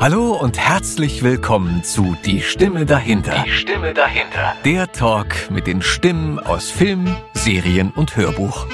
[0.00, 3.44] Hallo und herzlich willkommen zu Die Stimme dahinter.
[3.44, 4.56] Die Stimme dahinter.
[4.64, 8.66] Der Talk mit den Stimmen aus Film, Serien und Hörbuch.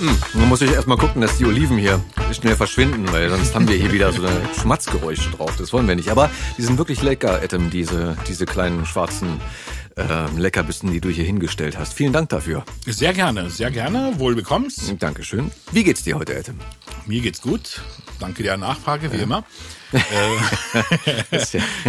[0.00, 2.00] Hm, man muss ich erstmal gucken, dass die Oliven hier
[2.32, 5.54] schnell verschwinden, weil sonst haben wir hier wieder so eine Schmatzgeräusche drauf.
[5.56, 6.08] Das wollen wir nicht.
[6.08, 6.28] Aber
[6.58, 9.40] die sind wirklich lecker, Adam, diese, diese kleinen schwarzen
[9.96, 10.02] äh,
[10.36, 11.94] Leckerbissen, die du hier hingestellt hast.
[11.94, 12.64] Vielen Dank dafür.
[12.86, 14.18] Sehr gerne, sehr gerne.
[14.18, 14.96] Wohl bekommst.
[14.98, 15.52] Dankeschön.
[15.70, 16.56] Wie geht's dir heute, Adam?
[17.06, 17.82] Mir geht's gut.
[18.18, 19.22] Danke der Nachfrage, wie ja.
[19.24, 19.44] immer.
[19.92, 20.00] äh,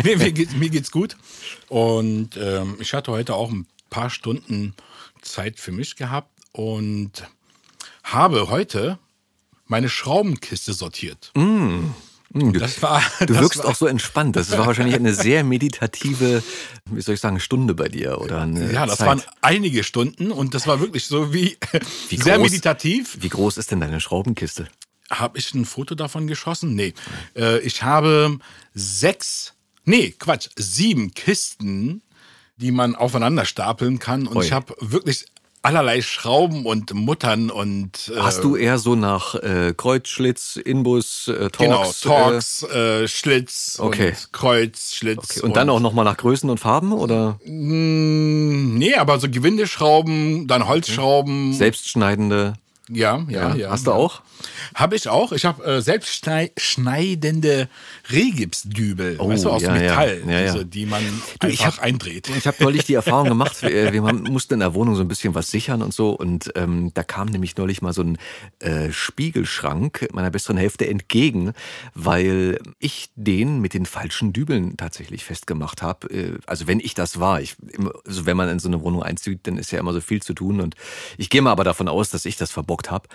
[0.03, 1.15] nee, mir, geht, mir geht's gut.
[1.69, 4.75] Und ähm, ich hatte heute auch ein paar Stunden
[5.21, 7.23] Zeit für mich gehabt und
[8.03, 8.99] habe heute
[9.67, 11.31] meine Schraubenkiste sortiert.
[11.35, 11.91] Mm.
[12.33, 14.35] Du, das war, du das wirkst war, auch so entspannt.
[14.35, 16.43] Das war wahrscheinlich eine sehr meditative,
[16.91, 19.07] wie soll ich sagen, Stunde bei dir oder Ja, das Zeit.
[19.07, 21.57] waren einige Stunden und das war wirklich so wie,
[22.09, 23.17] wie sehr groß, meditativ.
[23.21, 24.67] Wie groß ist denn deine Schraubenkiste?
[25.09, 26.75] Habe ich ein Foto davon geschossen?
[26.75, 26.93] Nee.
[27.35, 28.39] Äh, ich habe
[28.73, 29.53] sechs,
[29.83, 32.01] nee, Quatsch, sieben Kisten,
[32.57, 34.27] die man aufeinander stapeln kann.
[34.27, 34.45] Und Oi.
[34.45, 35.25] ich habe wirklich
[35.65, 38.11] allerlei Schrauben und Muttern und.
[38.15, 41.57] Äh, Hast du eher so nach äh, Kreuzschlitz, Inbus, äh, Torx?
[41.57, 44.09] Genau, Torx, äh, Schlitz okay.
[44.09, 45.31] und Kreuz, Schlitz.
[45.31, 45.39] Okay.
[45.41, 47.39] Und, und dann auch nochmal nach Größen und Farben, oder?
[47.45, 51.53] Mm, nee, aber so Gewindeschrauben, dann Holzschrauben.
[51.53, 52.53] Selbstschneidende.
[52.89, 53.55] Ja, ja, ja.
[53.55, 54.21] ja Hast du auch?
[54.75, 55.31] Habe ich auch.
[55.31, 57.67] Ich habe äh, selbst schneidende
[58.11, 61.03] Rehgipsdübel, oh, weißt du, aus ja, Metall, diese, die man
[61.39, 62.29] du, einfach hab, eindreht.
[62.29, 65.33] Ich habe neulich die Erfahrung gemacht, wir, wir mussten in der Wohnung so ein bisschen
[65.33, 68.17] was sichern und so und ähm, da kam nämlich neulich mal so ein
[68.59, 71.53] äh, Spiegelschrank meiner besseren Hälfte entgegen,
[71.93, 76.07] weil ich den mit den falschen Dübeln tatsächlich festgemacht habe.
[76.09, 77.55] Äh, also wenn ich das war, ich,
[78.05, 80.33] also wenn man in so eine Wohnung einzieht, dann ist ja immer so viel zu
[80.33, 80.75] tun und
[81.17, 83.07] ich gehe mal aber davon aus, dass ich das verbockt habe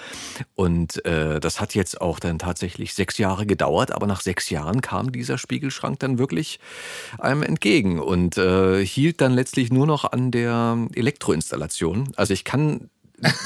[0.54, 4.80] und äh, das hat jetzt auch dann tatsächlich sechs Jahre gedauert, aber nach sechs Jahren
[4.80, 6.58] kam dieser Spiegelschrank dann wirklich
[7.18, 12.12] einem entgegen und äh, hielt dann letztlich nur noch an der Elektroinstallation.
[12.16, 12.90] Also ich kann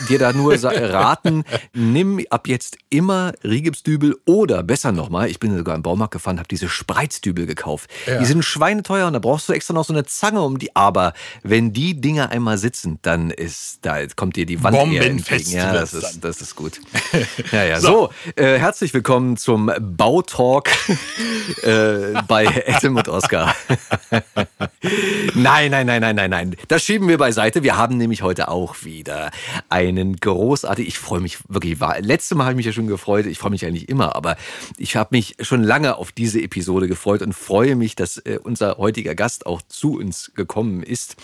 [0.08, 5.74] dir da nur raten, nimm ab jetzt immer Rigipsdübel oder besser nochmal, ich bin sogar
[5.74, 7.90] im Baumarkt gefahren, habe diese Spreizdübel gekauft.
[8.06, 8.18] Ja.
[8.18, 10.74] Die sind schweineteuer und da brauchst du extra noch so eine Zange um die.
[10.76, 15.50] Aber wenn die Dinger einmal sitzen, dann ist da kommt dir die Wand entgegen.
[15.50, 16.80] Ja, das ist, das ist gut.
[17.52, 17.80] Ja, ja.
[17.84, 20.70] So, so äh, herzlich willkommen zum Bautalk
[21.62, 23.54] äh, bei Adam und Oscar.
[25.34, 26.56] nein, nein, nein, nein, nein, nein.
[26.68, 27.62] Das schieben wir beiseite.
[27.62, 29.30] Wir haben nämlich heute auch wieder
[29.68, 30.86] einen großartig.
[30.86, 31.80] Ich freue mich wirklich.
[31.80, 33.26] War, letzte Mal habe ich mich ja schon gefreut.
[33.26, 34.36] Ich freue mich eigentlich immer, aber
[34.76, 38.78] ich habe mich schon lange auf diese Episode gefreut und freue mich, dass äh, unser
[38.78, 41.16] heutiger Gast auch zu uns gekommen ist.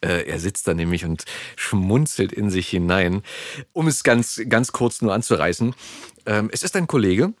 [0.00, 1.24] Äh, er sitzt da nämlich und
[1.56, 3.22] schmunzelt in sich hinein.
[3.72, 5.74] Um es ganz, ganz kurz nur anzureißen.
[6.26, 7.32] Ähm, es ist ein Kollege,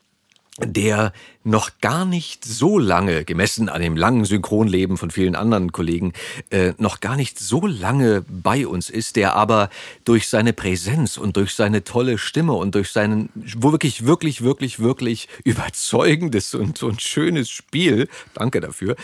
[0.58, 1.12] der
[1.44, 6.14] noch gar nicht so lange, gemessen an dem langen Synchronleben von vielen anderen Kollegen,
[6.50, 9.68] äh, noch gar nicht so lange bei uns ist, der aber
[10.04, 15.28] durch seine Präsenz und durch seine tolle Stimme und durch seinen wirklich, wirklich, wirklich, wirklich
[15.44, 18.96] überzeugendes und, und schönes Spiel, danke dafür,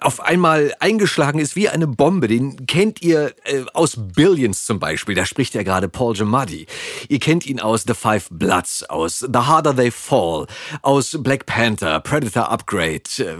[0.00, 2.26] auf einmal eingeschlagen ist wie eine Bombe.
[2.26, 6.66] Den kennt ihr äh, aus Billions zum Beispiel, da spricht ja gerade Paul Giamatti.
[7.08, 10.46] Ihr kennt ihn aus The Five Bloods, aus The Harder They Fall,
[10.82, 13.36] aus Black Panther, Predator Upgrade, äh,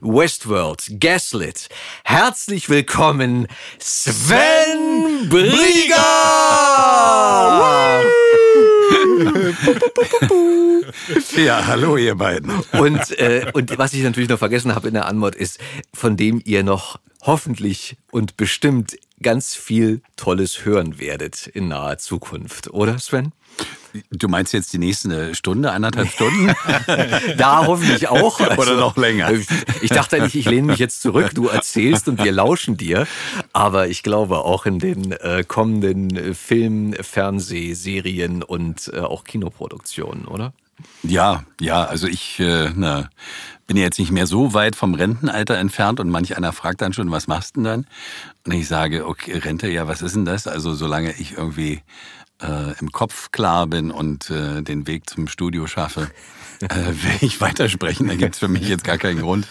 [0.00, 1.68] Westworld, Gaslit.
[2.04, 3.46] Herzlich willkommen,
[3.78, 5.96] Sven Brieger!
[11.36, 12.52] ja, hallo ihr beiden.
[12.72, 15.58] Und, äh, und was ich natürlich noch vergessen habe in der Antwort ist,
[15.94, 22.70] von dem ihr noch hoffentlich und bestimmt ganz viel Tolles hören werdet in naher Zukunft,
[22.70, 23.32] oder Sven?
[24.10, 26.54] Du meinst jetzt die nächste Stunde, anderthalb Stunden?
[27.36, 28.40] da hoffentlich auch.
[28.40, 29.30] Also, Oder noch länger.
[29.82, 33.06] Ich dachte eigentlich, ich lehne mich jetzt zurück, du erzählst und wir lauschen dir.
[33.52, 40.26] Aber ich glaube auch in den äh, kommenden Film, Fernseh, Serien und äh, auch Kinoproduktionen,
[40.26, 40.52] oder?
[41.02, 43.08] Ja, ja, also ich äh, na,
[43.66, 47.10] bin jetzt nicht mehr so weit vom Rentenalter entfernt und manch einer fragt dann schon,
[47.10, 47.86] was machst du denn dann?
[48.46, 50.46] Und ich sage, okay, Rente, ja, was ist denn das?
[50.46, 51.82] Also solange ich irgendwie
[52.42, 56.10] äh, im Kopf klar bin und äh, den Weg zum Studio schaffe,
[56.60, 58.08] äh, will ich weitersprechen.
[58.08, 59.46] Da gibt es für mich jetzt gar keinen Grund,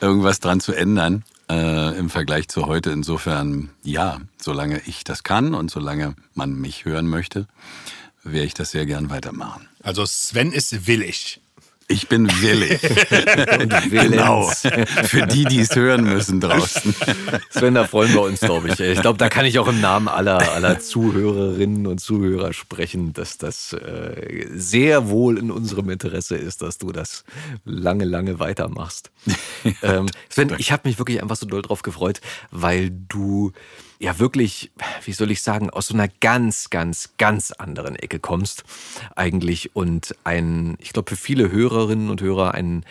[0.00, 2.90] irgendwas dran zu ändern äh, im Vergleich zu heute.
[2.90, 7.46] Insofern, ja, solange ich das kann und solange man mich hören möchte,
[8.22, 9.68] werde ich das sehr gern weitermachen.
[9.82, 11.40] Also Sven ist willig.
[11.86, 12.80] Ich bin willig.
[13.90, 14.50] genau.
[15.04, 16.94] Für die, die es hören müssen draußen.
[17.50, 18.80] Sven, da freuen wir uns, glaube ich.
[18.80, 23.36] Ich glaube, da kann ich auch im Namen aller, aller Zuhörerinnen und Zuhörer sprechen, dass
[23.36, 27.24] das äh, sehr wohl in unserem Interesse ist, dass du das
[27.64, 29.10] lange, lange weitermachst.
[29.82, 32.20] ähm, Sven, ich habe mich wirklich einfach so doll drauf gefreut,
[32.50, 33.52] weil du
[34.04, 34.70] ja wirklich,
[35.04, 38.64] wie soll ich sagen, aus so einer ganz, ganz, ganz anderen Ecke kommst
[39.16, 42.84] eigentlich und ein, ich glaube für viele Hörerinnen und Hörer einen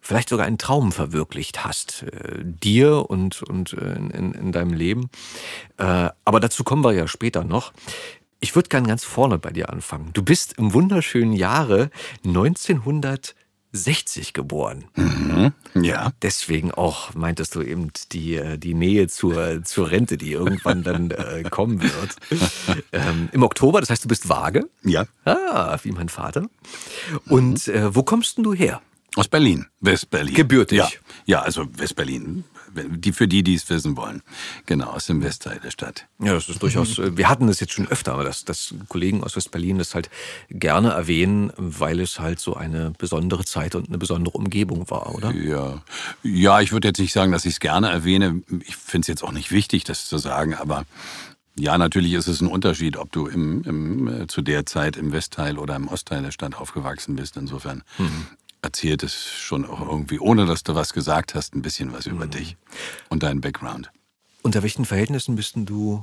[0.00, 5.10] vielleicht sogar einen Traum verwirklicht hast, äh, dir und, und äh, in, in deinem Leben.
[5.76, 7.72] Äh, aber dazu kommen wir ja später noch.
[8.38, 10.10] Ich würde gern ganz vorne bei dir anfangen.
[10.14, 11.90] Du bist im wunderschönen Jahre
[12.24, 13.34] 1900
[13.72, 14.84] 60 geboren.
[14.96, 16.12] Mhm, ja.
[16.22, 21.10] Deswegen auch meintest du eben die, äh, die Nähe zur, zur Rente, die irgendwann dann
[21.10, 22.16] äh, kommen wird.
[22.92, 24.68] Ähm, Im Oktober, das heißt, du bist vage.
[24.82, 25.06] Ja.
[25.24, 26.48] Ah, wie mein Vater.
[27.28, 28.80] Und äh, wo kommst denn du her?
[29.16, 30.34] Aus Berlin, Westberlin.
[30.34, 30.78] Gebürtig.
[30.78, 30.88] Ja,
[31.26, 32.44] ja also Westberlin.
[32.74, 34.22] Die, für die, die es wissen wollen.
[34.66, 36.06] Genau, aus dem Westteil der Stadt.
[36.18, 39.24] Ja, das ist durchaus, äh, wir hatten das jetzt schon öfter, aber dass, dass Kollegen
[39.24, 40.10] aus Westberlin das halt
[40.50, 45.32] gerne erwähnen, weil es halt so eine besondere Zeit und eine besondere Umgebung war, oder?
[45.32, 45.82] Ja,
[46.22, 48.42] ja ich würde jetzt nicht sagen, dass ich es gerne erwähne.
[48.64, 50.84] Ich finde es jetzt auch nicht wichtig, das zu sagen, aber
[51.58, 55.12] ja, natürlich ist es ein Unterschied, ob du im, im, äh, zu der Zeit im
[55.12, 57.36] Westteil oder im Ostteil der Stadt aufgewachsen bist.
[57.36, 58.26] Insofern mhm
[58.62, 62.26] erzählt es schon auch irgendwie, ohne dass du was gesagt hast, ein bisschen was über
[62.26, 62.30] mhm.
[62.30, 62.56] dich
[63.08, 63.90] und deinen Background.
[64.42, 66.02] Unter welchen Verhältnissen bist du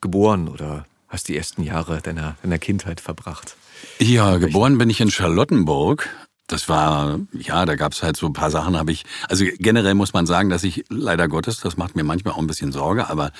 [0.00, 3.56] geboren oder hast die ersten Jahre deiner, deiner Kindheit verbracht?
[3.98, 6.08] Ja, geboren bin ich in Charlottenburg.
[6.48, 9.94] Das war, ja, da gab es halt so ein paar Sachen, habe ich, also generell
[9.94, 13.08] muss man sagen, dass ich leider Gottes, das macht mir manchmal auch ein bisschen Sorge,
[13.08, 13.32] aber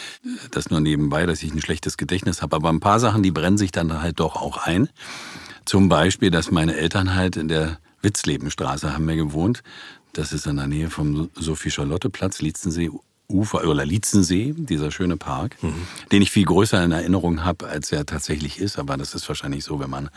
[0.51, 2.57] das nur nebenbei, dass ich ein schlechtes Gedächtnis habe.
[2.57, 4.89] Aber ein paar Sachen, die brennen sich dann halt doch auch ein.
[5.65, 9.63] Zum Beispiel, dass meine Eltern halt in der Witzlebenstraße haben wir gewohnt.
[10.13, 12.91] Das ist in der Nähe vom Sophie-Charlotte-Platz, Lietzensee,
[13.29, 15.87] Ufer oder Lietzensee, dieser schöne Park, mhm.
[16.11, 18.79] den ich viel größer in Erinnerung habe, als er tatsächlich ist.
[18.79, 20.11] Aber das ist wahrscheinlich so, wenn man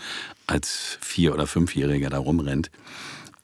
[0.48, 2.72] als Vier- oder Fünfjähriger da rumrennt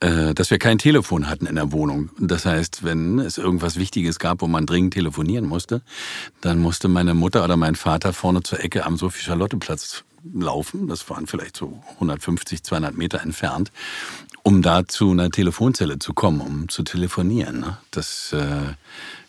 [0.00, 2.10] äh, dass wir kein Telefon hatten in der Wohnung.
[2.18, 5.80] Das heißt, wenn es irgendwas Wichtiges gab, wo man dringend telefonieren musste,
[6.40, 10.02] dann musste meine Mutter oder mein Vater vorne zur Ecke am Sophie-Charlotte-Platz
[10.34, 10.88] laufen.
[10.88, 13.70] Das waren vielleicht so 150, 200 Meter entfernt
[14.42, 17.60] um da zu einer Telefonzelle zu kommen, um zu telefonieren.
[17.60, 17.78] Ne?
[17.90, 18.74] Das äh,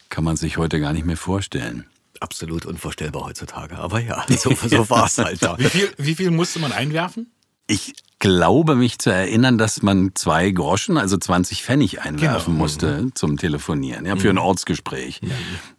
[0.10, 1.86] kann man sich heute gar nicht mehr vorstellen.
[2.20, 3.78] Absolut unvorstellbar heutzutage.
[3.78, 5.58] Aber ja, so, so war es halt da.
[5.58, 7.32] Wie viel, wie viel musste man einwerfen?
[7.68, 12.64] Ich glaube mich zu erinnern, dass man zwei Groschen, also 20 Pfennig einwerfen genau.
[12.64, 13.16] musste mhm.
[13.16, 14.42] zum Telefonieren, ja, für ein mhm.
[14.42, 15.22] Ortsgespräch.
[15.22, 15.32] Mhm.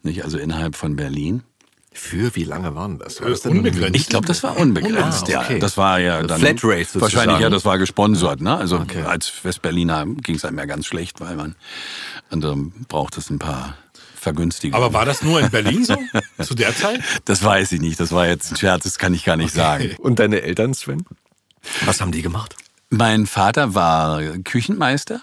[0.03, 1.43] Nicht, also innerhalb von Berlin.
[1.97, 3.23] Für wie lange waren das?
[3.23, 3.95] War das unbegrenzt?
[3.95, 5.55] Ich glaube, das war unbegrenzt, ah, okay.
[5.55, 5.59] ja.
[5.61, 6.41] Das war ja dann.
[6.41, 7.03] Flatrate sozusagen.
[7.03, 8.57] Wahrscheinlich, ja, das war gesponsert, ne?
[8.57, 9.03] Also okay.
[9.03, 11.55] als Westberliner ging es einem ja ganz schlecht, weil man,
[12.31, 13.77] dann braucht es ein paar
[14.17, 14.83] Vergünstigungen.
[14.83, 15.97] Aber war das nur in Berlin so?
[16.43, 17.01] zu der Zeit?
[17.27, 18.01] Das weiß ich nicht.
[18.01, 19.57] Das war jetzt ein Scherz, das kann ich gar nicht okay.
[19.57, 19.97] sagen.
[19.99, 21.07] Und deine Eltern, Sven?
[21.85, 22.57] Was haben die gemacht?
[22.91, 25.21] Mein Vater war Küchenmeister.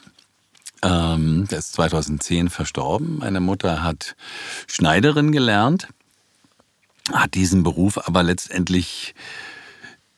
[0.83, 3.17] Ähm, der ist 2010 verstorben.
[3.19, 4.15] Meine Mutter hat
[4.67, 5.89] Schneiderin gelernt
[7.11, 9.15] hat diesen Beruf aber letztendlich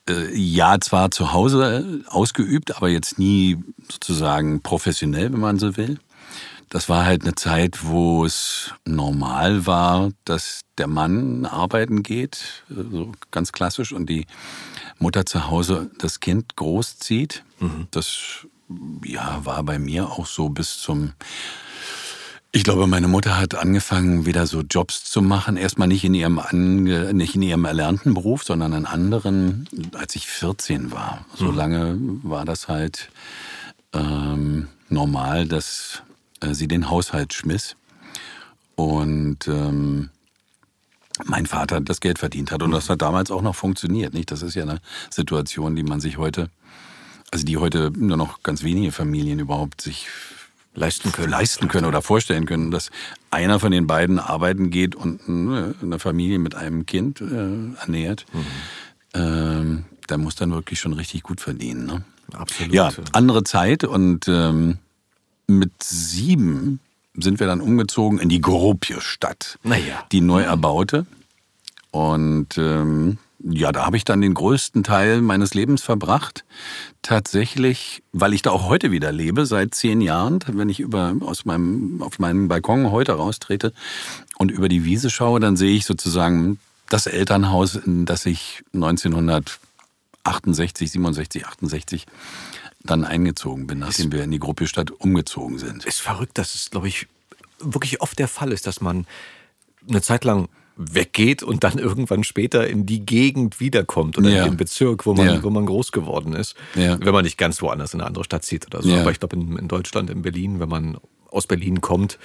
[0.10, 3.58] äh, ja zwar zu Hause ausgeübt, aber jetzt nie
[3.92, 6.00] sozusagen professionell, wenn man so will.
[6.70, 13.12] Das war halt eine Zeit, wo es normal war, dass der Mann arbeiten geht, so
[13.30, 14.26] ganz klassisch, und die
[14.98, 17.44] Mutter zu Hause das Kind großzieht.
[17.60, 17.88] Mhm.
[17.92, 18.48] Das
[19.06, 21.14] ja, war bei mir auch so bis zum
[22.56, 25.58] ich glaube, meine Mutter hat angefangen, wieder so Jobs zu machen.
[25.58, 30.28] Erstmal nicht in ihrem, ange, nicht in ihrem erlernten Beruf, sondern in anderen, als ich
[30.28, 31.26] 14 war.
[31.36, 31.58] So mhm.
[31.58, 33.10] lange war das halt
[33.92, 36.04] ähm, normal, dass
[36.42, 37.76] äh, sie den Haushalt schmiss.
[38.76, 40.10] Und ähm,
[41.26, 42.62] mein Vater das Geld verdient hat.
[42.62, 44.14] Und das hat damals auch noch funktioniert.
[44.14, 44.30] Nicht?
[44.30, 44.80] Das ist ja eine
[45.10, 46.52] Situation, die man sich heute,
[47.32, 50.08] also die heute nur noch ganz wenige Familien überhaupt sich
[50.76, 51.30] leisten können.
[51.30, 52.90] Leisten können oder vorstellen können, dass
[53.32, 58.26] einer von den beiden arbeiten geht und eine Familie mit einem Kind äh, ernährt.
[58.34, 58.46] Mhm.
[59.14, 61.86] Ähm, der muss dann wirklich schon richtig gut verdienen.
[61.86, 62.04] Ne?
[62.34, 62.74] Absolut.
[62.74, 64.80] Ja, andere Zeit und ähm,
[65.48, 66.80] mit sieben
[67.16, 70.04] sind wir dann umgezogen in die Gropiusstadt, naja.
[70.12, 71.06] die neu erbaute.
[71.92, 76.46] Und ähm, ja, da habe ich dann den größten Teil meines Lebens verbracht.
[77.02, 81.44] Tatsächlich, weil ich da auch heute wieder lebe, seit zehn Jahren, wenn ich über, aus
[81.44, 83.74] meinem, auf meinen Balkon heute raustrete
[84.38, 86.58] und über die Wiese schaue, dann sehe ich sozusagen
[86.90, 92.06] das Elternhaus, in das ich 1968, 67, 68
[92.84, 95.86] dann eingezogen bin, nachdem wir in die Gruppe Stadt umgezogen sind.
[95.86, 97.08] Ist verrückt, dass es, glaube ich,
[97.60, 99.06] wirklich oft der Fall ist, dass man
[99.88, 104.44] eine Zeit lang weggeht und dann irgendwann später in die Gegend wiederkommt oder Ja.
[104.46, 105.44] in den Bezirk, wo man, Ja.
[105.44, 106.56] wo man groß geworden ist.
[106.76, 107.00] Ja.
[107.00, 108.94] Wenn man nicht ganz woanders in eine andere Stadt zieht oder so.
[108.94, 110.98] Aber ich glaube, in, in Deutschland, in Berlin, wenn man
[111.30, 112.20] aus Berlin kommt,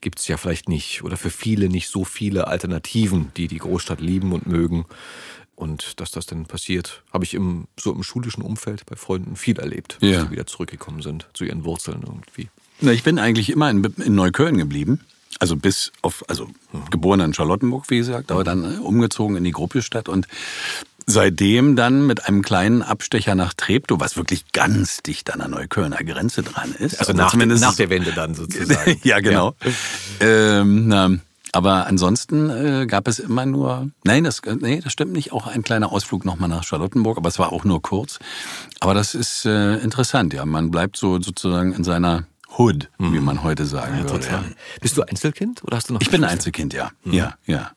[0.00, 4.00] gibt es ja vielleicht nicht oder für viele nicht so viele Alternativen, die die Großstadt
[4.00, 4.86] lieben und mögen.
[5.54, 9.58] Und dass das dann passiert, habe ich im, so im schulischen Umfeld bei Freunden viel
[9.58, 12.48] erlebt, dass sie wieder zurückgekommen sind zu ihren Wurzeln irgendwie.
[12.80, 15.00] Na, ich bin eigentlich immer in, in Neukölln geblieben.
[15.38, 16.48] Also bis auf, also
[16.90, 20.26] geboren in Charlottenburg, wie gesagt, aber dann äh, umgezogen in die Gruppestadt und
[21.06, 25.98] seitdem dann mit einem kleinen Abstecher nach Treptow, was wirklich ganz dicht an der Neuköllner
[25.98, 27.00] Grenze dran ist.
[27.00, 29.00] Also nach, zumindest- nach der Wende dann sozusagen.
[29.02, 29.54] ja, genau.
[30.20, 31.10] Ähm, na,
[31.52, 35.62] aber ansonsten äh, gab es immer nur, nein, das, nee, das stimmt nicht, auch ein
[35.62, 38.20] kleiner Ausflug nochmal nach Charlottenburg, aber es war auch nur kurz.
[38.78, 40.44] Aber das ist äh, interessant, ja.
[40.46, 42.24] Man bleibt so sozusagen in seiner
[42.58, 44.14] Hood, wie man heute sagen würde.
[44.14, 44.20] Mhm.
[44.20, 44.42] Total.
[44.42, 44.50] Ja.
[44.80, 46.24] Bist du Einzelkind oder hast du noch Ich bin?
[46.24, 46.90] Einzelkind, ja.
[47.04, 47.70] Ja, ja.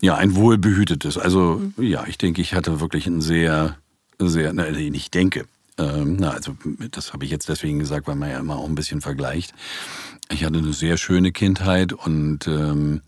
[0.00, 1.16] Ja, ein wohlbehütetes.
[1.18, 3.76] Also ja, ich denke, ich hatte wirklich ein sehr,
[4.18, 5.46] sehr, na, ich denke,
[5.78, 6.56] ähm, na, also
[6.90, 9.54] das habe ich jetzt deswegen gesagt, weil man ja immer auch ein bisschen vergleicht.
[10.30, 13.02] Ich hatte eine sehr schöne Kindheit und ähm,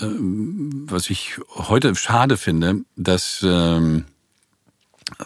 [0.00, 4.04] ähm, was ich heute schade finde, dass ähm,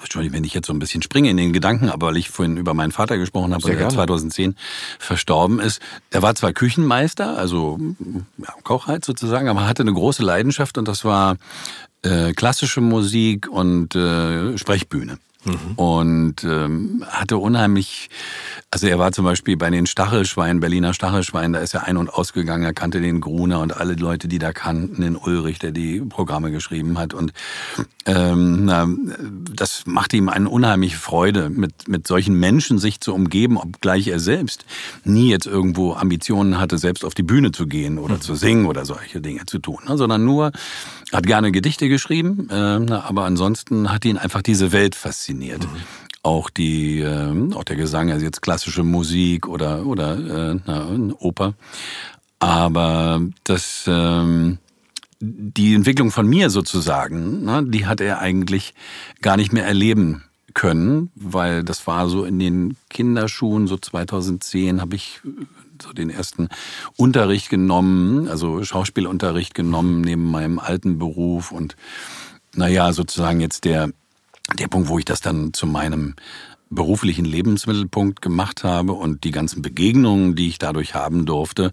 [0.01, 2.57] Entschuldigung, wenn ich jetzt so ein bisschen springe in den Gedanken, aber weil ich vorhin
[2.57, 3.95] über meinen Vater gesprochen habe, Sehr der gerne.
[3.95, 4.57] 2010
[4.99, 5.81] verstorben ist.
[6.11, 7.79] Er war zwar Küchenmeister, also
[8.39, 11.37] ja, Koch halt sozusagen, aber hatte eine große Leidenschaft und das war
[12.03, 15.19] äh, klassische Musik und äh, Sprechbühne.
[15.77, 18.11] Und ähm, hatte unheimlich,
[18.71, 22.13] also er war zum Beispiel bei den Stachelschweinen, Berliner Stachelschweinen, da ist er ein- und
[22.13, 26.01] ausgegangen, er kannte den Gruner und alle Leute, die da kannten, den Ulrich, der die
[26.01, 27.13] Programme geschrieben hat.
[27.13, 27.33] Und
[28.07, 28.89] ähm, na,
[29.55, 34.21] das machte ihm eine unheimliche Freude, mit, mit solchen Menschen sich zu umgeben, obgleich er
[34.21, 34.65] selbst
[35.05, 38.85] nie jetzt irgendwo Ambitionen hatte, selbst auf die Bühne zu gehen oder zu singen oder
[38.85, 40.53] solche Dinge zu tun, ne, sondern nur
[41.13, 45.67] hat gerne Gedichte geschrieben, äh, aber ansonsten hat ihn einfach diese Welt fasziniert.
[46.23, 50.89] Auch die, äh, auch der Gesang, also jetzt klassische Musik oder oder äh, na,
[51.19, 51.55] Oper.
[52.39, 54.59] Aber das ähm,
[55.23, 58.75] die Entwicklung von mir sozusagen, ne, die hat er eigentlich
[59.21, 64.97] gar nicht mehr erleben können, weil das war so in den Kinderschuhen, so 2010 habe
[64.97, 65.21] ich
[65.83, 66.49] so den ersten
[66.97, 71.77] Unterricht genommen, also Schauspielunterricht genommen neben meinem alten Beruf und
[72.55, 73.91] naja, sozusagen jetzt der,
[74.59, 76.15] der Punkt, wo ich das dann zu meinem
[76.71, 81.73] beruflichen Lebensmittelpunkt gemacht habe und die ganzen Begegnungen, die ich dadurch haben durfte,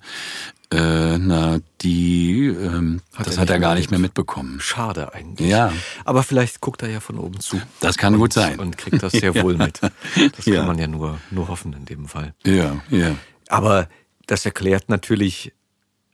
[0.72, 4.60] äh, na, die, ähm, Hat das hat er gar nicht mehr mitbekommen.
[4.60, 5.50] Schade eigentlich.
[5.50, 5.74] Ja.
[6.06, 7.60] Aber vielleicht guckt er ja von oben zu.
[7.80, 8.60] Das kann gut sein.
[8.60, 9.80] Und kriegt das sehr wohl mit.
[9.82, 10.58] Das Ja.
[10.58, 12.36] kann man ja nur, nur hoffen in dem Fall.
[12.46, 13.16] Ja, ja.
[13.48, 13.88] Aber
[14.30, 15.52] das erklärt natürlich,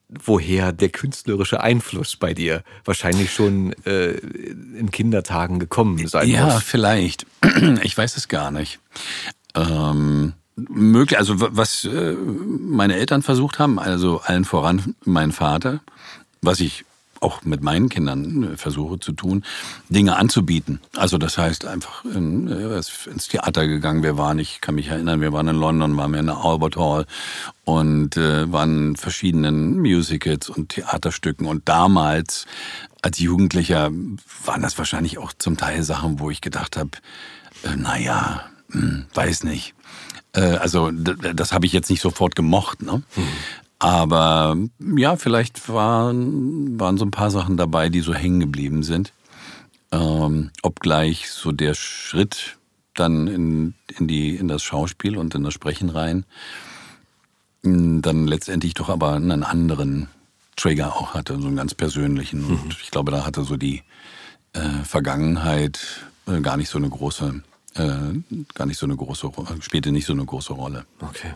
[0.08, 6.64] woher der künstlerische Einfluss bei dir wahrscheinlich schon äh, in Kindertagen gekommen sein Ja, muss.
[6.64, 7.26] vielleicht.
[7.84, 8.80] Ich weiß es gar nicht.
[9.56, 15.82] Ähm, möglich, also wa- was äh, meine Eltern versucht haben, also allen voran mein Vater,
[16.42, 16.86] was ich
[17.26, 19.44] auch mit meinen Kindern äh, versuche zu tun,
[19.90, 20.80] Dinge anzubieten.
[20.96, 24.04] Also das heißt einfach in, äh, ist ins Theater gegangen.
[24.04, 26.78] Wir waren, ich kann mich erinnern, wir waren in London, waren wir in der Albert
[26.78, 27.06] Hall
[27.64, 31.48] und äh, waren in verschiedenen Musicals und Theaterstücken.
[31.48, 32.46] Und damals
[33.02, 33.90] als Jugendlicher
[34.46, 36.92] waren das wahrscheinlich auch zum Teil Sachen, wo ich gedacht habe,
[37.64, 39.74] äh, naja, hm, weiß nicht.
[40.34, 42.84] Äh, also das habe ich jetzt nicht sofort gemocht.
[42.84, 43.02] Ne?
[43.80, 44.56] Aber
[44.98, 49.12] ja, vielleicht waren, waren so ein paar Sachen dabei, die so hängen geblieben sind.
[49.92, 52.58] Ähm, obgleich so der Schritt
[52.94, 56.26] dann in, in, die, in das Schauspiel und in das Sprechen rein
[57.64, 60.08] mh, dann letztendlich doch aber einen anderen
[60.56, 62.46] Trigger auch hatte, so einen ganz persönlichen.
[62.46, 63.84] Und ich glaube, da hatte so die
[64.54, 67.42] äh, Vergangenheit äh, gar nicht so eine große,
[67.76, 67.98] äh,
[68.54, 70.86] gar nicht so eine große, Ro- spielte nicht so eine große Rolle.
[71.02, 71.34] Okay.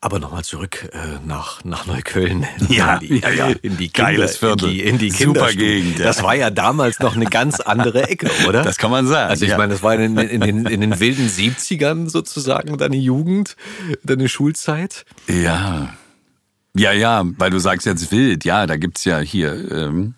[0.00, 2.46] Aber nochmal zurück äh, nach, nach Neukölln.
[2.68, 3.46] Ja, in die, ja, ja.
[3.62, 4.68] In die Geiles Kinder, Viertel.
[4.68, 5.52] In die, in die Super.
[5.52, 6.06] Gegend, ja.
[6.06, 8.62] Das war ja damals noch eine ganz andere Ecke, oder?
[8.62, 9.30] Das kann man sagen.
[9.30, 9.58] Also ich ja.
[9.58, 13.56] meine, das war in, in, den, in den wilden 70ern sozusagen deine Jugend,
[14.02, 15.04] deine Schulzeit.
[15.28, 15.94] Ja.
[16.76, 20.14] Ja, ja, weil du sagst jetzt wild, ja, da gibt's ja hier, ähm,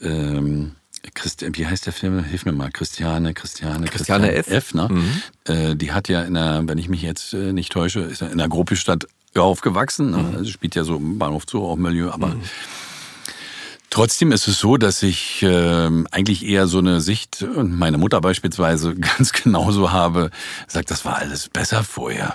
[0.00, 0.72] ähm,
[1.12, 2.24] Christi, wie heißt der Film?
[2.24, 4.48] Hilf mir mal, Christiane, Christiane, Christiane F.
[4.48, 4.88] F, ne?
[5.44, 8.28] Äh, die hat ja in einer, wenn ich mich jetzt äh, nicht täusche, ist ja
[8.28, 9.06] in einer Gruppestadt
[9.36, 10.10] aufgewachsen.
[10.12, 10.34] Ne?
[10.36, 12.36] Also spielt ja so im Bahnhof Zoo auch Milieu, aber
[13.94, 18.20] Trotzdem ist es so, dass ich äh, eigentlich eher so eine Sicht, und meine Mutter
[18.20, 20.30] beispielsweise ganz genauso habe,
[20.66, 22.34] sagt, das war alles besser vorher,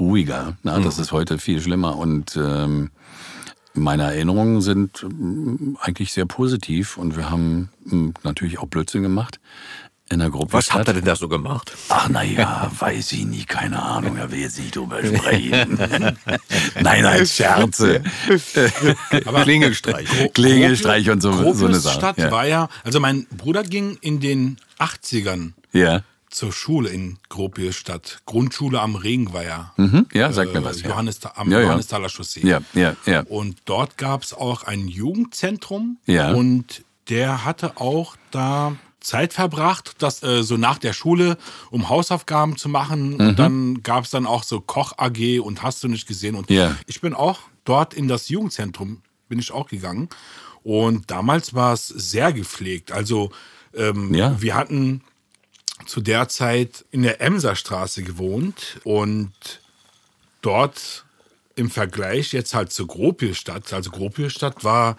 [0.00, 0.56] ruhiger.
[0.64, 1.96] Na, das ist heute viel schlimmer.
[1.96, 2.90] Und ähm,
[3.76, 9.38] meine Erinnerungen sind ähm, eigentlich sehr positiv und wir haben ähm, natürlich auch Blödsinn gemacht
[10.08, 10.52] in der Gruppe.
[10.52, 11.72] Was habt ihr denn da so gemacht?
[11.88, 15.78] Ach, naja, weiß ich nie, keine Ahnung, er will jetzt nicht drüber sprechen.
[16.80, 18.02] nein, nein, Scherze.
[19.24, 20.32] Aber Klingelstreich.
[20.32, 21.96] Klingelstreich und so, so eine Sache.
[21.98, 22.30] Stadt Ja.
[22.30, 26.02] war ja, also mein Bruder ging in den 80ern ja.
[26.36, 28.20] Zur Schule in Gropiusstadt.
[28.26, 29.72] Grundschule am Regenweiher.
[29.78, 30.04] Mhm.
[30.12, 30.82] Ja, sag mir Äh, was.
[30.82, 30.90] Ja.
[30.90, 31.64] Johannes, am Ja, ja.
[31.64, 32.46] Johannestaler Chaussee.
[32.46, 33.20] Ja, ja, ja.
[33.22, 35.96] Und dort gab es auch ein Jugendzentrum.
[36.04, 36.32] Ja.
[36.32, 41.38] Und der hatte auch da Zeit verbracht, das äh, so nach der Schule,
[41.70, 43.14] um Hausaufgaben zu machen.
[43.14, 43.20] Mhm.
[43.20, 46.34] Und dann gab es dann auch so Koch-AG und hast du nicht gesehen.
[46.34, 46.76] Und Ja.
[46.86, 49.00] ich bin auch dort in das Jugendzentrum,
[49.30, 50.10] bin ich auch gegangen.
[50.62, 52.92] Und damals war es sehr gepflegt.
[52.92, 53.30] Also
[53.74, 54.36] ähm, Ja.
[54.42, 55.00] wir hatten
[55.86, 59.32] zu der Zeit in der Emserstraße gewohnt und
[60.42, 61.04] dort
[61.54, 64.96] im Vergleich jetzt halt zur Gropiusstadt, also Gropiusstadt war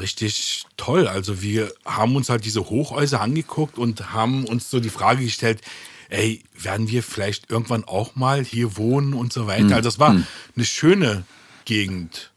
[0.00, 1.06] richtig toll.
[1.06, 5.60] Also wir haben uns halt diese Hochhäuser angeguckt und haben uns so die Frage gestellt,
[6.08, 9.76] ey, werden wir vielleicht irgendwann auch mal hier wohnen und so weiter.
[9.76, 10.10] Also das war
[10.56, 11.24] eine schöne
[11.64, 12.30] Gegend.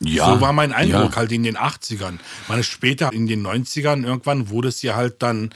[0.00, 0.26] ja.
[0.34, 1.16] So war mein Eindruck Ja.
[1.16, 2.18] halt in den 80ern.
[2.48, 5.50] Meine später in den 90ern irgendwann wurde es ja halt dann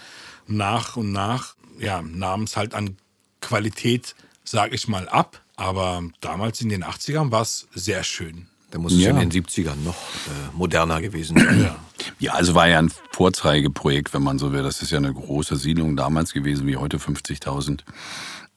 [0.47, 2.97] nach und nach, ja, nahm es halt an
[3.41, 5.41] Qualität, sag ich mal, ab.
[5.57, 8.47] Aber damals in den 80ern war es sehr schön.
[8.71, 9.11] Da muss es Ja.
[9.11, 11.63] in den 70ern noch äh, moderner gewesen sein.
[11.63, 11.77] Ja.
[12.19, 14.63] Ja, also war ja ein Vorzeigeprojekt, wenn man so will.
[14.63, 17.81] Das ist ja eine große Siedlung damals gewesen, wie heute 50.000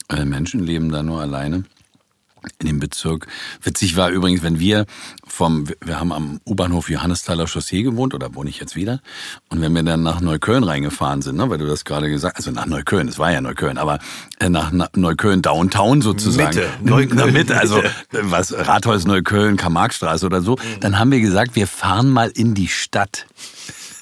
[0.10, 1.64] äh, Menschen leben da nur alleine
[2.60, 3.28] in dem Bezirk.
[3.62, 4.86] Witzig war übrigens, wenn wir
[5.28, 9.02] vom, wir haben am U-Bahnhof Johannesthaler Chaussee gewohnt, oder wohne ich jetzt wieder,
[9.50, 12.52] und wenn wir dann nach Neukölln reingefahren sind, ne, weil du das gerade gesagt also
[12.52, 14.00] nach Neukölln, es war ja Neukölln, aber
[14.40, 16.56] äh, nach Na- Neukölln Downtown sozusagen.
[16.56, 17.18] Mitte, Neukölln.
[17.18, 17.82] Na, Mitte, also
[18.12, 22.68] was, Rathaus Neukölln, Karl-Marx-Straße oder so, dann haben wir gesagt, wir fahren mal in die
[22.68, 23.26] Stadt.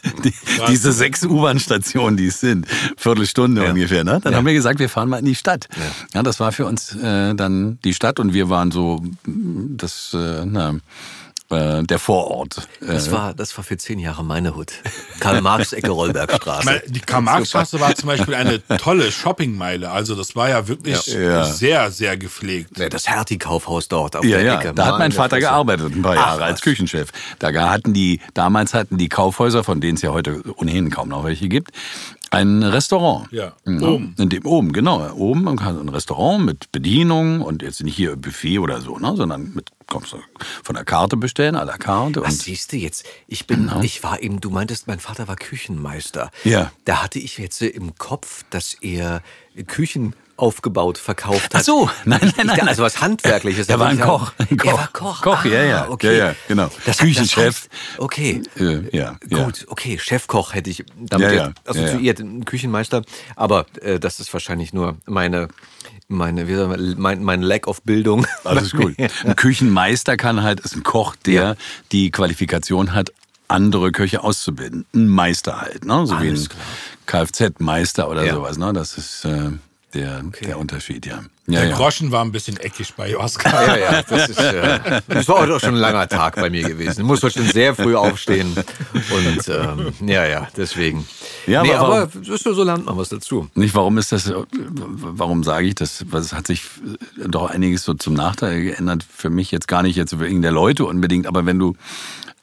[0.24, 0.34] Die,
[0.68, 2.66] diese sechs U-Bahn-Stationen, die es sind,
[2.98, 4.20] Viertelstunde ungefähr, ne?
[4.24, 5.68] Dann haben wir gesagt, wir fahren mal in die Stadt.
[6.14, 10.46] Ja, das war für uns äh, dann die Stadt und wir waren so das, äh,
[10.46, 10.76] na,
[11.52, 12.68] äh, der Vorort.
[12.80, 14.74] Das, Äh, war, das war für zehn Jahre meine Hut.
[15.20, 16.84] Karl-Marx-Ecke Rollbergstraße.
[16.88, 19.92] Die Karl-Marx-Straße war zum Beispiel eine tolle Shoppingmeile.
[19.92, 21.46] Also das war ja wirklich Ja.
[21.46, 22.80] sehr, sehr gepflegt.
[22.92, 24.74] Das Hertie-Kaufhaus dort auf ja, der ja, Ecke.
[24.74, 25.42] da hat mein Vater Fresse.
[25.42, 26.62] gearbeitet, ein paar Ach, Jahre als was.
[26.62, 27.10] Küchenchef.
[27.40, 31.24] Da hatten die, damals hatten die Kaufhäuser, von denen es ja heute ohnehin kaum noch
[31.24, 31.72] welche gibt,
[32.32, 33.28] ein Restaurant.
[33.32, 33.84] Ja, Mhm.
[33.84, 34.16] oben.
[34.18, 35.12] In dem, oben, genau.
[35.14, 39.70] Oben ein Restaurant mit Bedienung und jetzt nicht hier Buffet oder so, ne, sondern mit,
[39.92, 40.18] kommst du
[40.64, 42.22] von der Karte bestellen, à la carte.
[42.22, 43.06] Was Und, siehst du jetzt?
[43.28, 46.32] Ich bin, ich war eben, du meintest, mein Vater war Küchenmeister.
[46.46, 46.72] Ja.
[46.86, 49.22] Da hatte ich jetzt im Kopf, dass er
[49.68, 51.62] Küchen aufgebaut, verkauft hat.
[51.62, 52.68] Ach so, nein, nein, nein.
[52.68, 53.70] Also was Handwerkliches.
[53.70, 54.74] Er war ein Koch, ein Er Koch.
[54.74, 55.22] war Koch.
[55.22, 55.84] Koch, ja, ja.
[55.84, 56.18] Ah, Okay.
[56.18, 56.70] Ja, ja, genau.
[56.86, 57.36] Das, Küchenchef.
[57.36, 58.42] Das heißt, okay.
[58.58, 59.44] Äh, ja, ja.
[59.44, 63.04] Gut, okay, Chefkoch hätte ich damit Ja, ja, assoziiert, ein Küchenmeister.
[63.36, 65.48] Aber äh, das ist wahrscheinlich nur meine,
[66.08, 68.26] meine, wie sagen wir, mein, mein Lack of Bildung.
[68.44, 68.96] Alles gut.
[68.98, 71.56] Ein Küchenmeister kann halt, ist ein Koch, der
[71.92, 73.12] die Qualifikation hat,
[73.48, 74.86] andere Köche auszubilden.
[74.96, 76.08] Ein Meister halt, ne?
[76.08, 76.62] So Alles wie klar.
[76.62, 78.34] ein Kfz-Meister oder Ja.
[78.36, 78.72] sowas, ne?
[78.74, 79.52] Das ist äh,
[79.94, 81.22] der, der Unterschied, ja.
[81.48, 81.76] Ja, Der ja.
[81.76, 83.68] Groschen war ein bisschen eckig bei Oskar.
[83.68, 86.64] Ja, ja, das ist, äh, das war heute auch schon ein langer Tag bei mir
[86.64, 87.02] gewesen.
[87.02, 88.56] Ich muss heute schon sehr früh aufstehen.
[88.94, 91.08] Und ähm, ja, ja, deswegen.
[91.48, 93.50] Ja, nee, aber aber, so, so lernt man was dazu.
[93.56, 96.06] Nicht, warum ist das, warum sage ich das?
[96.10, 96.64] Was hat sich
[97.28, 100.86] doch einiges so zum Nachteil geändert für mich jetzt gar nicht jetzt wegen der Leute
[100.86, 101.76] unbedingt, aber wenn du,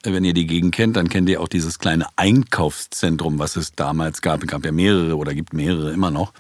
[0.03, 4.23] wenn ihr die Gegend kennt, dann kennt ihr auch dieses kleine Einkaufszentrum, was es damals
[4.23, 4.43] gab.
[4.43, 6.33] Es gab ja mehrere oder gibt mehrere immer noch.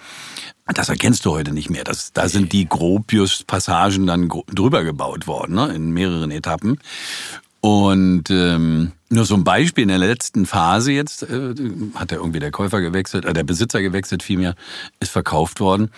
[0.74, 1.84] Das erkennst du heute nicht mehr.
[1.84, 5.68] Das, da sind die Gropius-Passagen dann drüber gebaut worden, ne?
[5.74, 6.78] in mehreren Etappen.
[7.60, 11.54] Und ähm, nur so ein Beispiel in der letzten Phase jetzt äh,
[11.94, 14.54] hat der irgendwie der Käufer gewechselt, äh, der Besitzer gewechselt vielmehr,
[15.00, 15.90] ist verkauft worden.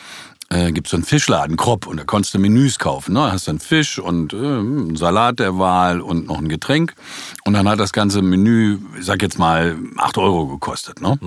[0.48, 3.12] Äh, gibt so einen Fischladen, Kropp, und da konntest du Menüs kaufen.
[3.12, 3.30] Ne?
[3.30, 6.94] Hast dann Fisch und äh, einen Salat der Wahl und noch ein Getränk.
[7.44, 11.00] Und dann hat das ganze Menü, ich sag jetzt mal, acht Euro gekostet.
[11.00, 11.18] Ne?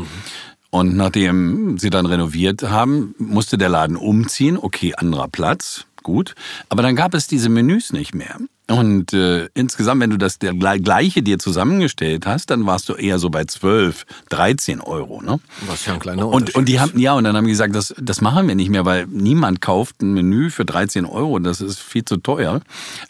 [0.73, 4.57] Und nachdem sie dann renoviert haben, musste der Laden umziehen.
[4.59, 6.33] Okay, anderer Platz, gut.
[6.67, 8.39] Aber dann gab es diese Menüs nicht mehr.
[8.67, 12.93] Und äh, insgesamt, wenn du das der gle- gleiche dir zusammengestellt hast, dann warst du
[12.93, 15.21] eher so bei 12, 13 Euro.
[15.21, 15.39] Ne?
[15.67, 16.79] Was ja ein kleiner Und, Unterschied und die ist.
[16.79, 19.62] haben, ja, und dann haben die gesagt, das, das machen wir nicht mehr, weil niemand
[19.62, 22.62] kauft ein Menü für 13 Euro, das ist viel zu teuer.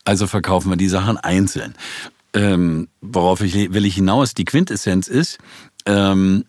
[0.03, 1.75] Also verkaufen wir die Sachen einzeln.
[2.33, 5.37] ähm, worauf ich, will ich hinaus, die Quintessenz ist,
[5.85, 6.43] ähm,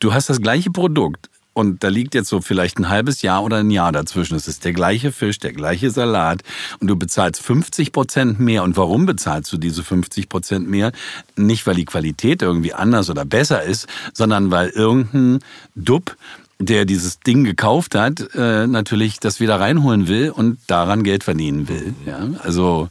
[0.00, 3.58] du hast das gleiche Produkt und da liegt jetzt so vielleicht ein halbes Jahr oder
[3.58, 4.36] ein Jahr dazwischen.
[4.36, 6.42] Es ist der gleiche Fisch, der gleiche Salat
[6.80, 8.62] und du bezahlst 50 Prozent mehr.
[8.62, 10.92] Und warum bezahlst du diese 50 Prozent mehr?
[11.36, 15.40] Nicht, weil die Qualität irgendwie anders oder besser ist, sondern weil irgendein
[15.74, 16.16] Dub
[16.62, 21.68] der dieses Ding gekauft hat, äh, natürlich das wieder reinholen will und daran Geld verdienen
[21.68, 21.94] will.
[22.04, 22.90] Ja, also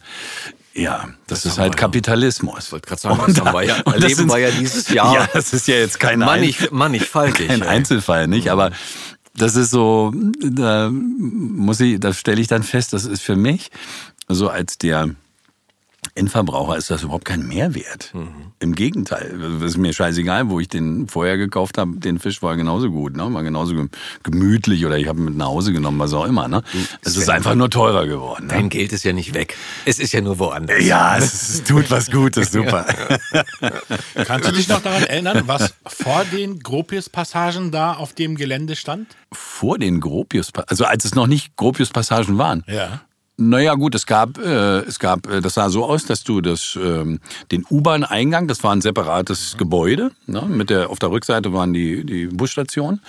[0.80, 2.65] ja, das, das ist halt Kapitalismus.
[2.65, 5.13] Ich wollte gerade sagen, und, das haben wir ja, und erleben wir ja dieses Jahr.
[5.13, 8.50] Ja, das ist ja jetzt kein, Mannig, mannigfaltig, kein Einzelfall, nicht?
[8.50, 8.72] Aber
[9.36, 13.70] das ist so, da muss ich, da stelle ich dann fest, das ist für mich
[14.28, 15.10] so als der
[16.15, 18.12] Endverbraucher ist das überhaupt kein Mehrwert.
[18.13, 18.52] Mhm.
[18.60, 21.98] Im Gegenteil, es ist mir scheißegal, wo ich den vorher gekauft habe.
[21.98, 23.34] Den Fisch war genauso gut, ne?
[23.34, 23.76] war genauso
[24.24, 26.48] gemütlich oder ich habe ihn mit nach Hause genommen, was auch immer.
[26.48, 26.63] Ne?
[27.02, 28.48] Es ist einfach nur teurer geworden.
[28.48, 28.54] Ne?
[28.54, 29.56] Dein Geld ist ja nicht weg.
[29.86, 30.84] Es ist ja nur woanders.
[30.84, 32.86] Ja, es, es tut was Gutes, super.
[34.26, 39.15] Kannst du dich noch daran erinnern, was vor den Gropius-Passagen da auf dem Gelände stand?
[39.32, 40.69] Vor den Gropius-Passagen?
[40.69, 42.63] Also als es noch nicht Gropius-Passagen waren?
[42.67, 43.02] Ja.
[43.41, 46.78] Naja, gut, es gab, äh, es gab, äh, das sah so aus, dass du das,
[46.82, 47.21] ähm,
[47.54, 52.06] den U-Bahn-Eingang, das war ein separates Gebäude, ne, mit der, auf der Rückseite waren die,
[52.06, 52.99] die Busstationen.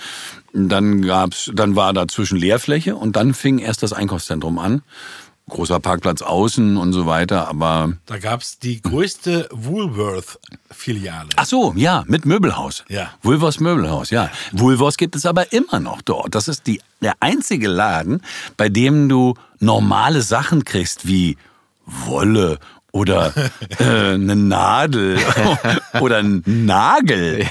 [0.53, 4.83] Dann gab's, dann war dazwischen Leerfläche und dann fing erst das Einkaufszentrum an
[5.51, 7.93] großer Parkplatz außen und so weiter, aber.
[8.07, 11.29] Da gab es die größte Woolworth-Filiale.
[11.35, 12.83] Ach so, ja, mit Möbelhaus.
[12.89, 13.11] Ja.
[13.21, 14.31] Woolworths Möbelhaus, ja.
[14.51, 16.33] Woolworths gibt es aber immer noch dort.
[16.33, 18.21] Das ist die, der einzige Laden,
[18.57, 21.37] bei dem du normale Sachen kriegst wie
[21.85, 22.57] Wolle
[22.91, 23.33] oder
[23.79, 25.17] äh, eine Nadel
[25.99, 27.45] oder ein Nagel.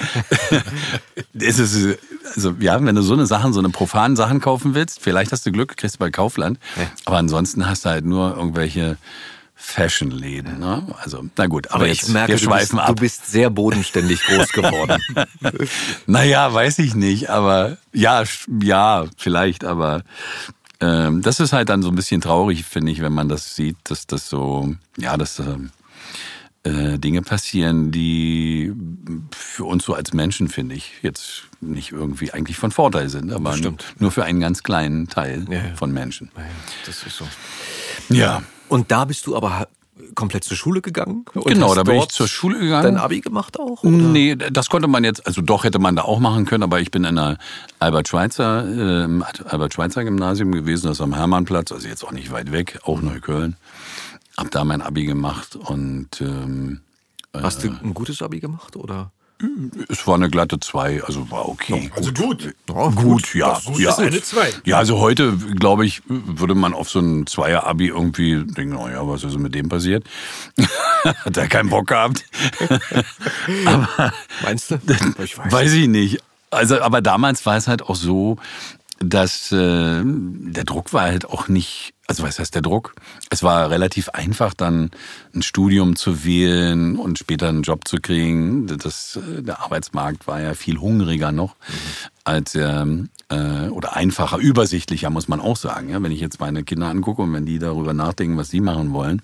[1.35, 1.99] es ist,
[2.35, 5.47] also ja, wenn du so eine Sachen, so eine profanen Sachen kaufen willst, vielleicht hast
[5.47, 6.59] du Glück, kriegst du bei Kaufland.
[7.05, 8.97] Aber ansonsten hast du halt nur irgendwelche
[9.55, 10.59] Fashionläden.
[10.59, 10.87] Ne?
[11.03, 12.97] Also, na gut, aber, aber jetzt, ich merke, wir schweifen du bist, ab.
[12.97, 15.03] Du bist sehr bodenständig groß geworden.
[16.07, 18.25] naja, weiß ich nicht, aber ja,
[18.63, 20.03] ja, vielleicht, aber
[20.81, 23.77] ähm, das ist halt dann so ein bisschen traurig, finde ich, wenn man das sieht,
[23.85, 25.43] dass das so, ja, dass
[26.63, 28.73] äh, Dinge passieren, die
[29.31, 33.57] für uns so als Menschen, finde ich, jetzt nicht irgendwie eigentlich von Vorteil sind, aber
[33.99, 35.77] nur für einen ganz kleinen Teil ja, ja.
[35.77, 36.31] von Menschen.
[36.37, 36.43] Ja,
[36.87, 37.27] das ist so.
[38.09, 38.43] Ja.
[38.69, 39.69] Und da bist du aber
[40.15, 41.25] komplett zur Schule gegangen?
[41.47, 42.95] genau, da bin ich zur Schule gegangen.
[42.95, 43.83] Dein Abi gemacht auch?
[43.83, 43.91] Oder?
[43.91, 46.91] Nee, das konnte man jetzt, also doch hätte man da auch machen können, aber ich
[46.91, 47.39] bin in einer
[47.79, 52.81] Albert-Schweitzer äh, Albert-Schweitzer Gymnasium gewesen, das ist am Hermannplatz, also jetzt auch nicht weit weg,
[52.85, 53.57] auch Neukölln.
[54.37, 56.81] Hab da mein Abi gemacht und ähm,
[57.33, 59.13] Hast du äh, ein gutes Abi gemacht oder?
[59.89, 61.91] Es war eine glatte 2, also war okay.
[61.97, 62.55] Also gut.
[62.69, 63.61] Ja, gut, ja.
[63.65, 63.91] gut ja.
[63.91, 64.53] ist eine 2.
[64.65, 69.25] Ja, also heute, glaube ich, würde man auf so ein Zweier-Abi irgendwie denken, naja, was
[69.25, 70.05] ist mit dem passiert?
[71.05, 72.25] Hat er keinen Bock gehabt?
[73.65, 74.79] aber, Meinst du?
[75.23, 75.53] Ich weiß.
[75.53, 76.23] weiß ich nicht.
[76.51, 78.37] Also, aber damals war es halt auch so,
[78.99, 82.97] dass äh, der Druck war halt auch nicht, also was heißt der Druck?
[83.31, 84.91] Es war relativ einfach dann
[85.33, 88.67] ein Studium zu wählen und später einen Job zu kriegen.
[88.67, 91.73] Das, äh, der Arbeitsmarkt war ja viel hungriger noch mhm.
[92.25, 95.89] als ähm, äh, oder einfacher, übersichtlicher muss man auch sagen.
[95.91, 98.93] Ja, wenn ich jetzt meine Kinder angucke und wenn die darüber nachdenken, was sie machen
[98.93, 99.23] wollen,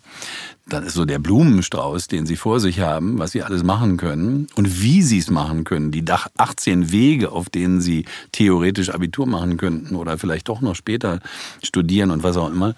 [0.68, 4.48] dann ist so der Blumenstrauß, den sie vor sich haben, was sie alles machen können
[4.56, 5.92] und wie sie es machen können.
[5.92, 11.20] Die 18 Wege, auf denen sie theoretisch Abitur machen könnten oder vielleicht doch noch später
[11.62, 12.74] studieren und was auch immer,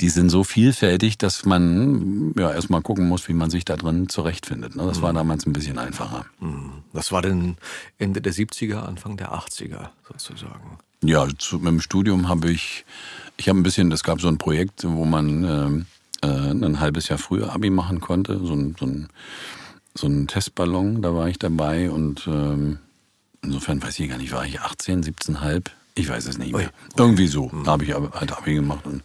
[0.00, 4.08] die sind so vielfältig, dass man ja erstmal gucken muss, wie man sich da drin
[4.08, 4.74] zurechtfindet.
[4.74, 4.84] Ne?
[4.86, 5.16] Das war mhm.
[5.16, 6.24] damals ein bisschen einfacher.
[6.40, 6.72] Mhm.
[6.94, 7.58] Das war dann
[7.98, 10.78] Ende der 70er, Anfang der 80er sozusagen.
[11.02, 12.86] Ja, zu, mit dem Studium habe ich,
[13.36, 15.86] ich habe ein bisschen, es gab so ein Projekt, wo man ähm,
[16.22, 18.38] äh, ein halbes Jahr früher Abi machen konnte.
[18.44, 19.08] So ein, so ein,
[19.94, 22.78] so ein Testballon, da war ich dabei und ähm,
[23.42, 25.70] insofern weiß ich gar nicht, war ich 18, 17,5?
[25.94, 26.70] Ich weiß es nicht mehr.
[26.96, 27.50] Irgendwie so.
[27.64, 28.84] Da habe ich halt Abi gemacht.
[28.84, 29.02] Und,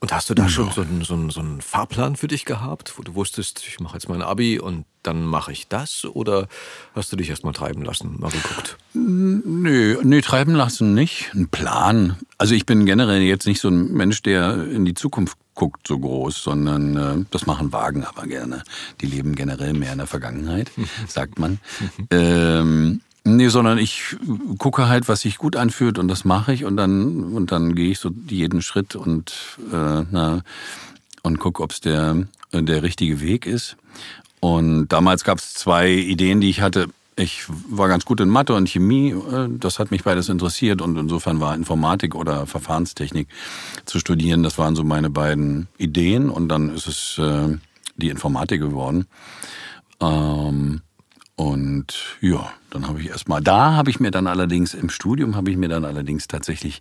[0.00, 2.98] und hast du da schon so einen, so, einen, so einen Fahrplan für dich gehabt,
[2.98, 6.04] wo du wusstest, ich mache jetzt mein Abi und dann mache ich das?
[6.04, 6.48] Oder
[6.94, 8.78] hast du dich erst mal treiben lassen, mal geguckt?
[8.94, 11.30] Nö, nee, treiben lassen nicht.
[11.34, 12.16] Ein Plan.
[12.36, 15.98] Also ich bin generell jetzt nicht so ein Mensch, der in die Zukunft guckt so
[15.98, 18.62] groß, sondern äh, das machen Wagen aber gerne.
[19.02, 20.70] Die leben generell mehr in der Vergangenheit,
[21.06, 21.58] sagt man.
[22.10, 24.16] ähm, nee, sondern ich
[24.56, 27.90] gucke halt, was sich gut anfühlt und das mache ich und dann und dann gehe
[27.90, 30.40] ich so jeden Schritt und äh, na,
[31.22, 33.76] und gucke, ob es der der richtige Weg ist.
[34.40, 36.88] Und damals gab es zwei Ideen, die ich hatte.
[37.20, 40.96] Ich war ganz gut in Mathe und Chemie, äh, das hat mich beides interessiert und
[40.96, 43.28] insofern war Informatik oder Verfahrenstechnik
[43.84, 47.58] zu studieren, das waren so meine beiden Ideen und dann ist es äh,
[47.96, 49.06] die Informatik geworden.
[50.00, 50.80] Ähm,
[51.36, 55.50] und ja, dann habe ich erstmal, da habe ich mir dann allerdings, im Studium habe
[55.50, 56.80] ich mir dann allerdings tatsächlich,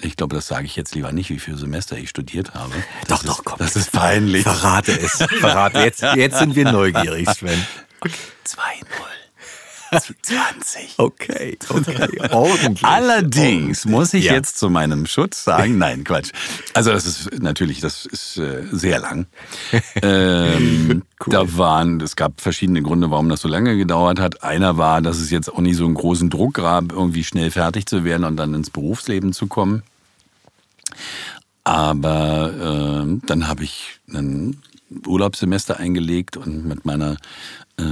[0.00, 2.72] ich glaube, das sage ich jetzt lieber nicht, wie viele Semester ich studiert habe.
[3.06, 3.58] Das doch, doch, komm.
[3.58, 4.44] Das ist peinlich.
[4.44, 5.22] Verrate es.
[5.40, 5.80] Verrate.
[5.80, 7.62] Jetzt, jetzt sind wir neugierig, Sven.
[8.02, 8.08] 2-0.
[9.90, 10.94] 20.
[10.98, 12.84] Okay, okay, ordentlich.
[12.84, 14.34] Allerdings muss ich Ja.
[14.34, 16.30] jetzt zu meinem Schutz sagen, nein, Quatsch.
[16.74, 19.26] Also das ist natürlich, das ist äh, sehr lang.
[20.02, 21.32] Ähm, Cool.
[21.32, 24.44] Da waren, es gab verschiedene Gründe, warum das so lange gedauert hat.
[24.44, 27.86] Einer war, dass es jetzt auch nicht so einen großen Druck gab, irgendwie schnell fertig
[27.86, 29.82] zu werden und dann ins Berufsleben zu kommen.
[31.64, 34.62] Aber äh, dann habe ich ein
[35.06, 37.16] Urlaubssemester eingelegt und mit meiner
[37.78, 37.82] äh,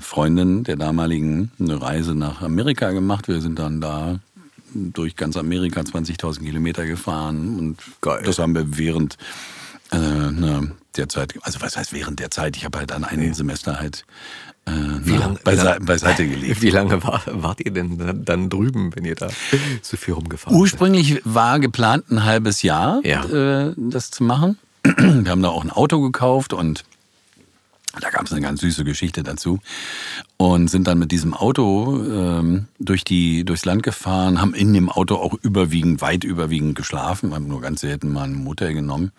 [0.00, 3.28] Freundin der damaligen eine Reise nach Amerika gemacht.
[3.28, 4.18] Wir sind dann da
[4.74, 8.22] durch ganz Amerika 20.000 Kilometer gefahren und Geil.
[8.24, 9.16] das haben wir während
[9.92, 12.56] äh, ne, der Zeit, also was heißt während der Zeit?
[12.56, 14.04] Ich habe halt dann ein Semester halt
[14.66, 16.60] äh, wie lang- beiseite gelegt.
[16.62, 19.28] Wie lange war, wart ihr denn dann, drüben, wenn ihr da
[19.82, 20.60] so viel rumgefahren seid?
[20.60, 23.24] Ursprünglich war geplant, ein halbes Jahr Ja.
[23.68, 24.58] äh, das zu machen.
[25.24, 26.84] Wir haben da auch ein Auto gekauft und
[28.00, 29.60] da gab es eine ganz süße Geschichte dazu.
[30.36, 34.90] Und sind dann mit diesem Auto ähm, durch die, durchs Land gefahren, haben in dem
[34.90, 39.12] Auto auch überwiegend, weit überwiegend geschlafen, haben nur ganz selten mal ein Motel genommen.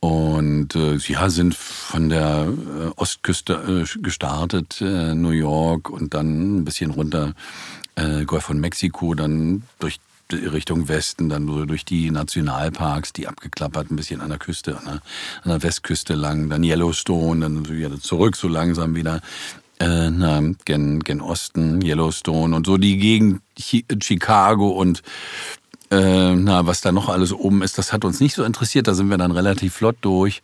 [0.00, 6.58] Und äh, ja, sind von der äh, Ostküste äh, gestartet, äh, New York und dann
[6.58, 7.34] ein bisschen runter
[7.96, 9.98] äh, Golf von Mexiko, dann durch
[10.32, 14.84] Richtung Westen, dann so durch die Nationalparks, die abgeklappert, ein bisschen an der Küste, an
[14.84, 14.94] der,
[15.42, 19.20] an der Westküste lang, dann Yellowstone, dann wieder zurück so langsam wieder
[19.78, 25.02] äh, na, gen, gen Osten, Yellowstone und so die Gegend Chi Chicago und
[25.90, 28.86] äh, na, was da noch alles oben ist, das hat uns nicht so interessiert.
[28.86, 30.42] Da sind wir dann relativ flott durch.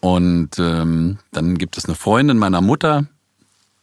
[0.00, 3.06] Und ähm, dann gibt es eine Freundin meiner Mutter,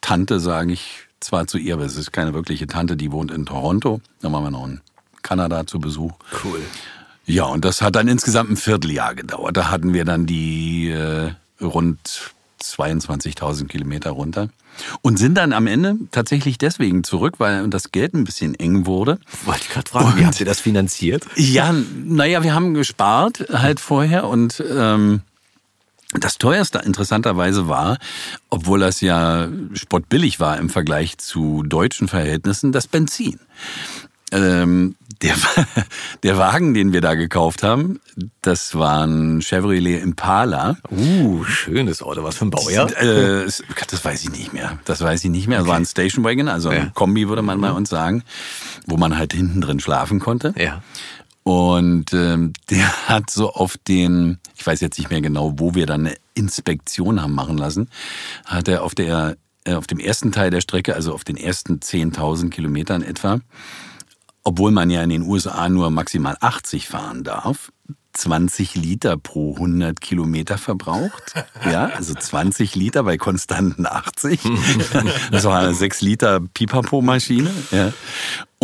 [0.00, 3.46] Tante sage ich zwar zu ihr, aber es ist keine wirkliche Tante, die wohnt in
[3.46, 4.00] Toronto.
[4.20, 4.80] Da waren wir noch in
[5.24, 6.12] Kanada zu Besuch.
[6.44, 6.60] Cool.
[7.26, 9.56] Ja, und das hat dann insgesamt ein Vierteljahr gedauert.
[9.56, 12.30] Da hatten wir dann die äh, rund
[12.62, 14.50] 22.000 Kilometer runter
[15.02, 19.18] und sind dann am Ende tatsächlich deswegen zurück, weil das Geld ein bisschen eng wurde.
[19.44, 21.24] Wollte ich gerade fragen, wie habt ihr das finanziert?
[21.36, 25.22] Ja, naja, wir haben gespart halt vorher und ähm,
[26.12, 27.98] das teuerste interessanterweise war,
[28.50, 33.40] obwohl das ja spottbillig war im Vergleich zu deutschen Verhältnissen, das Benzin.
[34.34, 35.36] Ähm, der,
[36.22, 38.00] der Wagen, den wir da gekauft haben,
[38.42, 40.76] das war ein Chevrolet Impala.
[40.90, 42.22] Uh, schönes Auto.
[42.24, 42.90] Was für ein Baujahr?
[43.00, 44.78] Äh, das weiß ich nicht mehr.
[44.84, 45.60] Das weiß ich nicht mehr.
[45.60, 46.82] Es war ein Station Wagon, also Ja.
[46.82, 48.22] ein Kombi würde man bei uns sagen,
[48.86, 50.52] wo man halt hinten drin schlafen konnte.
[50.58, 50.82] Ja.
[51.44, 55.86] Und ähm, der hat so auf den, ich weiß jetzt nicht mehr genau, wo wir
[55.86, 57.88] dann eine Inspektion haben machen lassen,
[58.44, 61.78] hat er auf der äh, auf dem ersten Teil der Strecke, also auf den ersten
[61.78, 63.40] 10.000 Kilometern etwa,
[64.44, 67.72] obwohl man ja in den USA nur maximal 80 fahren darf,
[68.14, 71.34] 20 Liter pro 100 Kilometer verbraucht.
[71.70, 74.40] Ja, also 20 Liter bei konstanten 80.
[75.30, 77.50] Das war eine 6 Liter Pipapo-Maschine.
[77.70, 77.92] Ja.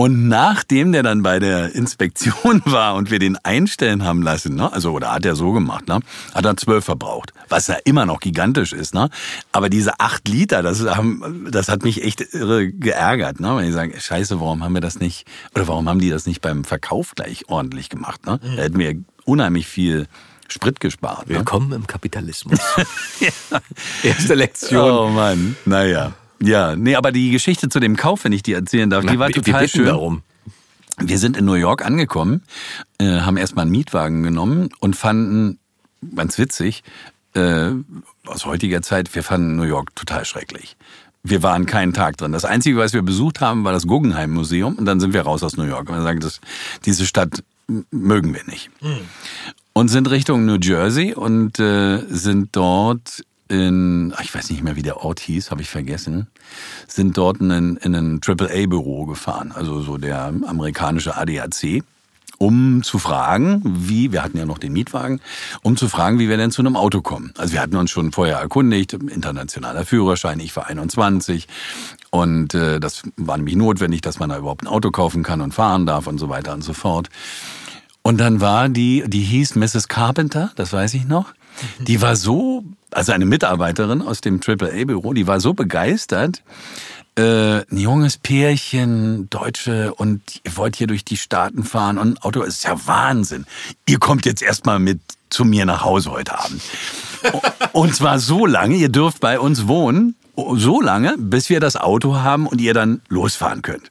[0.01, 4.73] Und nachdem der dann bei der Inspektion war und wir den einstellen haben lassen, ne,
[4.73, 6.01] also oder hat er so gemacht, ne,
[6.35, 9.11] hat er 12 verbraucht, was ja immer noch gigantisch ist, ne.
[9.53, 13.75] Aber diese 8 Liter, das, haben, das hat mich echt irre geärgert, ne, weil ich
[13.75, 17.15] sage, Scheiße, warum haben wir das nicht oder warum haben die das nicht beim Verkauf
[17.15, 18.41] gleich ordentlich gemacht, ne?
[18.57, 20.07] Da hätten wir unheimlich viel
[20.49, 21.29] Sprit gespart.
[21.29, 21.37] Ne?
[21.37, 22.59] Willkommen im Kapitalismus.
[24.03, 24.91] Erste Lektion.
[24.91, 26.13] Oh Mann, naja.
[26.43, 29.29] Ja, nee, aber die Geschichte zu dem Kauf, wenn ich die erzählen darf, die war
[29.29, 29.87] wir, wir total bitten schön.
[29.87, 30.23] darum.
[30.99, 32.43] Wir sind in New York angekommen,
[32.99, 35.59] äh, haben erstmal einen Mietwagen genommen und fanden,
[36.15, 36.83] ganz witzig,
[37.35, 37.71] äh,
[38.27, 40.77] aus heutiger Zeit, wir fanden New York total schrecklich.
[41.23, 42.33] Wir waren keinen Tag drin.
[42.33, 45.43] Das Einzige, was wir besucht haben, war das Guggenheim Museum und dann sind wir raus
[45.43, 45.89] aus New York.
[45.89, 46.41] Und wir sagen, das,
[46.87, 47.45] diese Stadt
[47.91, 48.71] mögen wir nicht.
[49.73, 54.83] Und sind Richtung New Jersey und äh, sind dort in, ich weiß nicht mehr, wie
[54.83, 56.29] der Ort hieß, habe ich vergessen,
[56.87, 61.83] sind dort in, in ein AAA-Büro gefahren, also so der amerikanische ADAC,
[62.39, 65.21] um zu fragen, wie, wir hatten ja noch den Mietwagen,
[65.63, 67.35] um zu fragen, wie wir denn zu einem Auto kommen.
[67.37, 71.49] Also wir hatten uns schon vorher erkundigt, internationaler Führerschein, ich war 21
[72.11, 75.53] und äh, das war nämlich notwendig, dass man da überhaupt ein Auto kaufen kann und
[75.53, 77.11] fahren darf und so weiter und so fort.
[78.03, 79.89] Und dann war die, die hieß Mrs.
[79.89, 81.33] Carpenter, das weiß ich noch.
[81.79, 86.43] Die war so, also eine Mitarbeiterin aus dem AAA-Büro, die war so begeistert.
[87.17, 92.19] Äh, ein junges Pärchen, Deutsche, und ihr wollt hier durch die Staaten fahren und ein
[92.19, 93.47] Auto ist ja Wahnsinn.
[93.87, 96.63] Ihr kommt jetzt erstmal mit zu mir nach Hause heute Abend.
[97.73, 100.17] Und zwar so lange, ihr dürft bei uns wohnen,
[100.55, 103.91] so lange, bis wir das Auto haben und ihr dann losfahren könnt.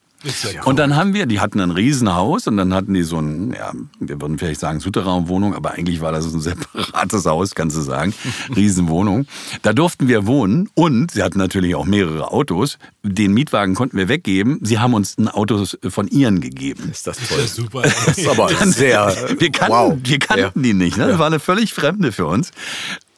[0.65, 3.71] Und dann haben wir, die hatten ein Riesenhaus und dann hatten die so ein, ja,
[3.99, 8.13] wir würden vielleicht sagen Souterrainwohnung, aber eigentlich war das ein separates Haus, kannst du sagen.
[8.55, 9.27] Riesenwohnung.
[9.62, 12.77] Da durften wir wohnen und sie hatten natürlich auch mehrere Autos.
[13.03, 14.60] Den Mietwagen konnten wir weggeben.
[14.62, 16.89] Sie haben uns ein Auto von ihren gegeben.
[16.91, 17.38] Ist das toll.
[17.38, 17.82] Das ist super.
[17.84, 19.15] Das ist aber sehr.
[19.38, 19.97] Wir kannten, wow.
[20.03, 20.51] wir kannten Ja.
[20.63, 20.97] die nicht.
[20.97, 21.08] Ne?
[21.08, 22.51] Das war eine völlig Fremde für uns.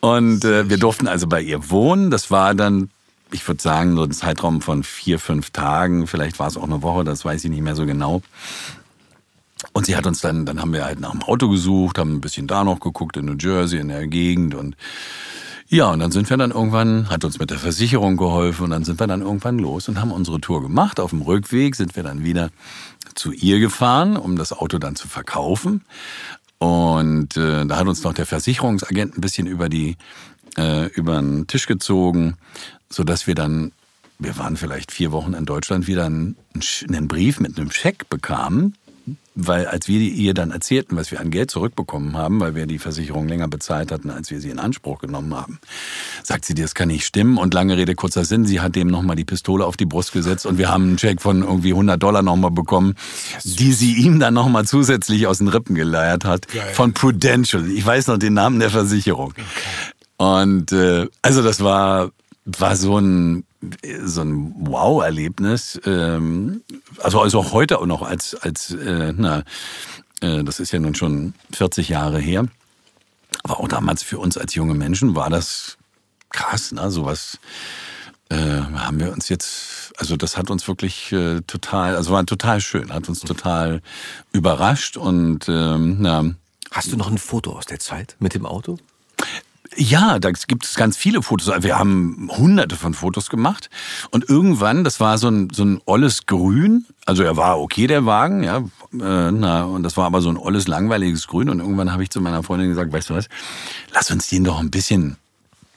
[0.01, 2.11] Und äh, wir durften also bei ihr wohnen.
[2.11, 2.89] Das war dann,
[3.32, 6.08] ich würde sagen, so ein Zeitraum von vier, fünf Tagen.
[6.08, 8.22] Vielleicht war es auch eine Woche, das weiß ich nicht mehr so genau.
[9.74, 12.22] Und sie hat uns dann, dann haben wir halt nach dem Auto gesucht, haben ein
[12.22, 14.76] bisschen da noch geguckt in New Jersey, in der Gegend und
[15.67, 18.84] ja, und dann sind wir dann irgendwann, hat uns mit der Versicherung geholfen und dann
[18.84, 21.00] sind wir dann irgendwann los und haben unsere Tour gemacht.
[21.00, 22.50] Auf dem Rückweg sind wir dann wieder
[23.15, 25.86] zu ihr gefahren, um das Auto dann zu verkaufen.
[26.58, 29.96] Und äh, da hat uns noch der Versicherungsagent ein bisschen über die
[30.58, 32.36] äh, über den Tisch gezogen,
[32.91, 33.71] so dass wir dann,
[34.19, 36.36] wir waren vielleicht vier Wochen in Deutschland, wieder einen,
[36.88, 38.75] einen Brief mit einem Scheck bekamen,
[39.34, 42.80] weil als wir ihr dann erzählten, was wir an Geld zurückbekommen haben, weil wir die
[42.80, 45.60] Versicherung länger bezahlt hatten, als wir sie in Anspruch genommen haben,
[46.21, 47.38] sagt sie, das kann nicht stimmen.
[47.38, 50.45] Und lange Rede, kurzer Sinn, sie hat dem nochmal die Pistole auf die Brust gesetzt
[50.45, 52.95] und wir haben einen Check von irgendwie 100 Dollar nochmal bekommen,
[53.43, 56.45] die sie ihm dann nochmal zusätzlich aus den Rippen geleiert hat.
[56.73, 57.69] Von Prudential.
[57.69, 59.34] Ich weiß noch den Namen der Versicherung.
[60.17, 62.12] Und äh, also das war,
[62.59, 63.45] war so ein
[64.03, 65.79] so ein Wow-Erlebnis.
[65.85, 66.63] Ähm,
[67.01, 69.43] also, also auch heute auch noch als, als äh, na,
[70.21, 72.45] äh, das ist ja nun schon 40 Jahre her.
[73.43, 75.77] Aber auch damals für uns als junge Menschen war das
[76.29, 76.89] krass, ne?
[76.89, 77.37] Sowas
[78.29, 82.61] äh, haben wir uns jetzt, also das hat uns wirklich äh, total, also war total
[82.61, 83.81] schön, hat uns total
[84.31, 86.25] überrascht und ähm, na,
[86.71, 88.77] Hast du noch ein Foto aus der Zeit mit dem Auto?
[89.77, 91.49] Ja, da gibt es ganz viele Fotos.
[91.63, 93.69] Wir haben hunderte von Fotos gemacht.
[94.10, 96.86] Und irgendwann, das war so ein, so ein olles Grün.
[97.05, 98.57] Also er war okay, der Wagen, ja.
[98.57, 101.49] Äh, na, und das war aber so ein olles, langweiliges Grün.
[101.49, 103.29] Und irgendwann habe ich zu meiner Freundin gesagt, weißt du was,
[103.93, 105.15] lass uns den doch ein bisschen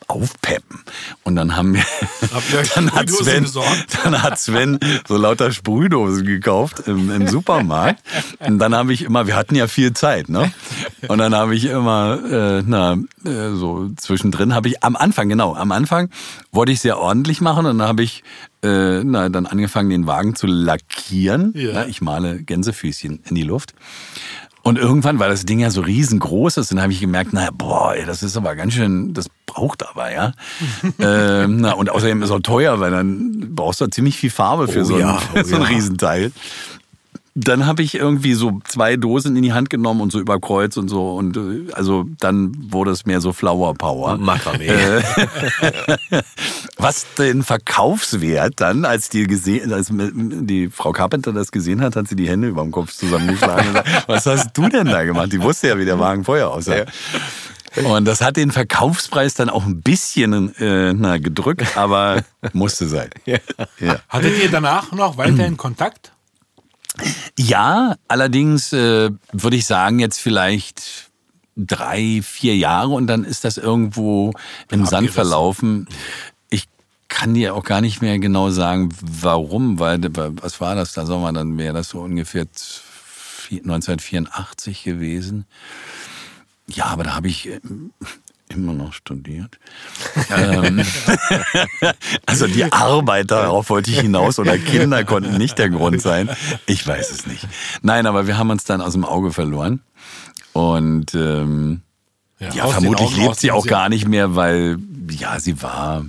[0.08, 0.80] aufpeppen.
[1.22, 1.84] Und dann haben wir,
[2.74, 3.46] dann hat Sven,
[4.02, 8.02] dann hat Sven so lauter Sprühdosen gekauft im, im Supermarkt.
[8.40, 10.52] Und dann habe ich immer, wir hatten ja viel Zeit, ne?
[11.08, 15.54] Und dann habe ich immer, äh, na, äh, so zwischendrin habe ich am Anfang, genau,
[15.54, 16.10] am Anfang
[16.52, 18.22] wollte ich sehr ordentlich machen und dann habe ich
[18.64, 21.52] äh, na, dann angefangen, den Wagen zu lackieren.
[21.54, 21.70] Ja.
[21.70, 23.74] Ja, ich male Gänsefüßchen in die Luft.
[24.64, 27.94] Und irgendwann, weil das Ding ja so riesengroß ist, dann habe ich gemerkt, naja, boah,
[27.94, 30.32] ey, das ist aber ganz schön, das braucht aber, ja.
[30.98, 34.66] ähm, na, und außerdem ist es auch teuer, weil dann brauchst du ziemlich viel Farbe
[34.66, 35.68] für Oh so, ja, ein, oh so ein ja.
[35.68, 36.32] Riesenteil.
[37.36, 40.76] Dann habe ich irgendwie so zwei Dosen in die Hand genommen und so über Kreuz
[40.76, 41.16] und so.
[41.16, 44.16] Und äh, also dann wurde es mehr so Flower Power.
[44.18, 44.68] Makramee.
[44.68, 45.02] Äh,
[46.76, 52.06] Was den Verkaufswert dann, als die gesehen, als die Frau Carpenter das gesehen hat, hat
[52.06, 55.32] sie die Hände über dem Kopf zusammengeschlagen und gesagt, was hast du denn da gemacht?
[55.32, 56.84] Die wusste ja, wie der Wagen vorher aussah.
[57.82, 63.10] Und das hat den Verkaufspreis dann auch ein bisschen äh, na, gedrückt, aber musste sein.
[63.24, 63.38] Ja.
[64.08, 66.13] Hattet ihr danach noch weiterhin Kontakt?
[67.38, 71.10] Ja, allerdings äh, würde ich sagen, jetzt vielleicht
[71.56, 74.32] drei, vier Jahre und dann ist das irgendwo
[74.70, 75.14] im Sand Abgerissen.
[75.14, 75.88] verlaufen.
[76.50, 76.68] Ich
[77.08, 80.92] kann dir auch gar nicht mehr genau sagen, warum, weil was war das?
[80.92, 82.46] Da wir, dann wäre das so ungefähr
[83.50, 85.46] 1984 gewesen.
[86.66, 87.60] Ja, aber da habe ich äh,
[88.54, 89.58] immer noch studiert.
[90.30, 90.82] ähm,
[92.26, 96.30] also die Arbeit, darauf wollte ich hinaus, oder Kinder konnten nicht der Grund sein.
[96.66, 97.46] Ich weiß es nicht.
[97.82, 99.80] Nein, aber wir haben uns dann aus dem Auge verloren.
[100.52, 101.82] Und ähm,
[102.38, 104.78] ja, den vermutlich Augen, lebt sie auch gar nicht mehr, weil
[105.10, 106.04] ja, sie war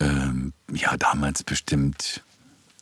[0.00, 2.22] ähm, ja damals bestimmt.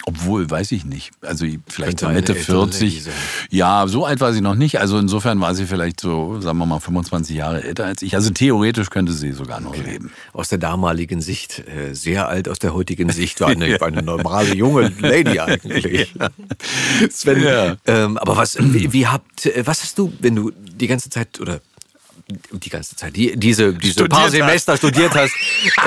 [0.09, 1.11] Obwohl, weiß ich nicht.
[1.21, 3.03] Also vielleicht so Mitte ältere Lady 40.
[3.05, 3.13] sein.
[3.51, 4.79] Ja, so alt war sie noch nicht.
[4.79, 8.15] Also insofern war sie vielleicht so, sagen wir mal, 25 Jahre älter als ich.
[8.15, 10.13] Also theoretisch könnte sie sogar noch leben.
[10.33, 14.55] Aus der damaligen Sicht äh, sehr alt, aus der heutigen Sicht war eine, eine normale
[14.55, 16.15] junge Lady eigentlich.
[17.11, 17.77] Sven, Ja.
[17.87, 21.41] ähm, aber was, wie, wie habt, äh, was hast du, wenn du die ganze Zeit
[21.41, 21.61] oder
[22.29, 24.33] die ganze Zeit, die, diese, diese Studiert paar hast.
[24.33, 25.33] Semester studiert hast,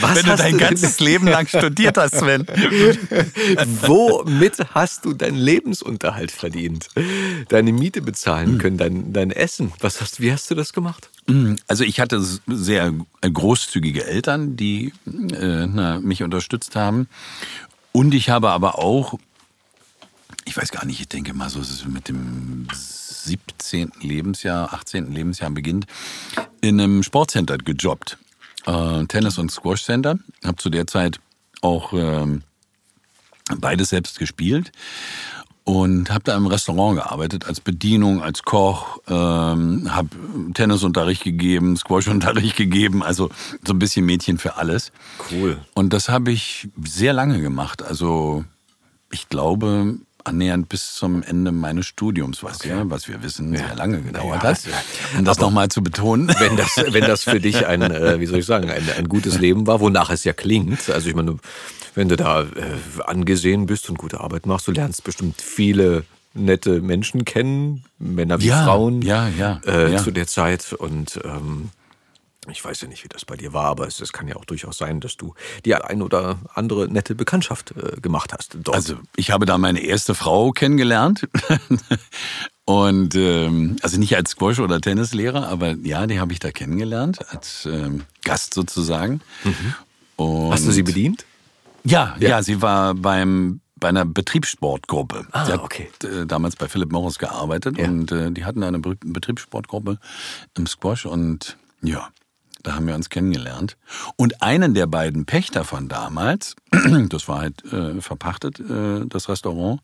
[0.00, 2.46] was Wenn du dein ganzes Leben lang studiert hast, Sven.
[3.82, 6.88] Womit hast du deinen Lebensunterhalt verdient?
[7.48, 9.72] Deine Miete bezahlen können, dein, dein Essen.
[9.80, 11.10] Was hast, wie hast du das gemacht?
[11.66, 17.08] Also ich hatte sehr großzügige Eltern, die äh, na, mich unterstützt haben.
[17.92, 19.18] Und ich habe aber auch,
[20.44, 22.68] ich weiß gar nicht, ich denke mal so ist es mit dem
[23.24, 23.92] 17.
[24.00, 25.12] Lebensjahr, 18.
[25.12, 25.86] Lebensjahr beginnt,
[26.60, 28.18] in einem Sportcenter gejobbt.
[28.66, 30.18] Äh, Tennis- und Squash-Center.
[30.44, 31.18] Habe zu der Zeit
[31.62, 32.42] auch ähm,
[33.58, 34.72] beides selbst gespielt
[35.64, 40.08] und habe da im Restaurant gearbeitet als Bedienung, als Koch, ähm, habe
[40.54, 43.30] Tennisunterricht gegeben, Squashunterricht gegeben, also
[43.64, 44.92] so ein bisschen Mädchen für alles.
[45.30, 45.58] Cool.
[45.74, 48.44] Und das habe ich sehr lange gemacht, also
[49.12, 54.00] ich glaube annähernd bis zum Ende meines Studiums, was ja, was wir wissen, sehr lange
[54.00, 54.60] gedauert Ja, hat.
[55.16, 56.28] Um das nochmal zu betonen.
[56.38, 59.38] Wenn das, wenn das für dich ein, äh, wie soll ich sagen, ein, ein gutes
[59.38, 60.90] Leben war, wonach es ja klingt.
[60.90, 61.36] Also ich meine,
[61.94, 62.46] wenn du da äh,
[63.04, 66.04] angesehen bist und gute Arbeit machst, du lernst bestimmt viele
[66.34, 70.72] nette Menschen kennen, Männer wie Ja, Frauen, ja, ja, äh, zu der Zeit.
[70.72, 71.70] Und ähm,
[72.48, 74.44] ich weiß ja nicht, wie das bei dir war, aber es, es kann ja auch
[74.46, 75.34] durchaus sein, dass du
[75.64, 78.56] die ein oder andere nette Bekanntschaft äh, gemacht hast.
[78.62, 78.74] Dort.
[78.74, 81.28] Also ich habe da meine erste Frau kennengelernt.
[82.64, 87.18] Und ähm, also nicht als Squash- oder Tennislehrer, aber ja, die habe ich da kennengelernt,
[87.30, 89.20] als ähm, Gast sozusagen.
[89.44, 90.50] Mhm.
[90.52, 91.24] hast du sie bedient?
[91.82, 92.42] Ja, ja, Ja.
[92.42, 95.26] sie war beim bei einer Betriebssportgruppe.
[95.32, 95.88] Ah, sie hat okay.
[96.04, 97.86] äh, damals bei Philip Morris gearbeitet Ja.
[97.88, 99.98] und äh, die hatten eine Be- Betriebssportgruppe
[100.56, 102.08] im Squash und ja,
[102.62, 103.76] da haben wir uns kennengelernt.
[104.16, 106.56] Und einen der beiden Pächter von damals,
[107.08, 109.80] das war halt äh, verpachtet, äh, das Restaurant,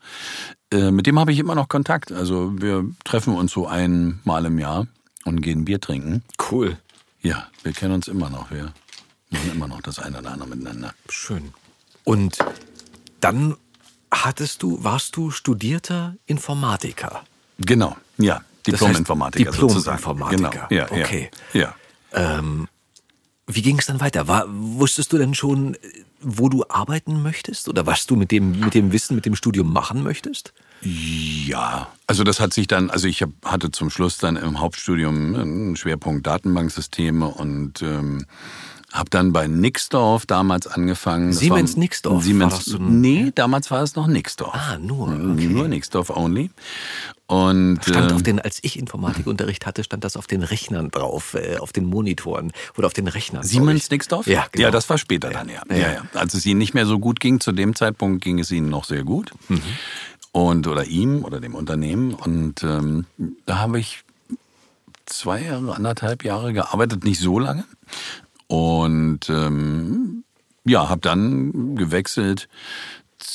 [0.72, 2.12] äh, mit dem habe ich immer noch Kontakt.
[2.12, 4.86] Also wir treffen uns so einmal im Jahr
[5.24, 6.22] und gehen Bier trinken.
[6.50, 6.76] Cool.
[7.22, 8.50] Ja, wir kennen uns immer noch.
[8.50, 8.72] Wir
[9.30, 10.94] machen immer noch das eine oder andere miteinander.
[11.08, 11.52] Schön.
[12.04, 12.38] Und
[13.20, 13.56] dann
[14.12, 17.24] hattest du, warst du studierter Informatiker.
[17.58, 18.42] Genau, ja.
[18.64, 19.96] Das Diplom-Informatiker heißt, sozusagen.
[19.98, 20.66] Diplom-Informatiker.
[20.68, 20.82] Genau.
[20.82, 21.30] Ja, Okay.
[21.52, 21.60] Ja.
[21.60, 21.74] ja.
[23.48, 24.26] Wie ging es dann weiter?
[24.26, 25.76] War, wusstest du denn schon,
[26.20, 27.68] wo du arbeiten möchtest?
[27.68, 30.52] Oder was du mit dem, mit dem Wissen, mit dem Studium machen möchtest?
[30.82, 35.34] Ja, also das hat sich dann, also ich hab, hatte zum Schluss dann im Hauptstudium
[35.36, 38.26] einen Schwerpunkt Datenbanksysteme und ähm,
[38.92, 41.28] habe dann bei Nixdorf damals angefangen.
[41.30, 44.54] Das Siemens war- Nixdorf, war Siemens, das so ein- nee, damals war es noch Nixdorf.
[44.54, 46.50] Ah, nur, Nur Nixdorf only.
[47.28, 51.34] Und Stand ähm, auf den, als ich Informatikunterricht hatte, stand das auf den Rechnern drauf,
[51.34, 53.42] äh, auf den Monitoren oder auf den Rechnern.
[53.42, 53.90] Siemens.
[53.90, 54.28] Nixdorf?
[54.28, 54.66] Ja, genau.
[54.66, 55.62] ja, das war später dann, ja.
[55.68, 55.76] Ja.
[55.76, 55.92] Ja.
[55.92, 58.68] Ja, Als es ihnen nicht mehr so gut ging, zu dem Zeitpunkt ging es ihnen
[58.68, 59.32] noch sehr gut.
[59.48, 59.62] Mhm.
[60.30, 62.14] Und, oder ihm oder dem Unternehmen.
[62.14, 63.06] Und ähm,
[63.44, 64.04] da habe ich
[65.06, 67.64] zwei Jahre, anderthalb Jahre gearbeitet, nicht so lange.
[68.46, 70.24] Und ähm,
[70.64, 72.48] ja, habe dann gewechselt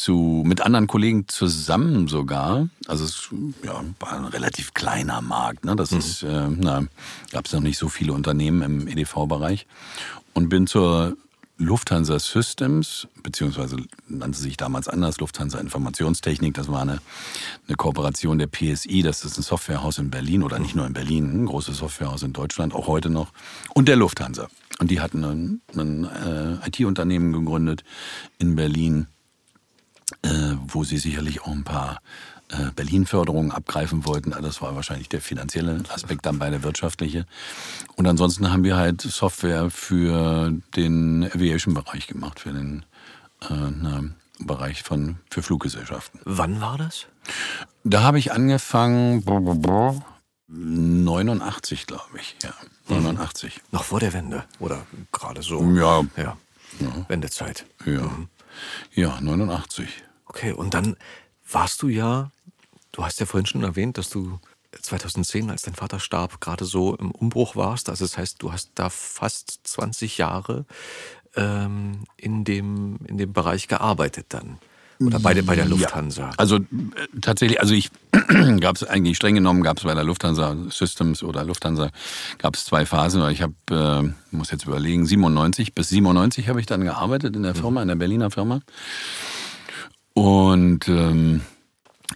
[0.01, 2.67] zu mit anderen Kollegen zusammen sogar.
[2.87, 3.29] Also es
[3.63, 5.63] ja, war ein relativ kleiner Markt.
[5.63, 5.75] Ne?
[5.75, 6.85] Das ist, äh, na,
[7.31, 9.67] gab es noch nicht so viele Unternehmen im EDV-Bereich.
[10.33, 11.15] Und bin zur
[11.57, 13.77] Lufthansa Systems, beziehungsweise
[14.07, 16.55] nannte sich damals anders, Lufthansa Informationstechnik.
[16.55, 16.99] Das war eine,
[17.67, 21.43] eine Kooperation der PSI, das ist ein Softwarehaus in Berlin oder nicht nur in Berlin,
[21.43, 23.31] ein großes Softwarehaus in Deutschland, auch heute noch,
[23.75, 24.47] und der Lufthansa.
[24.79, 27.83] Und die hatten ein, ein äh, IT-Unternehmen gegründet
[28.39, 29.05] in Berlin,
[30.67, 32.01] wo sie sicherlich auch ein paar
[32.49, 34.31] äh, Berlin-Förderungen abgreifen wollten.
[34.31, 37.25] Das war wahrscheinlich der finanzielle Aspekt, dann bei der wirtschaftliche.
[37.95, 42.83] Und ansonsten haben wir halt Software für den Aviation-Bereich gemacht, für den
[43.49, 44.03] äh, na,
[44.39, 46.19] Bereich von für Fluggesellschaften.
[46.25, 47.05] Wann war das?
[47.83, 49.23] Da habe ich angefangen
[50.47, 52.35] 89, glaube ich.
[52.43, 52.53] Ja,
[52.89, 53.61] 89.
[53.71, 55.63] Noch vor der Wende oder gerade so?
[55.71, 56.03] Ja,
[56.79, 57.05] Ja.
[57.07, 57.65] Wendezeit.
[57.85, 58.09] ja,
[58.93, 59.87] ja, 89.
[60.25, 60.95] Okay, und dann
[61.49, 62.31] warst du ja,
[62.91, 64.39] du hast ja vorhin schon erwähnt, dass du
[64.79, 67.89] 2010, als dein Vater starb, gerade so im Umbruch warst.
[67.89, 70.65] Also das heißt, du hast da fast 20 Jahre
[71.35, 74.59] ähm, in, dem, in dem Bereich gearbeitet dann.
[75.05, 76.31] Oder bei der, bei der Lufthansa.
[76.37, 76.61] Also äh,
[77.21, 77.89] tatsächlich, also ich
[78.59, 81.89] gab es eigentlich streng genommen, gab es bei der Lufthansa Systems oder Lufthansa
[82.37, 83.27] gab es zwei Phasen.
[83.29, 87.55] Ich habe, äh, muss jetzt überlegen, 97 bis 97 habe ich dann gearbeitet in der
[87.55, 88.61] Firma, in der Berliner Firma.
[90.13, 91.41] Und ähm,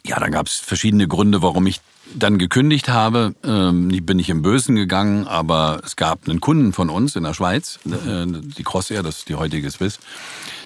[0.05, 1.81] ja, da gab es verschiedene Gründe, warum ich
[2.13, 3.33] dann gekündigt habe.
[3.43, 7.23] Ähm, ich bin nicht im Bösen gegangen, aber es gab einen Kunden von uns in
[7.23, 9.99] der Schweiz, äh, die Crossair, das ist die heutige Swiss.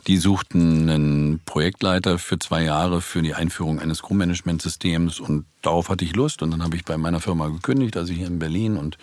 [0.10, 6.06] Die suchten einen Projektleiter für zwei Jahre für die Einführung eines Crewmanagement-Systems und darauf hatte
[6.06, 8.98] ich Lust und dann habe ich bei meiner Firma gekündigt, also hier in Berlin und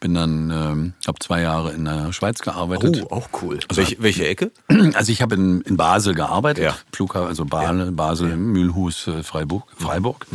[0.00, 3.04] bin dann, ähm, habe zwei Jahre in der Schweiz gearbeitet.
[3.10, 3.58] Oh, auch cool.
[3.74, 4.50] welche, welche Ecke?
[4.94, 6.74] Also ich habe in, in Basel gearbeitet, Ja.
[6.92, 10.26] Flughafen, also Basel, Basel Mühlhus, äh, Freiburg, Freiburg.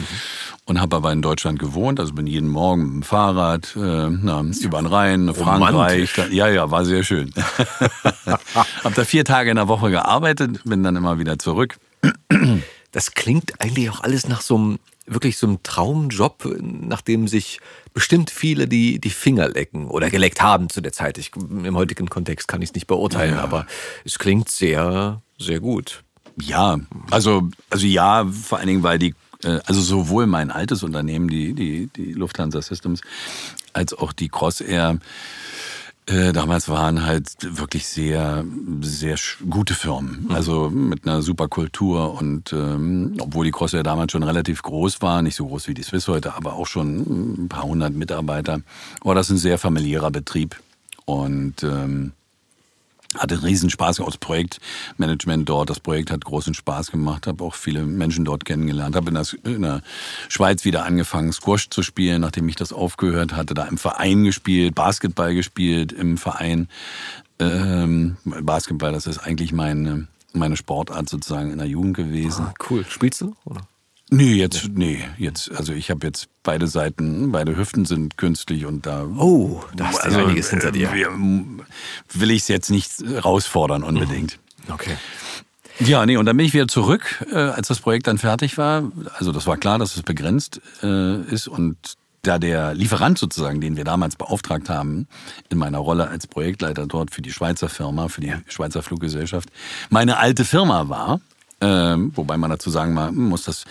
[0.66, 4.42] Und habe aber in Deutschland gewohnt, also bin jeden Morgen mit dem Fahrrad äh, na,
[4.62, 6.14] über den Rhein, Frankreich.
[6.16, 7.34] Da, ja, ja, war sehr schön.
[8.26, 11.78] habe da vier Tage in der Woche gearbeitet, bin dann immer wieder zurück.
[12.92, 17.60] Das klingt eigentlich auch alles nach so einem wirklich so ein Traumjob, nach dem sich
[17.94, 21.18] bestimmt viele die, die Finger lecken oder geleckt haben zu der Zeit.
[21.18, 23.42] Ich, Im heutigen Kontext kann ich es nicht beurteilen, ja.
[23.42, 23.66] aber
[24.06, 26.04] es klingt sehr, sehr gut.
[26.40, 26.80] Ja,
[27.12, 31.54] also, also ja, vor allen Dingen, weil die, äh, also sowohl mein altes Unternehmen, die,
[31.54, 33.02] die, die Lufthansa Systems,
[33.74, 34.98] als auch die Crossair,
[36.06, 38.44] äh, damals waren halt wirklich sehr,
[38.82, 39.16] sehr
[39.50, 40.26] gute Firmen.
[40.26, 40.32] Mhm.
[40.32, 45.22] Also mit einer super Kultur und ähm, obwohl die Crossair damals schon relativ groß war,
[45.22, 48.62] nicht so groß wie die Swiss heute, aber auch schon ein paar hundert Mitarbeiter,
[49.04, 50.60] war das ein sehr familiärer Betrieb.
[51.06, 52.14] Und ähm,
[53.18, 55.70] hatte riesen Spaß aus Projektmanagement dort.
[55.70, 59.62] Das Projekt hat großen Spaß gemacht, habe auch viele Menschen dort kennengelernt, habe in, in,
[59.62, 59.82] der
[60.30, 64.76] Schweiz wieder angefangen, Squash zu spielen, nachdem ich das aufgehört hatte, da im Verein gespielt,
[64.76, 66.68] Basketball gespielt im Verein.
[67.40, 72.46] Ähm, Basketball, das ist eigentlich meine, meine Sportart sozusagen in der Jugend gewesen.
[72.46, 72.86] Ah, cool.
[72.88, 73.36] Spielst du?
[73.46, 73.62] Oder?
[74.10, 78.86] Nee, jetzt, nee, jetzt, also ich habe jetzt beide Seiten, beide Hüften sind künstlich und
[78.86, 79.06] da.
[79.06, 80.92] Oh, da hast du also, einiges hinter dir.
[80.92, 84.40] Will ich es jetzt nicht herausfordern unbedingt.
[84.68, 84.74] Mhm.
[84.74, 84.98] Okay.
[85.80, 88.92] Ja, nee, und dann bin ich wieder zurück, äh, als das Projekt dann fertig war.
[89.18, 91.78] Also das war klar, dass es begrenzt äh, ist und
[92.22, 95.08] da der Lieferant sozusagen, den wir damals beauftragt haben,
[95.50, 99.50] in meiner Rolle als Projektleiter dort für die Schweizer Firma, für die Schweizer Fluggesellschaft,
[99.90, 101.20] meine alte Firma war,
[101.64, 103.66] äh, wobei man dazu sagen muss, das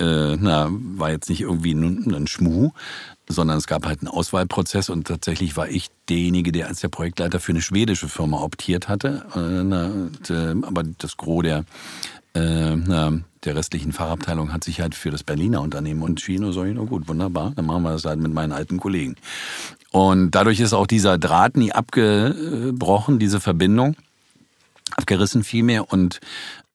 [0.00, 2.70] äh, na, war jetzt nicht irgendwie ein, ein Schmuh,
[3.28, 7.40] sondern es gab halt einen Auswahlprozess und tatsächlich war ich derjenige, der als der Projektleiter
[7.40, 9.24] für eine schwedische Firma optiert hatte.
[9.34, 11.64] Äh, na, und, äh, aber das Gros der,
[12.34, 16.44] äh, na, der restlichen Fachabteilung hat sich halt für das Berliner Unternehmen entschieden.
[16.44, 19.16] Und so, na gut, wunderbar, dann machen wir das halt mit meinen alten Kollegen.
[19.90, 23.96] Und dadurch ist auch dieser Draht nie abgebrochen, diese Verbindung
[24.96, 26.20] abgerissen vielmehr und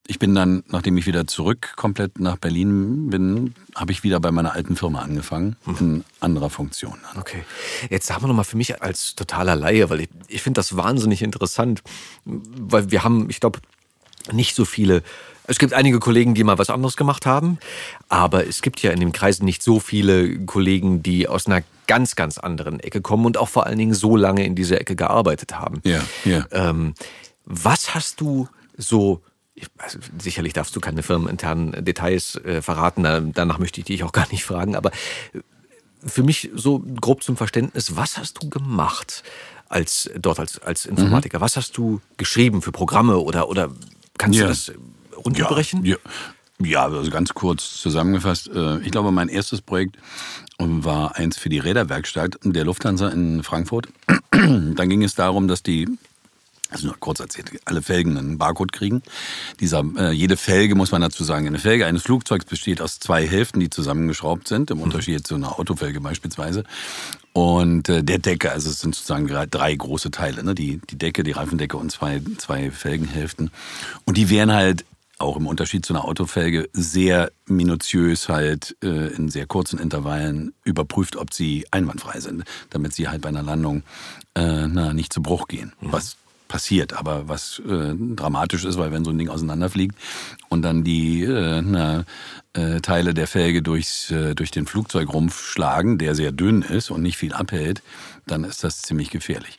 [0.07, 4.31] ich bin dann, nachdem ich wieder zurück komplett nach Berlin bin, habe ich wieder bei
[4.31, 5.75] meiner alten Firma angefangen, mhm.
[5.79, 6.97] in anderer Funktion.
[7.17, 7.43] Okay.
[7.89, 11.21] Jetzt sagen wir nochmal für mich als totaler Laie, weil ich, ich finde das wahnsinnig
[11.21, 11.83] interessant,
[12.25, 13.59] weil wir haben, ich glaube,
[14.31, 15.03] nicht so viele
[15.45, 17.57] es gibt einige Kollegen, die mal was anderes gemacht haben,
[18.07, 22.15] aber es gibt ja in den Kreisen nicht so viele Kollegen, die aus einer ganz,
[22.15, 25.59] ganz anderen Ecke kommen und auch vor allen Dingen so lange in dieser Ecke gearbeitet
[25.59, 25.81] haben.
[25.83, 26.45] Ja, ja.
[26.51, 26.93] Ähm,
[27.45, 28.47] was hast du
[28.77, 29.21] so
[29.77, 34.27] also sicherlich darfst du keine firmeninternen Details äh, verraten, danach möchte ich dich auch gar
[34.31, 34.91] nicht fragen, aber
[35.33, 35.39] äh,
[36.05, 39.23] für mich so grob zum Verständnis, was hast du gemacht
[39.69, 41.39] als dort als, als Informatiker?
[41.39, 41.41] Mhm.
[41.41, 43.71] Was hast du geschrieben für Programme oder, oder
[44.17, 44.45] kannst ja.
[44.45, 44.71] du das
[45.15, 45.85] runterbrechen?
[45.85, 45.95] Ja,
[46.59, 46.65] ja.
[46.65, 48.49] ja, also ganz kurz zusammengefasst.
[48.49, 49.97] Äh, ich glaube, mein erstes Projekt
[50.59, 53.87] war eins für die Räderwerkstatt der Lufthansa in Frankfurt.
[54.31, 55.87] Dann ging es darum, dass die
[56.69, 59.03] also nur kurz erzählt, alle Felgen einen Barcode kriegen.
[59.59, 63.27] Dieser, äh, jede Felge, muss man dazu sagen, eine Felge eines Flugzeugs besteht aus zwei
[63.27, 66.63] Hälften, die zusammengeschraubt sind, im Unterschied zu einer Autofelge beispielsweise.
[67.33, 70.55] Und äh, der Decke, also es sind sozusagen drei große Teile, ne?
[70.55, 73.51] die, die Decke, die Reifendecke und zwei, zwei Felgenhälften.
[74.05, 74.85] Und die werden halt
[75.19, 81.15] auch im Unterschied zu einer Autofelge sehr minutiös halt äh, in sehr kurzen Intervallen überprüft,
[81.15, 83.83] ob sie einwandfrei sind, damit sie halt bei einer Landung
[84.35, 85.73] äh, na, nicht zu Bruch gehen.
[85.79, 85.91] Mhm.
[85.91, 86.17] Was
[86.53, 89.95] passiert, aber was äh, dramatisch ist, weil wenn so ein Ding auseinanderfliegt
[90.49, 92.05] und dann die äh, na,
[92.53, 97.01] äh, Teile der Felge durchs, äh, durch den Flugzeugrumpf schlagen, der sehr dünn ist und
[97.01, 97.81] nicht viel abhält,
[98.27, 99.57] dann ist das ziemlich gefährlich.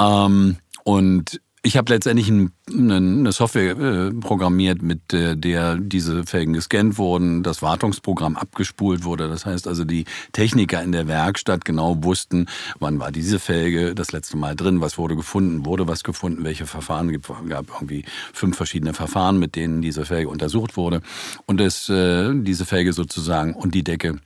[0.00, 7.44] Ähm, und ich habe letztendlich eine Software äh, programmiert, mit der diese Felgen gescannt wurden,
[7.44, 9.28] das Wartungsprogramm abgespult wurde.
[9.28, 12.46] Das heißt also, die Techniker in der Werkstatt genau wussten,
[12.80, 16.66] wann war diese Felge das letzte Mal drin, was wurde gefunden, wurde was gefunden, welche
[16.66, 21.00] Verfahren Es gab irgendwie fünf verschiedene Verfahren, mit denen diese Felge untersucht wurde
[21.46, 24.18] und es äh, diese Felge sozusagen und die Decke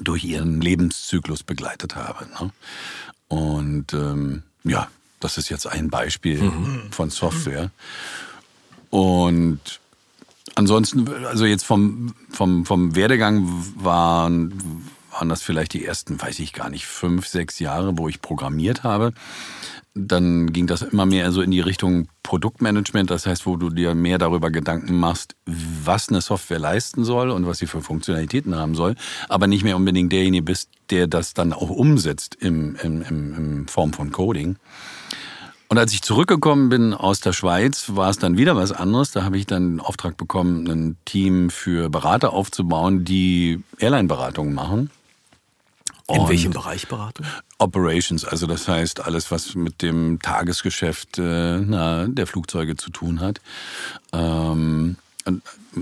[0.00, 2.26] durch ihren Lebenszyklus begleitet habe.
[2.40, 2.50] Ne?
[3.28, 4.88] Und ähm, ja,
[5.20, 6.90] das ist jetzt ein Beispiel mhm.
[6.90, 7.70] von Software.
[8.90, 9.60] Und
[10.54, 13.46] ansonsten, also jetzt vom, vom, vom Werdegang
[13.76, 18.22] waren, waren das vielleicht die ersten, weiß ich gar nicht, fünf, sechs Jahre, wo ich
[18.22, 19.12] programmiert habe.
[19.94, 23.94] Dann ging das immer mehr so in die Richtung Produktmanagement, das heißt, wo du dir
[23.94, 28.74] mehr darüber Gedanken machst, was eine Software leisten soll und was sie für Funktionalitäten haben
[28.74, 28.94] soll,
[29.28, 33.68] aber nicht mehr unbedingt derjenige bist, der das dann auch umsetzt im, im, im, im
[33.68, 34.56] Form von Coding.
[35.68, 39.10] Und als ich zurückgekommen bin aus der Schweiz, war es dann wieder was anderes.
[39.10, 44.90] Da habe ich dann den Auftrag bekommen, ein Team für Berater aufzubauen, die Airline-Beratungen machen.
[46.08, 47.26] In und welchem Bereich Beratung?
[47.58, 53.20] Operations, also das heißt alles, was mit dem Tagesgeschäft äh, na, der Flugzeuge zu tun
[53.20, 53.42] hat.
[54.14, 54.96] Ähm,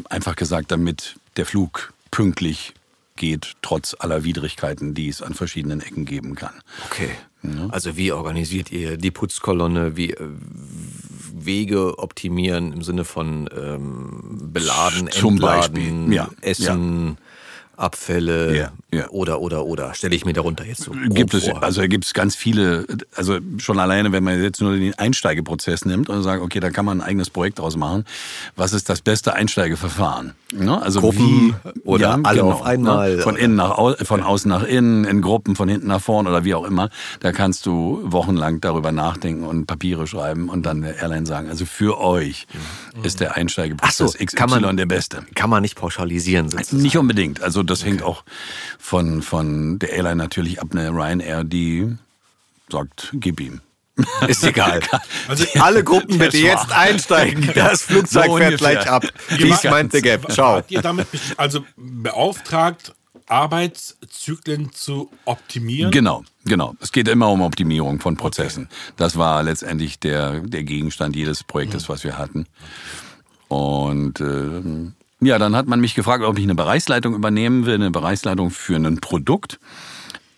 [0.08, 2.74] einfach gesagt, damit der Flug pünktlich
[3.14, 6.54] geht, trotz aller Widrigkeiten, die es an verschiedenen Ecken geben kann.
[6.86, 7.10] Okay.
[7.56, 7.66] Ja.
[7.70, 9.96] Also wie organisiert ihr die Putzkolonne?
[9.96, 10.28] Wie äh,
[11.38, 16.28] Wege optimieren im Sinne von ähm, beladen, Zum entladen, Ja.
[16.40, 17.08] Essen?
[17.08, 17.16] Ja.
[17.76, 19.08] Abfälle ja, ja.
[19.10, 21.62] oder oder oder stelle ich mir darunter jetzt so gibt es vor.
[21.62, 26.08] also gibt es ganz viele also schon alleine wenn man jetzt nur den Einsteigeprozess nimmt
[26.08, 28.04] und sagt okay da kann man ein eigenes Projekt draus machen
[28.56, 30.80] was ist das beste Einsteigeverfahren ne?
[30.80, 33.22] also Gruppen wie, oder ja, alle genau, auf einmal ne?
[33.22, 36.44] von innen nach au von außen nach innen in Gruppen von hinten nach vorn oder
[36.44, 36.88] wie auch immer
[37.20, 41.66] da kannst du wochenlang darüber nachdenken und Papiere schreiben und dann der Airline sagen also
[41.66, 42.46] für euch
[42.96, 43.04] mhm.
[43.04, 46.82] ist der Einsteigeprozess so, XY man, der beste kann man nicht pauschalisieren sozusagen.
[46.82, 47.90] nicht unbedingt also das okay.
[47.90, 48.24] hängt auch
[48.78, 50.68] von, von der Airline natürlich ab.
[50.72, 51.96] Eine Ryanair, die
[52.70, 53.60] sagt, gib ihm.
[54.28, 54.80] Ist egal.
[55.28, 57.50] Also alle Gruppen bitte jetzt einsteigen.
[57.54, 59.04] Das Flugzeug so fährt gleich ab.
[59.30, 60.30] Dies meint der Gap.
[60.30, 60.56] Ciao.
[60.56, 62.94] Habt ihr damit also beauftragt,
[63.26, 65.90] Arbeitszyklen zu optimieren?
[65.90, 66.76] Genau, genau.
[66.80, 68.64] Es geht immer um Optimierung von Prozessen.
[68.64, 68.92] Okay.
[68.98, 72.46] Das war letztendlich der, der Gegenstand jedes Projektes, was wir hatten.
[73.48, 77.90] Und äh, ja, dann hat man mich gefragt, ob ich eine Bereichsleitung übernehmen will, eine
[77.90, 79.58] Bereichsleitung für ein Produkt.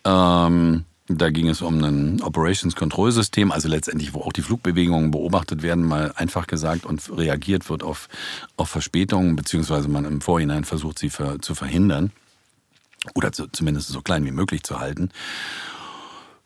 [0.05, 5.11] Ähm, da ging es um ein Operations Control System, also letztendlich, wo auch die Flugbewegungen
[5.11, 8.09] beobachtet werden, mal einfach gesagt und reagiert wird auf,
[8.57, 12.13] auf Verspätungen, beziehungsweise man im Vorhinein versucht, sie für, zu verhindern
[13.15, 15.11] oder zu, zumindest so klein wie möglich zu halten.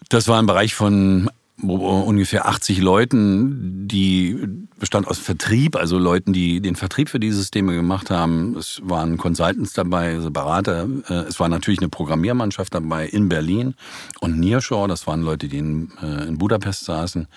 [0.09, 1.29] Das war ein Bereich von
[1.63, 4.37] ungefähr 80 Leuten, die
[4.79, 8.57] bestand aus Vertrieb, also Leuten, die den Vertrieb für die Systeme gemacht haben.
[8.57, 10.89] Es waren Consultants dabei, also Berater.
[11.09, 13.75] Äh, es war natürlich eine Programmiermannschaft dabei in Berlin
[14.21, 17.29] und Nearshore, das waren Leute, die in, äh, in Budapest saßen.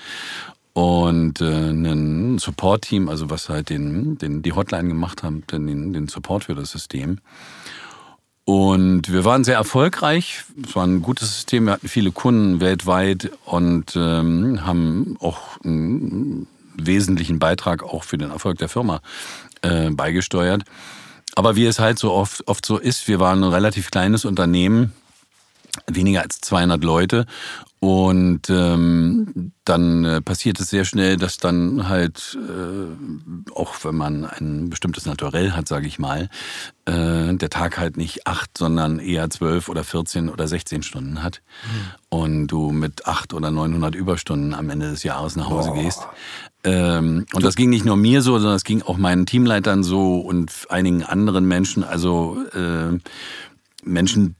[0.73, 6.07] Und äh, ein Support-Team, also was halt den, den, die Hotline gemacht hat, den, den
[6.07, 7.19] Support für das System.
[8.45, 10.43] Und wir waren sehr erfolgreich.
[10.63, 11.65] Es war ein gutes System.
[11.65, 18.29] Wir hatten viele Kunden weltweit und ähm, haben auch einen wesentlichen Beitrag auch für den
[18.29, 19.01] Erfolg der Firma
[19.63, 20.63] äh, beigesteuert.
[21.33, 24.93] Aber wie es halt so oft, oft so ist, wir waren ein relativ kleines Unternehmen,
[25.87, 27.25] weniger als 200 Leute
[27.79, 34.25] und ähm, dann äh, passiert es sehr schnell, dass dann halt, äh, auch wenn man
[34.25, 36.29] ein bestimmtes Naturell hat, sage ich mal,
[36.85, 41.41] äh, der Tag halt nicht acht, sondern eher zwölf oder 14 oder 16 Stunden hat.
[41.63, 42.17] Mhm.
[42.17, 45.81] Und du mit acht oder 900 Überstunden am Ende des Jahres nach Hause Boah.
[45.81, 46.07] gehst.
[46.63, 50.17] Ähm, und das ging nicht nur mir so, sondern es ging auch meinen Teamleitern so
[50.17, 52.97] und einigen anderen Menschen, also äh,
[53.83, 54.35] Menschen,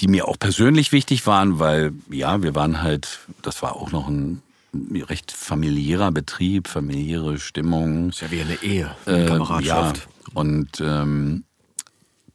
[0.00, 4.08] die mir auch persönlich wichtig waren, weil ja, wir waren halt, das war auch noch
[4.08, 4.42] ein
[4.72, 8.10] recht familiärer Betrieb, familiäre Stimmung.
[8.10, 9.96] Ist ja wie eine Ehe, eine äh, Kameradschaft.
[9.96, 11.44] Ja, und ähm,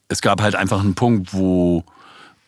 [0.07, 1.83] es gab halt einfach einen Punkt, wo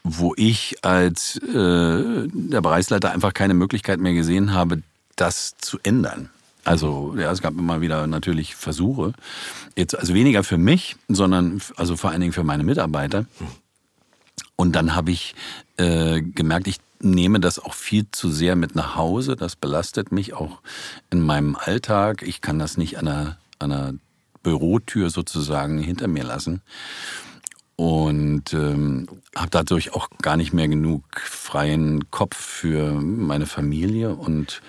[0.09, 4.81] wo ich als äh, der Bereichsleiter einfach keine Möglichkeit mehr gesehen habe,
[5.17, 6.29] das zu ändern.
[6.63, 9.13] Also ja, es gab immer wieder natürlich Versuche.
[9.75, 13.25] Jetzt also weniger für mich, sondern also vor allen Dingen für meine Mitarbeiter.
[14.57, 15.35] Und dann habe ich
[15.77, 19.35] äh, gemerkt, ich nehme das auch viel zu sehr mit nach Hause.
[19.35, 20.61] Das belastet mich auch
[21.09, 22.23] in meinem Alltag.
[22.23, 23.93] Ich kann das nicht an einer, an einer
[24.43, 26.61] Bürotür sozusagen hinter mir lassen.
[27.75, 34.61] Und ähm, habe dadurch auch gar nicht mehr genug freien Kopf für meine Familie und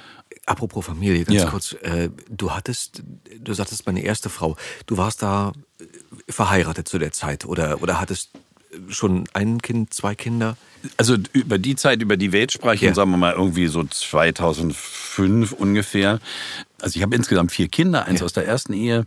[0.49, 1.51] Apropos Familie, ganz ja.
[1.51, 1.75] kurz.
[1.83, 3.03] Äh, du hattest,
[3.39, 4.57] du sagtest meine erste Frau.
[4.87, 5.53] Du warst da
[6.27, 8.31] verheiratet zu der Zeit oder, oder hattest
[8.89, 10.57] schon ein Kind, zwei Kinder?
[10.97, 12.95] Also über die Zeit, über die wir jetzt sprechen, ja.
[12.95, 16.21] sagen wir mal irgendwie so 2005 ungefähr.
[16.81, 18.27] Also ich habe insgesamt vier Kinder, eins ja.
[18.27, 19.07] aus der ersten Ehe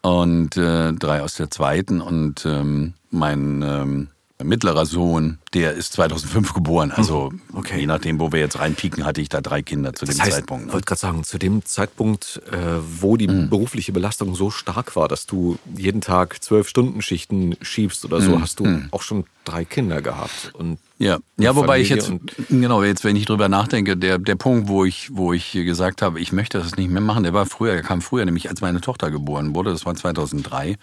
[0.00, 4.08] und äh, drei aus der zweiten und ähm, mein ähm,
[4.44, 6.92] mittlerer Sohn, der ist 2005 geboren.
[6.92, 7.40] Also mhm.
[7.54, 7.80] okay.
[7.80, 10.32] je nachdem, wo wir jetzt reinpieken, hatte ich da drei Kinder zu das dem heißt,
[10.32, 10.62] Zeitpunkt.
[10.62, 10.72] Ich ne?
[10.74, 12.56] wollte gerade sagen, zu dem Zeitpunkt, äh,
[13.00, 13.50] wo die mhm.
[13.50, 18.36] berufliche Belastung so stark war, dass du jeden Tag zwölf Stunden Schichten schiebst oder so,
[18.36, 18.42] mhm.
[18.42, 18.88] hast du mhm.
[18.90, 20.52] auch schon drei Kinder gehabt.
[20.54, 22.12] Und ja, ja wobei ich jetzt,
[22.48, 26.20] genau, jetzt, wenn ich drüber nachdenke, der, der Punkt, wo ich, wo ich gesagt habe,
[26.20, 28.80] ich möchte das nicht mehr machen, der war früher, der kam früher, nämlich als meine
[28.80, 30.70] Tochter geboren wurde, das war 2003.
[30.70, 30.76] Mhm.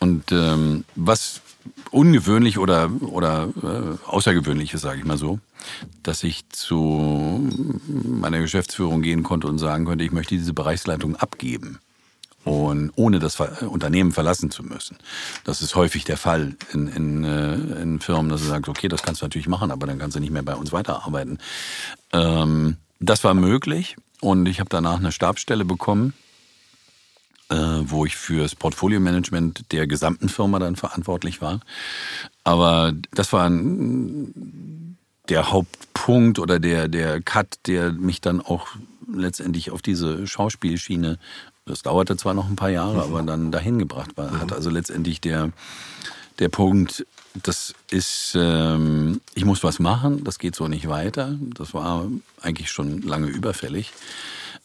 [0.00, 1.40] Und ähm, was
[1.90, 5.38] ungewöhnlich oder, oder äh, außergewöhnliches, sage ich mal so,
[6.02, 7.48] dass ich zu
[7.86, 11.78] meiner Geschäftsführung gehen konnte und sagen konnte, ich möchte diese Bereichsleitung abgeben
[12.44, 14.98] und ohne das Unternehmen verlassen zu müssen.
[15.44, 19.02] Das ist häufig der Fall in, in, äh, in Firmen, dass du sagst, okay, das
[19.02, 21.38] kannst du natürlich machen, aber dann kannst du nicht mehr bei uns weiterarbeiten.
[22.12, 26.12] Ähm, das war möglich und ich habe danach eine Stabsstelle bekommen
[27.50, 31.60] wo ich für das Portfolio-Management der gesamten Firma dann verantwortlich war.
[32.42, 33.50] Aber das war
[35.28, 38.68] der Hauptpunkt oder der, der Cut, der mich dann auch
[39.12, 41.18] letztendlich auf diese Schauspielschiene,
[41.66, 44.38] das dauerte zwar noch ein paar Jahre, aber dann dahin gebracht war.
[44.38, 45.50] Hat also letztendlich der,
[46.38, 47.06] der Punkt,
[47.42, 51.36] das ist, ähm, ich muss was machen, das geht so nicht weiter.
[51.54, 52.06] Das war
[52.40, 53.92] eigentlich schon lange überfällig,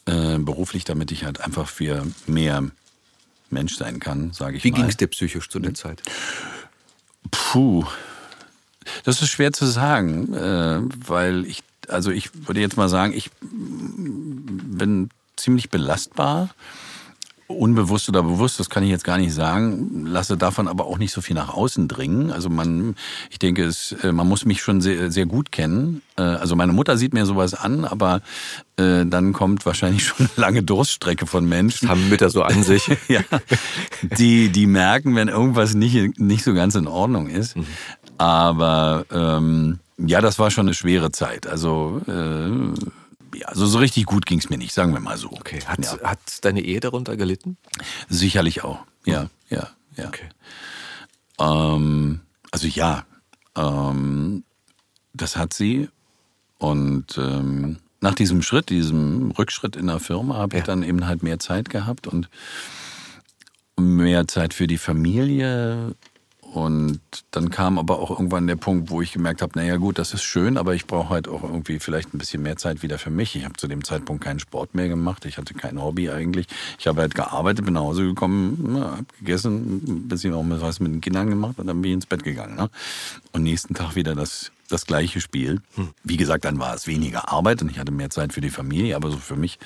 [0.09, 2.63] äh, beruflich, damit ich halt einfach für mehr
[3.49, 4.77] Mensch sein kann, sage ich Wie mal.
[4.77, 6.01] ging es dir psychisch zu der Zeit?
[7.31, 7.85] Puh,
[9.03, 13.29] das ist schwer zu sagen, äh, weil ich, also ich würde jetzt mal sagen, ich
[13.41, 16.49] bin ziemlich belastbar.
[17.49, 21.11] Unbewusst oder bewusst, das kann ich jetzt gar nicht sagen, lasse davon aber auch nicht
[21.11, 22.29] so viel nach außen dringen.
[22.29, 22.95] Also man,
[23.31, 26.03] ich denke, es, äh, man muss mich schon sehr, sehr gut kennen.
[26.15, 28.21] Äh, Also meine Mutter sieht mir sowas an, aber
[28.77, 31.89] äh, dann kommt wahrscheinlich schon eine lange Durststrecke von Menschen.
[31.89, 32.87] Haben Mütter so an sich.
[33.07, 33.21] ja,
[34.03, 37.55] die, die merken, wenn irgendwas nicht, nicht so ganz in Ordnung ist.
[38.19, 41.47] Aber ähm, ja, das war schon eine schwere Zeit.
[41.47, 42.79] Also, äh,
[43.49, 45.31] also so richtig gut ging es mir nicht, sagen wir mal so.
[45.31, 45.59] Okay.
[45.65, 47.57] Hat, ja, hat deine Ehe darunter gelitten?
[48.07, 48.79] sicherlich auch.
[49.05, 50.07] Ja, ja, ja.
[50.07, 50.29] Okay.
[51.39, 52.21] Ähm,
[52.51, 53.05] also ja,
[53.55, 54.43] ähm,
[55.13, 55.89] das hat sie.
[56.57, 60.65] Und ähm, nach diesem Schritt, diesem Rückschritt in der Firma, habe ich Ja.
[60.67, 62.29] dann eben halt mehr Zeit gehabt und
[63.77, 65.95] mehr Zeit für die Familie.
[66.53, 70.15] Und dann kam aber auch irgendwann der Punkt, wo ich gemerkt habe, naja gut, das
[70.15, 73.11] ist schön, aber ich brauche halt auch irgendwie vielleicht ein bisschen mehr Zeit wieder für
[73.11, 73.35] mich.
[73.35, 76.47] Ich habe zu dem Zeitpunkt keinen Sport mehr gemacht, ich hatte kein Hobby eigentlich.
[76.79, 80.91] Ich habe halt gearbeitet, bin nach Hause gekommen, habe gegessen, ein bisschen auch was mit
[80.91, 82.55] den Kindern gemacht und dann bin ich ins Bett gegangen.
[82.55, 82.69] Ne?
[83.31, 85.61] Und nächsten Tag wieder das, das gleiche Spiel.
[86.03, 88.95] Wie gesagt, dann war es weniger Arbeit und ich hatte mehr Zeit für die Familie,
[88.95, 89.59] aber so für mich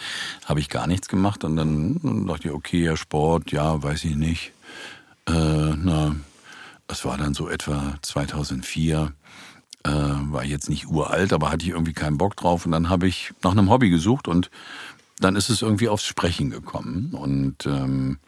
[0.45, 1.45] habe ich gar nichts gemacht.
[1.45, 4.51] Und dann dachte ich, okay, ja, Sport, ja, weiß ich nicht.
[5.27, 6.15] Äh, na,
[6.93, 9.13] das war dann so etwa 2004.
[9.83, 12.67] Äh, war jetzt nicht uralt, aber hatte ich irgendwie keinen Bock drauf.
[12.67, 14.51] Und dann habe ich nach einem Hobby gesucht und
[15.19, 17.09] dann ist es irgendwie aufs Sprechen gekommen.
[17.13, 18.19] Und ähm,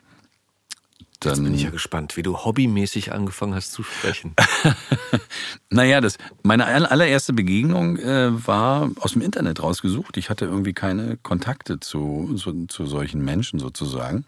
[1.19, 1.43] dann.
[1.43, 4.33] Bin ich ja gespannt, wie du hobbymäßig angefangen hast zu sprechen.
[5.69, 10.15] Naja, das, meine aller- allererste Begegnung äh, war aus dem Internet rausgesucht.
[10.17, 14.23] Ich hatte irgendwie keine Kontakte zu, zu, zu solchen Menschen sozusagen.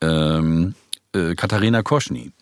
[0.00, 0.74] Ähm,
[1.14, 2.32] äh, Katharina Koschny.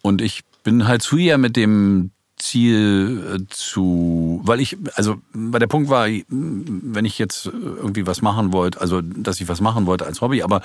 [0.00, 5.58] Und ich bin halt zu ihr mit dem Ziel äh, zu, weil ich, also bei
[5.58, 9.86] der Punkt war, wenn ich jetzt irgendwie was machen wollte, also dass ich was machen
[9.86, 10.60] wollte als Hobby, aber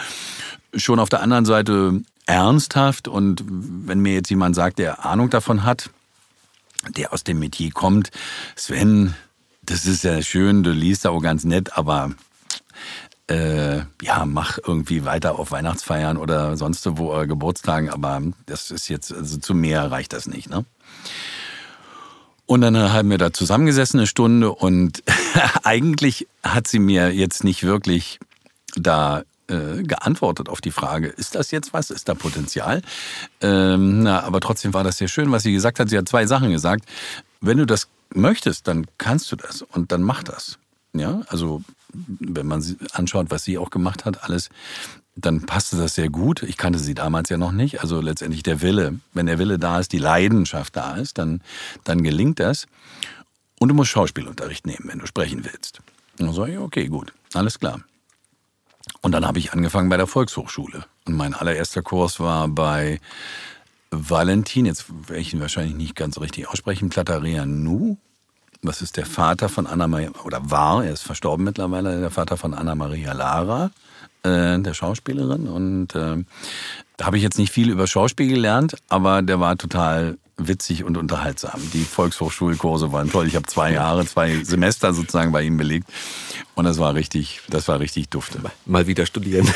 [0.76, 5.64] schon auf der anderen Seite ernsthaft und wenn mir jetzt jemand sagt, der Ahnung davon
[5.64, 5.92] hat,
[6.96, 8.10] der aus dem Metier kommt,
[8.56, 9.14] Sven,
[9.62, 12.12] das ist ja schön, du liest auch ganz nett, aber
[13.28, 18.88] äh, ja, mach irgendwie weiter auf Weihnachtsfeiern oder sonst wo oder Geburtstagen, aber das ist
[18.88, 20.66] jetzt, also zu mehr reicht das nicht, ne?
[22.46, 25.04] Und dann haben wir da zusammengesessen eine Stunde und
[25.64, 28.20] eigentlich hat sie mir jetzt nicht wirklich
[28.74, 31.90] da äh, geantwortet auf die Frage, ist das jetzt was?
[31.90, 32.82] Ist da Potenzial?
[33.42, 35.90] Ähm, na, aber trotzdem war das sehr schön, was sie gesagt hat.
[35.90, 36.86] Sie hat zwei Sachen gesagt.
[37.42, 40.58] Wenn du das möchtest, dann kannst du das und dann mach das.
[40.94, 41.62] Ja, also
[41.94, 44.50] wenn man anschaut, was sie auch gemacht hat, alles,
[45.16, 46.44] dann passte das sehr gut.
[46.44, 47.82] Ich kannte sie damals ja noch nicht.
[47.82, 49.00] Also letztendlich der Wille.
[49.14, 51.42] Wenn der Wille da ist, die Leidenschaft da ist, dann,
[51.84, 52.68] dann gelingt das.
[53.60, 55.80] Und du musst Schauspielunterricht nehmen, wenn du sprechen willst.
[56.20, 57.82] Und dann sage ich, okay, gut, alles klar.
[59.02, 60.86] Und dann habe ich angefangen bei der Volkshochschule.
[61.06, 63.00] Und mein allererster Kurs war bei
[63.90, 67.98] Valentin, jetzt werde ich ihn wahrscheinlich nicht ganz richtig aussprechen, Platarianu.
[68.62, 72.38] Das ist der Vater von Anna Maria, oder war, er ist verstorben mittlerweile, der Vater
[72.38, 73.72] von Anna Maria Lara,
[74.24, 75.48] äh, der Schauspielerin.
[75.48, 76.24] Und äh,
[76.98, 80.98] da habe ich jetzt nicht viel über Schauspiel gelernt, aber der war total witzig und
[80.98, 81.60] unterhaltsam.
[81.74, 83.28] Die Volkshochschulkurse waren toll.
[83.28, 85.88] Ich habe zwei Jahre, zwei Semester sozusagen bei ihm belegt.
[86.54, 88.40] Und das war richtig, das war richtig dufte.
[88.66, 89.48] Mal wieder studieren.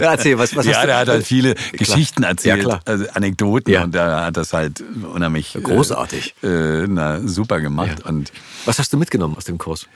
[0.00, 2.80] Erzähl, was, was ja, hast du- der hat halt viele Geschichten erzählt, Ja, klar.
[2.84, 3.84] also Anekdoten Ja.
[3.84, 6.34] und der hat das halt unheimlich Großartig.
[6.42, 8.06] Äh, na, super gemacht Ja.
[8.10, 8.32] und
[8.64, 9.86] Was hast du mitgenommen aus dem Kurs?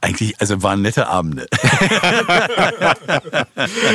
[0.00, 1.46] Eigentlich, also waren nette Abende.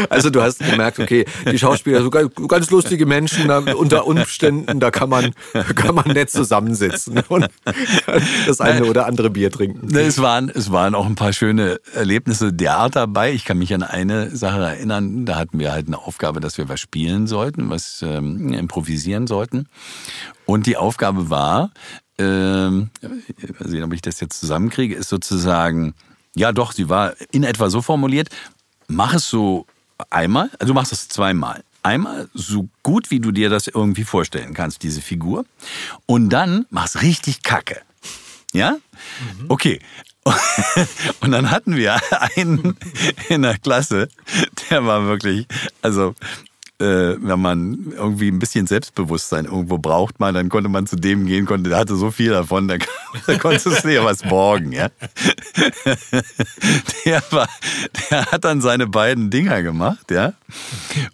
[0.09, 5.09] Also du hast gemerkt, okay, die Schauspieler, so ganz, lustige Menschen, unter Umständen, da kann
[5.09, 5.33] man,
[5.75, 7.47] kann man nett zusammensitzen und
[8.45, 9.95] das eine oder andere Bier trinken.
[9.95, 13.33] Es, waren, es waren auch ein paar schöne Erlebnisse der Art dabei.
[13.33, 16.69] Ich kann mich an eine Sache erinnern, da hatten wir halt eine Aufgabe, dass wir
[16.69, 19.67] was spielen sollten, was ähm, improvisieren sollten.
[20.45, 21.71] Und die Aufgabe war,
[22.19, 22.89] ähm,
[23.59, 25.93] mal sehen, ob ich das jetzt zusammenkriege, ist sozusagen,
[26.35, 28.29] ja doch, sie war in etwa so formuliert,
[28.87, 29.65] mach es so
[30.09, 31.63] einmal, also du machst es zweimal.
[31.83, 35.45] einmal so gut, wie du dir das irgendwie vorstellen kannst, diese Figur.
[36.05, 37.81] Und dann mach's richtig kacke.
[38.53, 38.71] Ja?
[38.71, 39.45] Mhm.
[39.47, 39.79] Okay.
[41.21, 41.97] Und dann hatten wir
[42.35, 42.75] einen
[43.29, 44.09] in der Klasse,
[44.69, 45.47] der war wirklich,
[45.81, 46.15] also
[46.85, 51.45] wenn man irgendwie ein bisschen Selbstbewusstsein irgendwo braucht, mal, dann konnte man zu dem gehen,
[51.45, 52.75] konnte, der hatte so viel davon, da,
[53.27, 54.89] da konntest du dir was borgen, ja.
[57.05, 57.47] Der war,
[58.09, 60.33] der hat dann seine beiden Dinger gemacht, ja.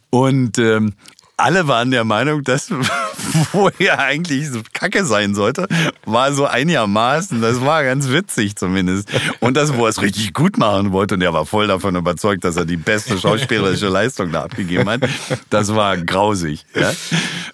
[0.10, 0.94] Und ähm,
[1.38, 2.70] alle waren der Meinung, dass
[3.52, 5.68] wo er eigentlich so kacke sein sollte,
[6.06, 7.42] war so einigermaßen.
[7.42, 9.10] Das war ganz witzig zumindest.
[9.40, 12.44] Und das, wo er es richtig gut machen wollte, und er war voll davon überzeugt,
[12.44, 15.02] dass er die beste schauspielerische Leistung da abgegeben hat,
[15.50, 16.66] das war grausig.
[16.76, 16.92] Ja?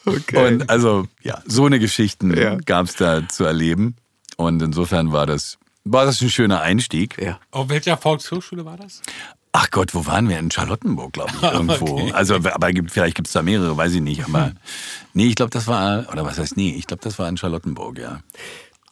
[0.05, 0.47] Okay.
[0.47, 2.55] Und also, ja, so eine Geschichten ja.
[2.65, 3.95] gab es da zu erleben.
[4.37, 5.57] Und insofern war das
[5.91, 7.17] war das ein schöner Einstieg.
[7.21, 7.39] Ja.
[7.51, 9.01] Auf welcher Volkshochschule war das?
[9.51, 10.37] Ach Gott, wo waren wir?
[10.37, 11.93] In Charlottenburg, glaube ich, irgendwo.
[11.93, 12.11] okay.
[12.13, 14.23] Also, aber vielleicht gibt es da mehrere, weiß ich nicht.
[14.23, 14.53] Aber
[15.13, 17.97] nee, ich glaube, das war, oder was heißt nee, ich glaube, das war in Charlottenburg,
[17.97, 18.21] ja.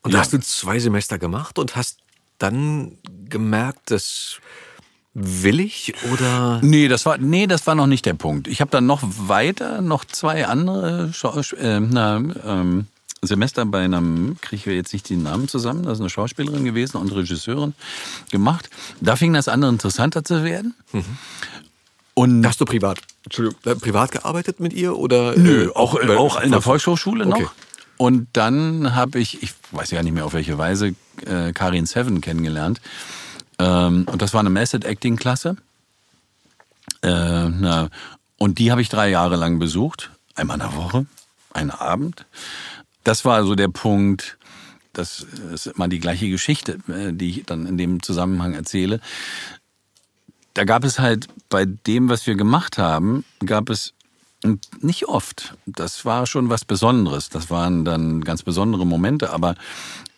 [0.02, 0.20] Und ja.
[0.20, 2.00] hast du zwei Semester gemacht und hast
[2.38, 2.98] dann
[3.30, 4.40] gemerkt, dass
[5.14, 6.60] will ich oder?
[6.62, 8.48] Nee, das war nee, das war noch nicht der Punkt.
[8.48, 11.12] Ich habe dann noch weiter noch zwei andere
[11.60, 12.86] äh, na, ähm,
[13.22, 16.98] Semester bei einem, kriege ich jetzt nicht den Namen zusammen, das ist eine Schauspielerin gewesen
[16.98, 17.74] und Regisseurin
[18.32, 18.70] gemacht.
[19.02, 20.76] Da fing das andere interessanter zu werden.
[20.92, 21.18] Mhm.
[22.14, 25.36] Und Hast du privat, Entschuldigung, äh, privat gearbeitet mit ihr oder?
[25.38, 27.38] Nö, äh, auch, äh, auch in der Volkshochschule noch.
[27.38, 27.48] Okay.
[27.98, 30.94] Und dann habe ich, ich weiß ja nicht mehr auf welche Weise,
[31.26, 32.80] äh, Karin Seven kennengelernt.
[33.60, 35.58] Ähm, und das war eine Method Acting Klasse.
[37.02, 37.90] Äh, na,
[38.38, 40.12] und die habe ich drei Jahre lang besucht.
[40.36, 41.06] Einmal in der Woche,
[41.54, 42.26] einen Abend
[43.08, 44.38] das war so der Punkt,
[44.92, 49.00] das ist immer die gleiche Geschichte, äh, die ich dann in dem Zusammenhang erzähle.
[50.54, 53.94] Da gab es halt bei dem, was wir gemacht haben, gab es
[54.82, 55.56] nicht oft.
[55.66, 57.30] Das war schon was Besonderes.
[57.30, 59.56] Das waren dann ganz besondere Momente, aber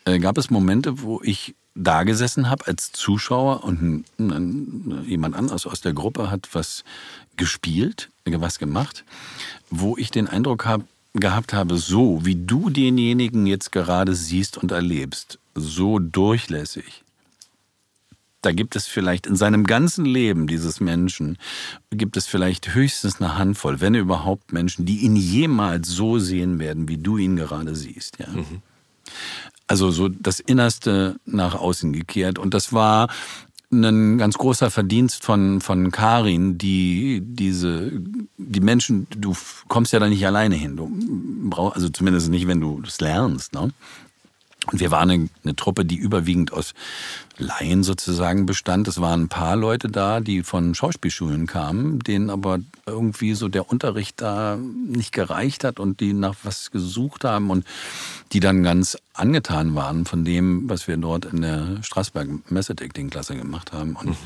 [0.06, 4.04] äh, gab es Momente, wo ich da gesessen habe als Zuschauer und
[5.06, 6.84] jemand anderes aus der Gruppe hat was
[7.38, 9.06] gespielt, was gemacht,
[9.70, 14.72] wo ich den Eindruck habe, gehabt habe, so wie du denjenigen jetzt gerade siehst und
[14.72, 17.04] erlebst, so durchlässig,
[18.42, 21.38] da gibt es vielleicht in seinem ganzen Leben dieses Menschen,
[21.92, 26.88] gibt es vielleicht höchstens eine Handvoll, wenn überhaupt Menschen, die ihn jemals so sehen werden,
[26.88, 28.20] wie du ihn gerade siehst.
[28.20, 28.30] Ja.
[28.30, 28.62] Mhm.
[29.68, 32.40] Also so das Innerste nach außen gekehrt.
[32.40, 33.10] Und das war
[33.72, 37.92] ein ganz großer Verdienst von, von Karin, die diese,
[38.38, 39.36] die Menschen, du
[39.68, 40.76] kommst ja da nicht alleine hin.
[40.76, 40.92] Du
[41.50, 43.72] brauchst, also zumindest nicht, wenn du es lernst, ne?
[44.72, 46.74] Und wir waren eine, Truppe, die überwiegend aus
[47.38, 48.88] Laien sozusagen bestand.
[48.88, 53.70] Es waren ein paar Leute da, die von Schauspielschulen kamen, denen aber irgendwie so der
[53.70, 57.66] Unterricht da nicht gereicht hat und die nach was gesucht haben und
[58.32, 63.10] die dann ganz angetan waren von dem, was wir dort in der Straßberg Method Acting
[63.10, 63.96] Klasse gemacht haben.
[63.96, 64.18] Und mhm.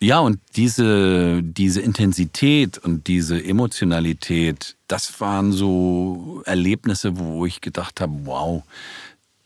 [0.00, 8.00] Ja, und diese, diese Intensität und diese Emotionalität, das waren so Erlebnisse, wo ich gedacht
[8.00, 8.62] habe, wow,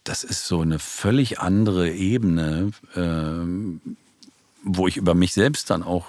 [0.05, 3.81] das ist so eine völlig andere Ebene, äh,
[4.65, 6.07] wo ich über mich selbst dann auch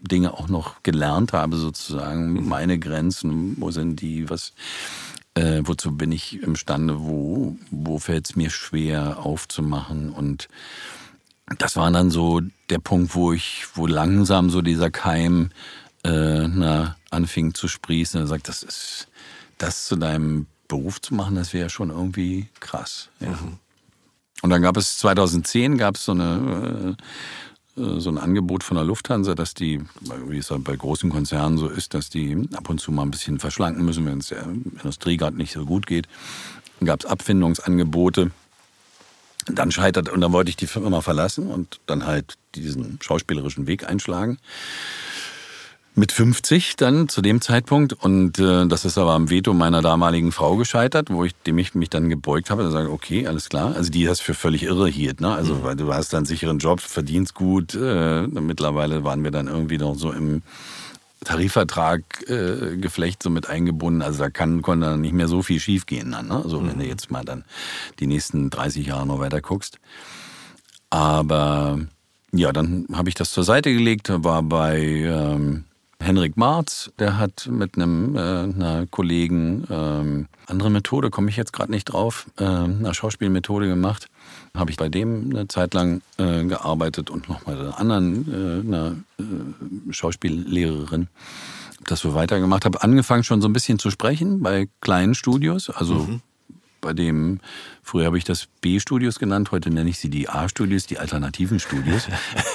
[0.00, 2.48] Dinge auch noch gelernt habe, sozusagen, mhm.
[2.48, 4.52] meine Grenzen, wo sind die, was,
[5.34, 10.48] äh, wozu bin ich imstande, wo, wo fällt es mir schwer aufzumachen und
[11.58, 12.40] das war dann so
[12.70, 15.50] der Punkt, wo ich, wo langsam so dieser Keim
[16.02, 18.20] äh, na, anfing zu sprießen.
[18.20, 19.08] Er sagt, das ist
[19.58, 23.08] das zu deinem Beruf zu machen, das wäre schon irgendwie krass.
[23.20, 23.30] Ja.
[23.30, 23.58] Mhm.
[24.42, 26.96] Und dann gab es 2010 gab es so eine
[27.76, 29.82] äh, so ein Angebot von der Lufthansa, dass die,
[30.28, 33.40] wie es bei großen Konzernen so ist, dass die ab und zu mal ein bisschen
[33.40, 36.06] verschlanken müssen, wenn es der Industrie gerade nicht so gut geht.
[36.78, 38.30] Dann gab es Abfindungsangebote.
[39.46, 43.88] Dann scheitert, und dann wollte ich die Firma verlassen und dann halt diesen schauspielerischen Weg
[43.88, 44.38] einschlagen
[45.96, 50.32] mit 50 dann zu dem Zeitpunkt und äh, das ist aber am Veto meiner damaligen
[50.32, 53.74] Frau gescheitert, wo ich dem ich mich dann gebeugt habe und sage, okay, alles klar.
[53.76, 55.32] Also die das für völlig irre hielt, ne?
[55.32, 55.62] Also mhm.
[55.62, 57.74] weil du hast dann einen sicheren Job, verdienst gut.
[57.74, 60.42] Äh, mittlerweile waren wir dann irgendwie noch so im
[61.24, 64.02] Tarifvertrag äh, Geflecht so mit eingebunden.
[64.02, 66.26] Also da kann konnte dann nicht mehr so viel schiefgehen dann.
[66.26, 66.36] Ne?
[66.42, 66.70] Also mhm.
[66.70, 67.44] wenn du jetzt mal dann
[68.00, 69.78] die nächsten 30 Jahre noch weiter guckst.
[70.90, 71.78] Aber
[72.32, 75.64] ja, dann habe ich das zur Seite gelegt, war bei ähm,
[76.04, 81.54] Henrik Marz, der hat mit einem äh, einer Kollegen ähm, andere Methode, komme ich jetzt
[81.54, 84.08] gerade nicht drauf, äh, eine Schauspielmethode gemacht.
[84.54, 88.66] habe ich bei dem eine Zeit lang äh, gearbeitet und noch bei einer anderen, äh,
[88.66, 91.08] einer äh, Schauspiellehrerin,
[91.86, 92.82] das so weitergemacht habe.
[92.82, 96.20] Angefangen schon so ein bisschen zu sprechen bei kleinen Studios, also mhm.
[96.84, 97.40] Bei dem,
[97.82, 102.06] früher habe ich das B-Studios genannt, heute nenne ich sie die A-Studios, die alternativen Studios.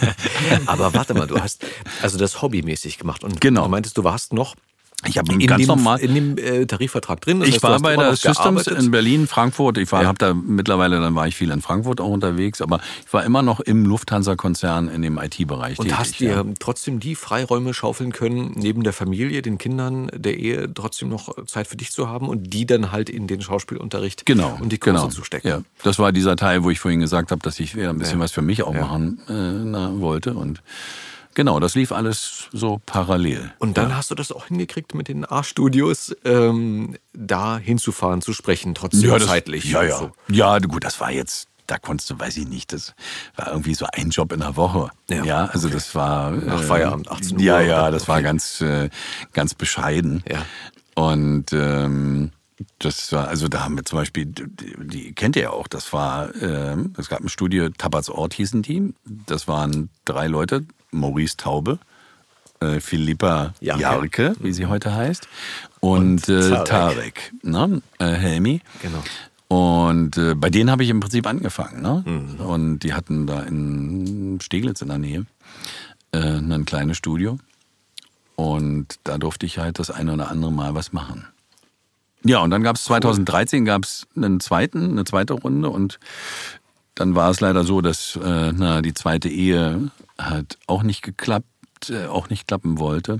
[0.65, 1.65] Aber warte mal, du hast
[2.01, 3.63] also das hobbymäßig gemacht und genau.
[3.63, 4.55] du meintest, du warst noch
[5.07, 7.41] ich habe ganz dem, normal in dem äh, Tarifvertrag drin.
[7.41, 8.79] Ich heißt, war bei der Systems gearbeitet.
[8.79, 9.77] in Berlin, Frankfurt.
[9.77, 10.07] Ich war, ja.
[10.07, 13.41] habe da mittlerweile, dann war ich viel in Frankfurt auch unterwegs, aber ich war immer
[13.41, 15.79] noch im Lufthansa-Konzern in dem IT-Bereich.
[15.79, 16.43] Und tätig, hast dir ja.
[16.59, 21.67] trotzdem die Freiräume schaufeln können, neben der Familie, den Kindern, der Ehe, trotzdem noch Zeit
[21.67, 24.99] für dich zu haben und die dann halt in den Schauspielunterricht genau, und die Kurse
[24.99, 25.09] genau.
[25.09, 25.47] zu stecken.
[25.47, 28.23] Ja, das war dieser Teil, wo ich vorhin gesagt habe, dass ich ein bisschen ja.
[28.23, 30.61] was für mich auch machen äh, na, wollte und
[31.35, 33.53] Genau, das lief alles so parallel.
[33.59, 33.97] Und dann ja.
[33.97, 39.19] hast du das auch hingekriegt, mit den A-Studios ähm, da hinzufahren, zu sprechen, trotzdem ja,
[39.19, 39.65] das, zeitlich.
[39.65, 39.97] Ja, ja.
[39.97, 40.11] So.
[40.27, 42.95] Ja, gut, das war jetzt da konntest du, weiß ich nicht, das
[43.35, 44.89] war irgendwie so ein Job in der Woche.
[45.09, 45.75] Ja, ja also okay.
[45.75, 46.31] das war.
[46.31, 47.43] Nach äh, Feierabend, 18 Uhr.
[47.43, 48.11] Ja, ja, das okay.
[48.11, 48.89] war ganz, äh,
[49.33, 50.23] ganz bescheiden.
[50.27, 50.45] Ja.
[50.95, 52.31] Und ähm,
[52.79, 56.33] das war, also da haben wir zum Beispiel, die, kennt ihr ja auch, das war,
[56.35, 58.93] äh, es gab ein Studio, Tabbats Ort hießen die.
[59.05, 61.79] Das waren drei Leute, Maurice Taube,
[62.59, 63.81] äh, Philippa Jarke.
[63.81, 65.27] Jarke, wie sie heute heißt,
[65.79, 67.81] und, und äh, Tarek, Tarek ne?
[67.99, 68.61] äh, Helmi.
[68.81, 69.03] Genau.
[69.49, 71.81] Und äh, bei denen habe ich im Prinzip angefangen.
[71.81, 72.03] Ne?
[72.05, 72.45] Mhm.
[72.45, 75.25] Und die hatten da in Steglitz in der Nähe
[76.11, 77.39] äh, ein kleines Studio.
[78.35, 81.25] Und da durfte ich halt das eine oder andere Mal was machen.
[82.23, 85.99] Ja, und dann gab es 2013 gab es einen zweiten, eine zweite Runde und
[86.95, 89.89] dann war es leider so, dass äh, na, die zweite Ehe
[90.19, 93.19] hat auch nicht geklappt, äh, auch nicht klappen wollte.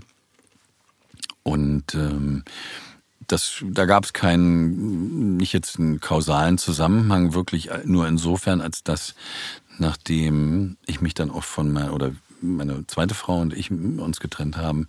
[1.44, 2.44] Und ähm,
[3.28, 9.16] das, da gab es keinen, nicht jetzt einen kausalen Zusammenhang, wirklich nur insofern, als dass
[9.78, 14.58] nachdem ich mich dann auch von meiner, oder meine zweite Frau und ich uns getrennt
[14.58, 14.88] haben,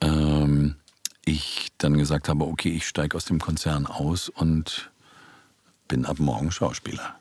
[0.00, 0.76] ähm,
[1.24, 4.90] ich dann gesagt habe, okay, ich steige aus dem Konzern aus und
[5.88, 7.16] bin ab morgen Schauspieler.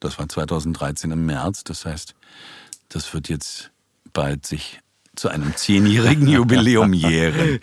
[0.00, 2.14] Das war 2013 im März, das heißt,
[2.94, 3.70] das wird jetzt
[4.12, 4.80] bald sich
[5.16, 7.60] zu einem zehnjährigen Jubiläum jähren.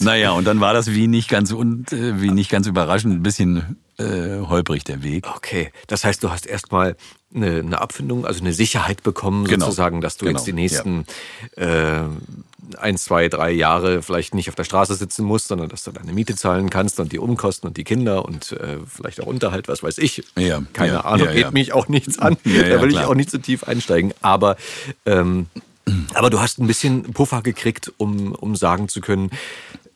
[0.00, 3.22] naja, und dann war das wie nicht ganz, und, äh, wie nicht ganz überraschend ein
[3.22, 5.26] bisschen äh, holprig der Weg.
[5.28, 6.96] Okay, das heißt, du hast erstmal
[7.34, 9.66] eine, eine Abfindung, also eine Sicherheit bekommen, genau.
[9.66, 10.38] sozusagen, dass du genau.
[10.38, 11.04] jetzt die nächsten
[11.56, 12.02] ja.
[12.02, 12.08] äh,
[12.78, 16.12] ein, zwei, drei Jahre vielleicht nicht auf der Straße sitzen musst, sondern dass du deine
[16.12, 19.82] Miete zahlen kannst und die Umkosten und die Kinder und äh, vielleicht auch Unterhalt, was
[19.82, 20.24] weiß ich.
[20.36, 22.36] Ja, Keine ja, Ahnung, ja, geht mich auch nichts an.
[22.44, 24.12] da will ich auch nicht zu tief einsteigen.
[24.20, 24.56] Aber,
[25.06, 25.46] ähm,
[26.14, 29.30] aber du hast ein bisschen Puffer gekriegt, um, um sagen zu können,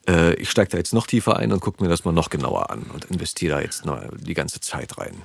[0.08, 2.70] äh, ich steige da jetzt noch tiefer ein und gucke mir das mal noch genauer
[2.70, 5.22] an und investiere da jetzt noch die ganze Zeit rein.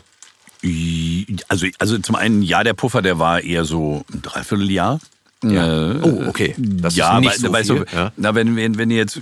[1.47, 4.99] Also, also zum einen, ja, der Puffer, der war eher so ein Dreivierteljahr.
[5.43, 5.91] Ja.
[5.91, 6.53] Äh, oh, okay.
[6.57, 7.69] Das ja, ist nicht so weißt.
[7.69, 8.11] Du, ja.
[8.17, 9.21] na, wenn, wenn, wenn, jetzt,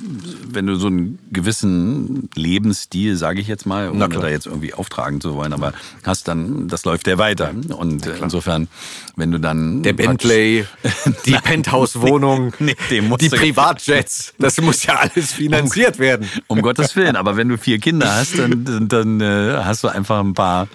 [0.50, 5.22] wenn du so einen gewissen Lebensstil, sage ich jetzt mal, ohne da jetzt irgendwie auftragen
[5.22, 7.52] zu wollen, aber hast dann, das läuft ja weiter.
[7.78, 8.68] Und insofern,
[9.16, 9.84] wenn du dann.
[9.84, 10.66] Der Bentley,
[11.26, 16.28] die Penthouse-Wohnung, nee, die Privatjets, das muss ja alles finanziert werden.
[16.48, 19.88] Um Gottes Willen, aber wenn du vier Kinder hast, dann, dann, dann äh, hast du
[19.90, 20.68] einfach ein paar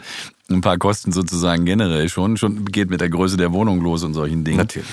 [0.51, 2.37] ein paar Kosten sozusagen generell schon.
[2.37, 4.59] Schon geht mit der Größe der Wohnung los und solchen Dingen.
[4.59, 4.87] Natürlich.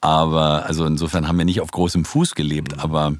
[0.00, 3.14] Aber also insofern haben wir nicht auf großem Fuß gelebt, aber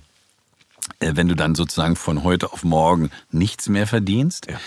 [1.00, 4.58] äh, wenn du dann sozusagen von heute auf morgen nichts mehr verdienst, ja.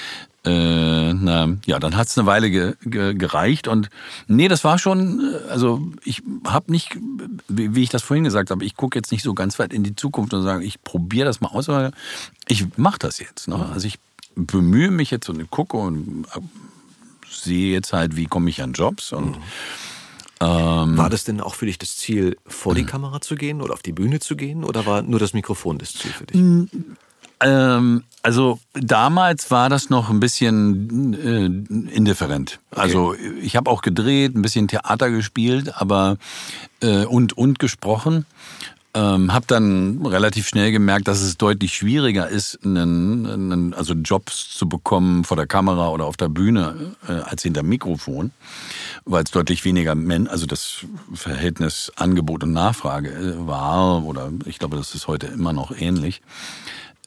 [0.44, 3.92] Äh, na, ja, dann hat es eine Weile ge, ge, gereicht und
[4.28, 6.98] nee, das war schon, äh, also ich habe nicht,
[7.48, 9.84] wie, wie, ich das vorhin gesagt habe, ich gucke jetzt nicht so ganz weit in
[9.84, 11.92] die Zukunft und sage, ich probiere das mal aus, aber
[12.48, 13.50] ich mache das jetzt.
[13.50, 13.58] Ne?
[13.58, 13.72] Mhm.
[13.72, 14.00] Also ich
[14.36, 16.40] bemühe mich jetzt und gucke und äh,
[17.30, 19.44] sehe jetzt halt, wie komme ich an Jobs und mhm
[20.42, 23.74] ähm, war das denn auch für dich das Ziel, vor die Kamera zu gehen oder
[23.74, 24.64] auf die Bühne zu gehen?
[24.64, 26.42] Oder war nur das Mikrofon das Ziel für dich?
[27.42, 32.60] Ähm, also damals war das noch ein bisschen äh, indifferent.
[32.72, 32.82] Okay.
[32.82, 36.18] Also ich habe auch gedreht, ein bisschen Theater gespielt, aber
[36.82, 38.26] äh, und und gesprochen.
[38.94, 44.50] Ähm, habe dann relativ schnell gemerkt, dass es deutlich schwieriger ist, einen, einen, also Jobs
[44.50, 48.32] zu bekommen vor der Kamera oder auf der Bühne äh, als hinter Mikrofon,
[49.06, 54.60] weil es deutlich weniger Men also das Verhältnis Angebot und Nachfrage äh, war oder ich
[54.60, 56.22] glaube, das ist heute immer noch ähnlich.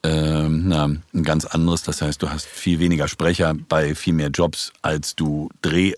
[0.02, 1.82] Ähm, na, ein ganz anderes.
[1.82, 5.94] Das heißt, du hast viel weniger Sprecher bei viel mehr Jobs, als du Dreh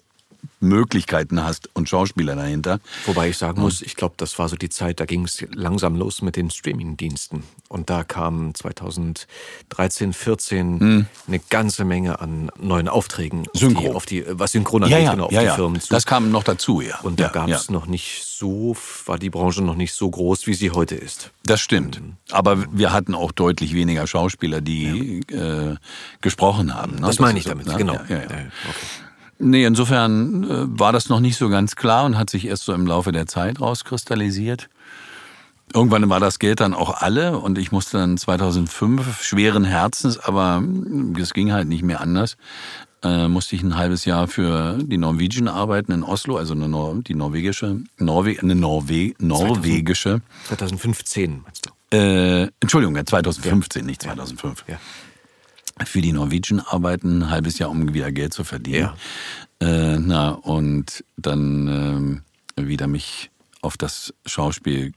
[0.61, 2.81] Möglichkeiten hast und Schauspieler dahinter.
[3.07, 5.97] Wobei ich sagen muss, ich glaube, das war so die Zeit, da ging es langsam
[5.97, 7.43] los mit den Streaming-Diensten.
[7.69, 11.07] Und da kam 2013, 14 hm.
[11.27, 13.93] eine ganze Menge an neuen Aufträgen Synchro.
[13.93, 15.51] auf die, auf die was Synchron angeht, ja, ja, genau, auf ja, die.
[15.51, 15.93] Firmen zu.
[15.93, 17.01] Das kam noch dazu, ja.
[17.01, 18.77] Und da gab es noch nicht so,
[19.07, 21.31] war die Branche noch nicht so groß, wie sie heute ist.
[21.45, 22.01] Das stimmt.
[22.31, 25.77] Aber wir hatten auch deutlich weniger Schauspieler, die äh,
[26.21, 26.97] gesprochen haben.
[26.97, 27.07] Ne?
[27.07, 27.77] Das meine ich damit, ne?
[27.77, 27.95] genau.
[27.95, 28.27] Okay.
[29.39, 32.73] Nee, insofern äh, war das noch nicht so ganz klar und hat sich erst so
[32.73, 34.69] im Laufe der Zeit rauskristallisiert.
[35.75, 40.63] Irgendwann war das Geld dann auch alle und ich musste dann 2005 schweren Herzens, aber
[41.21, 42.37] es ging halt nicht mehr anders,
[43.03, 46.95] äh, musste ich ein halbes Jahr für die Norwegian arbeiten in Oslo, also eine Nor
[47.03, 51.97] die norwegische, Norwe eine Norwe norwegische, 2015, meinst du?
[51.97, 54.79] äh, Entschuldigung, ja, 2015, nicht 2005 Ja.
[55.85, 58.91] Für die Norwegian arbeiten, ein halbes Jahr, um wieder Geld zu verdienen.
[59.61, 62.23] Äh, na, und dann ähm,
[62.57, 63.31] wieder mich
[63.63, 64.93] auf das Schauspiel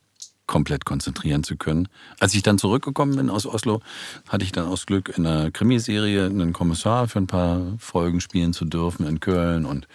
[0.48, 1.88] komplett konzentrieren zu können.
[2.20, 3.82] Als ich dann zurückgekommen bin aus Oslo,
[4.28, 8.54] hatte ich dann aus Glück in einer Krimiserie einen Kommissar für ein paar Folgen spielen
[8.54, 9.88] zu dürfen in Köln und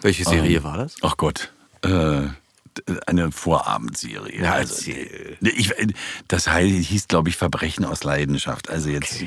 [0.00, 0.96] Welche Serie Ähm, war das?
[1.02, 1.52] Ach Gott.
[1.82, 2.22] Äh,
[3.06, 4.42] eine Vorabendserie.
[4.42, 4.90] Ja, also,
[5.40, 5.72] ich,
[6.28, 8.70] das heißt, hieß, glaube ich, Verbrechen aus Leidenschaft.
[8.70, 9.22] Also jetzt,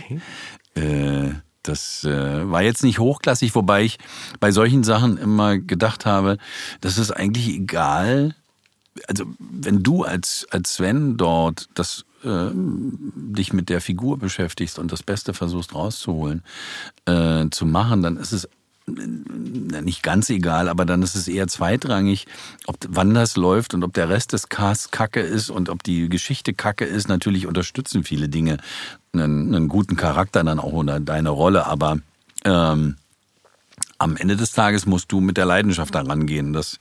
[0.75, 1.31] äh,
[1.63, 3.97] das äh, war jetzt nicht hochklassig, wobei ich
[4.39, 6.37] bei solchen Sachen immer gedacht habe,
[6.81, 8.35] das ist eigentlich egal.
[9.07, 14.91] Also wenn du als, als Sven dort das äh, dich mit der Figur beschäftigst und
[14.91, 16.43] das Beste versuchst rauszuholen,
[17.05, 18.47] äh, zu machen, dann ist es
[18.87, 22.27] nicht ganz egal, aber dann ist es eher zweitrangig,
[22.67, 26.07] ob wann das läuft und ob der Rest des Casts kacke ist und ob die
[26.07, 27.07] Geschichte kacke ist.
[27.07, 28.57] Natürlich unterstützen viele Dinge
[29.13, 31.97] einen, einen guten Charakter dann auch oder deine Rolle, aber
[32.43, 32.97] ähm,
[33.97, 36.53] am Ende des Tages musst du mit der Leidenschaft daran gehen.
[36.53, 36.79] Das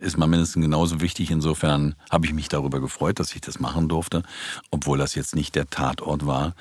[0.00, 1.30] ist mal mindestens genauso wichtig.
[1.30, 4.22] Insofern habe ich mich darüber gefreut, dass ich das machen durfte,
[4.70, 6.54] obwohl das jetzt nicht der Tatort war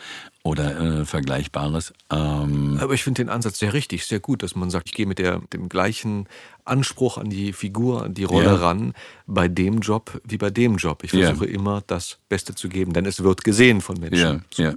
[0.44, 1.94] oder äh, Vergleichbares.
[2.12, 5.06] Ähm, Aber ich finde den Ansatz sehr richtig, sehr gut, dass man sagt, ich gehe
[5.06, 6.28] mit der, dem gleichen
[6.66, 8.56] Anspruch an die Figur, an die Rolle Ja.
[8.56, 8.94] ran,
[9.26, 11.04] bei dem Job wie bei dem Job.
[11.06, 11.28] Ich Ja.
[11.28, 14.46] versuche immer das Beste zu geben, denn es wird gesehen von Ja, Menschen.
[14.56, 14.74] ja.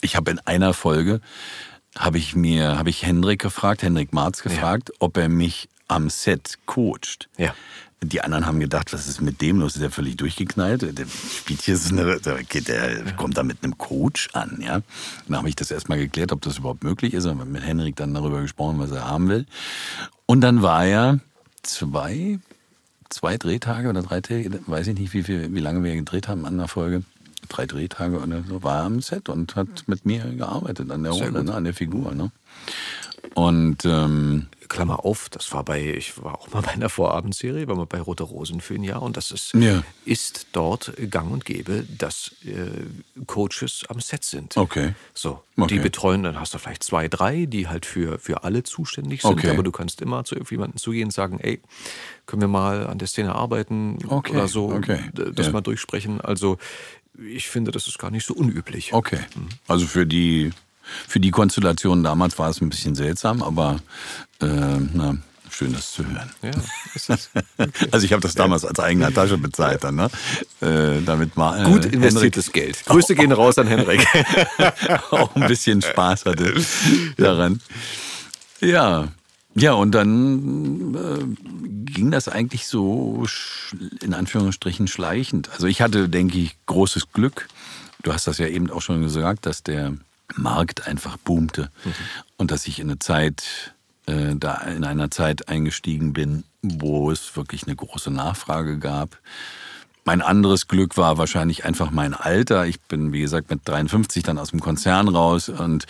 [0.00, 1.20] Ich habe in einer Folge
[1.98, 6.56] habe ich mir habe ich Hendrik gefragt, Hendrik Marz gefragt, ob er mich am Set
[6.64, 7.28] coacht.
[7.36, 7.54] Ja.
[8.02, 9.74] Die anderen haben gedacht, was ist mit dem los?
[9.74, 10.98] Ist der völlig durchgeknallt?
[10.98, 14.80] Der spielt hier so eine, der, kommt da mit einem Coach an, ja.
[15.28, 17.26] Dann habe ich das erstmal geklärt, ob das überhaupt möglich ist.
[17.26, 19.44] Und mit Henrik dann darüber gesprochen, was er haben will.
[20.24, 21.20] Und dann war er
[21.62, 22.38] zwei,
[23.10, 26.46] zwei Drehtage oder drei Tage, weiß ich nicht, wie, viel, wie lange wir gedreht haben
[26.46, 27.02] an der Folge.
[27.48, 31.12] Drei Drehtage oder so, war er am Set und hat mit mir gearbeitet an der
[31.12, 32.14] Rolle, ne, an der Figur.
[32.14, 32.30] Ne?
[33.34, 37.76] Und ähm, Klammer auf, das war bei, ich war auch mal bei einer Vorabendserie, war
[37.76, 39.82] mal bei Rote Rosen für ein Jahr und das ist, Ja.
[40.04, 44.56] ist dort gang und gäbe, dass äh, Coaches am Set sind.
[44.56, 44.94] Okay.
[45.14, 45.74] So, Okay.
[45.74, 49.32] die betreuen, dann hast du vielleicht zwei, drei, die halt für, für alle zuständig sind,
[49.32, 49.50] Okay.
[49.50, 51.60] aber du kannst immer zu jemandem zugehen und sagen, ey,
[52.26, 55.52] können wir mal an der Szene arbeiten Okay, oder so, okay, das ja.
[55.52, 56.20] mal durchsprechen.
[56.20, 56.58] Also
[57.18, 58.92] ich finde, das ist gar nicht so unüblich.
[58.92, 59.18] Okay.
[59.68, 60.52] Also für die,
[61.08, 63.80] für die Konstellation damals war es ein bisschen seltsam, aber
[64.40, 65.16] äh, na,
[65.50, 66.30] schön das zu hören.
[66.42, 66.50] Ja,
[66.94, 67.08] es.
[67.90, 70.10] Also ich habe das damals als eigener Tasche bezahlt dann, ne?
[70.60, 72.84] Äh, damit mal äh, Gut investiertes Geld.
[72.86, 74.06] Grüße gehen raus an Henrik.
[74.06, 76.54] Henrik auch ein bisschen Spaß hatte
[77.16, 77.60] daran.
[78.60, 79.08] Ja.
[79.56, 83.26] Ja, und dann äh, ging das eigentlich so
[84.00, 85.50] in Anführungsstrichen schleichend.
[85.50, 87.48] Also ich hatte, denke ich, großes Glück.
[88.02, 89.94] Du hast das ja eben auch schon gesagt, dass der
[90.36, 91.70] Markt einfach boomte
[92.36, 93.74] und dass ich in eine Zeit,
[94.06, 99.18] äh, da in einer Zeit eingestiegen bin, wo es wirklich eine große Nachfrage gab.
[100.04, 102.66] Mein anderes Glück war wahrscheinlich einfach mein Alter.
[102.66, 105.86] Ich bin, wie gesagt, mit 53 dann aus dem Konzern raus und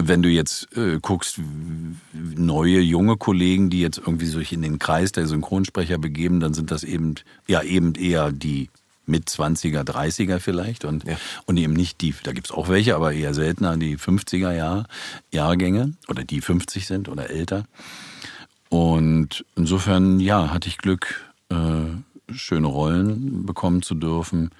[0.00, 1.40] wenn du jetzt äh, guckst,
[2.12, 6.70] neue junge Kollegen, die jetzt irgendwie sich in den Kreis der Synchronsprecher begeben, dann sind
[6.70, 7.16] das eben
[7.48, 8.70] ja eben eher die
[9.08, 11.16] mit 20er, 30er vielleicht und, Ja.
[11.46, 14.86] und eben nicht die, da gibt's auch welche, aber eher seltener, die 50er Jahr,
[15.32, 17.64] Jahrgänge oder die 50 sind oder älter.
[18.68, 21.54] Und insofern, ja, hatte ich Glück, äh,
[22.32, 24.50] schöne Rollen bekommen zu dürfen.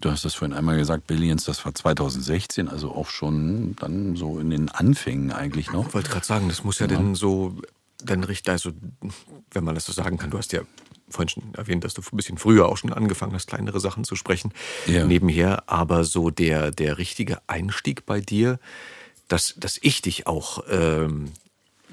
[0.00, 4.38] Du hast das vorhin einmal gesagt, Billions, das war 2016, also auch schon dann so
[4.38, 5.88] in den Anfängen eigentlich noch.
[5.88, 7.56] Ich wollte gerade sagen, das muss ja dann so,
[8.02, 8.72] dann richtig, also
[9.52, 10.62] wenn man das so sagen kann, du hast ja
[11.14, 14.16] vorhin schon erwähnt, dass du ein bisschen früher auch schon angefangen hast, kleinere Sachen zu
[14.16, 14.52] sprechen
[14.86, 15.06] Ja.
[15.06, 18.58] nebenher, aber so der, der richtige Einstieg bei dir,
[19.28, 21.32] dass, dass ich dich auch ähm,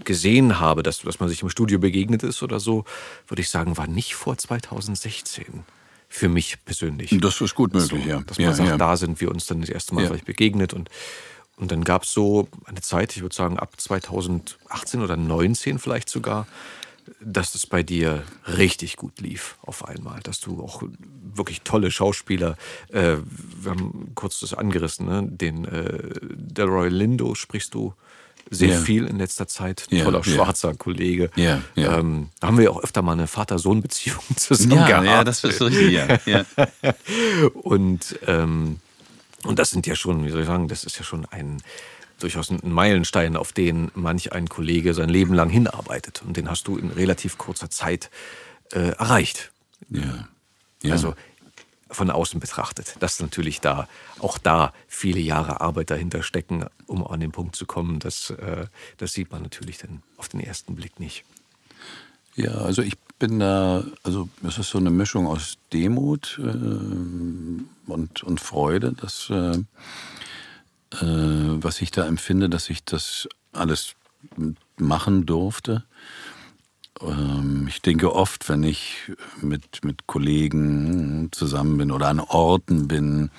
[0.03, 2.85] gesehen habe, dass, dass man sich im Studio begegnet ist oder so,
[3.27, 5.45] würde ich sagen, war nicht vor 2016
[6.10, 7.15] für mich persönlich.
[7.22, 8.19] Das ist gut möglich, so, ja.
[8.22, 8.77] Dass man ja, sagt, ja.
[8.77, 10.07] da sind wir uns dann das erste Mal Ja.
[10.07, 10.89] vielleicht begegnet und
[11.57, 16.10] und dann gab es so eine Zeit, ich würde sagen ab 2018 oder 19 vielleicht
[16.10, 16.48] sogar,
[17.23, 18.23] dass es bei dir
[18.57, 20.84] richtig gut lief auf einmal, dass du auch
[21.35, 22.57] wirklich tolle Schauspieler,
[22.89, 23.18] äh,
[23.61, 25.23] wir haben kurz das angerissen, ne?
[25.27, 27.93] den äh, Delroy Lindo sprichst du
[28.49, 28.80] sehr Ja.
[28.81, 31.30] viel in letzter Zeit, Ja, toller schwarzer Kollege.
[31.35, 31.61] Ja.
[31.76, 35.06] Ähm, da haben wir ja auch öfter mal eine Vater-Sohn-Beziehung zusammen Ja, gehabt.
[35.06, 36.18] ja, das ist richtig, ja.
[36.26, 36.45] ja.
[37.53, 38.80] Und, ähm,
[39.45, 41.61] und das sind ja schon, wie soll ich sagen, das ist ja schon ein
[42.23, 46.22] durchaus ein Meilenstein, auf den manch ein Kollege sein Leben lang hinarbeitet.
[46.26, 48.10] Und den hast du in relativ kurzer Zeit
[48.72, 49.52] äh, erreicht.
[49.89, 50.27] ja.
[50.84, 50.93] ja.
[50.93, 51.15] Also
[51.91, 53.88] von außen betrachtet, dass natürlich da
[54.19, 58.68] auch da viele Jahre Arbeit dahinter stecken, um an den Punkt zu kommen, das, äh,
[58.98, 61.26] das sieht man natürlich dann auf den ersten Blick nicht.
[62.35, 68.23] Ja, also ich bin da, also es ist so eine Mischung aus Demut äh, und,
[68.23, 69.30] und Freude, dass,
[70.93, 70.97] äh,
[71.63, 73.95] was ich da empfinde, dass ich das alles
[74.77, 75.84] machen durfte.
[77.01, 79.11] Ähm, ich denke oft, wenn ich
[79.41, 83.31] mit, mit Kollegen zusammen bin oder an Orten bin,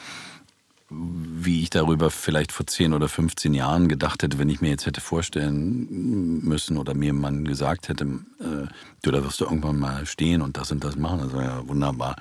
[0.95, 4.85] wie ich darüber vielleicht vor 10 oder 15 Jahren gedacht hätte, wenn ich mir jetzt
[4.85, 8.05] hätte vorstellen müssen oder mir man gesagt hätte,
[8.41, 8.67] äh,
[9.03, 11.21] du, da wirst du irgendwann mal stehen und das und das machen.
[11.21, 12.17] Das wäre ja wunderbar.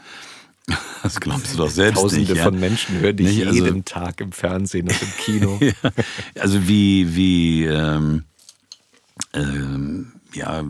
[1.03, 2.37] Das glaubst du doch selbst Tausende nicht.
[2.37, 2.43] ja?
[2.43, 3.47] von Menschen hören dich Nicht?
[3.47, 5.59] Also- jeden Tag im Fernsehen und im Kino.
[5.83, 5.91] ja,
[6.39, 8.25] also wie, wie ähm,
[9.33, 10.63] ähm, ja,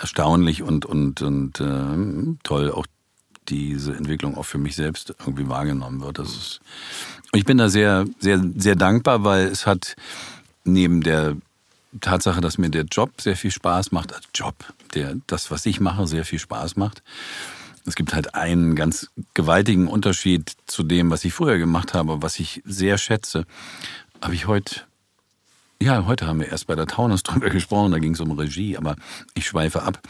[0.00, 2.86] erstaunlich und, und, und ähm, toll auch
[3.48, 6.18] diese Entwicklung auch für mich selbst irgendwie wahrgenommen wird.
[6.18, 6.60] Das ist,
[7.32, 9.96] ich bin da sehr, sehr, sehr dankbar, weil es hat
[10.64, 11.36] neben der
[12.00, 14.54] Tatsache, dass mir der Job sehr viel Spaß macht, als Job,
[14.94, 17.02] der, das, was ich mache, sehr viel Spaß macht.
[17.88, 22.38] Es gibt halt einen ganz gewaltigen Unterschied zu dem, was ich früher gemacht habe, was
[22.38, 23.46] ich sehr schätze.
[24.20, 24.82] Habe ich heute,
[25.80, 28.76] ja, heute haben wir erst bei der Taunus drüber gesprochen, da ging es um Regie,
[28.76, 28.96] aber
[29.34, 30.00] ich schweife ab.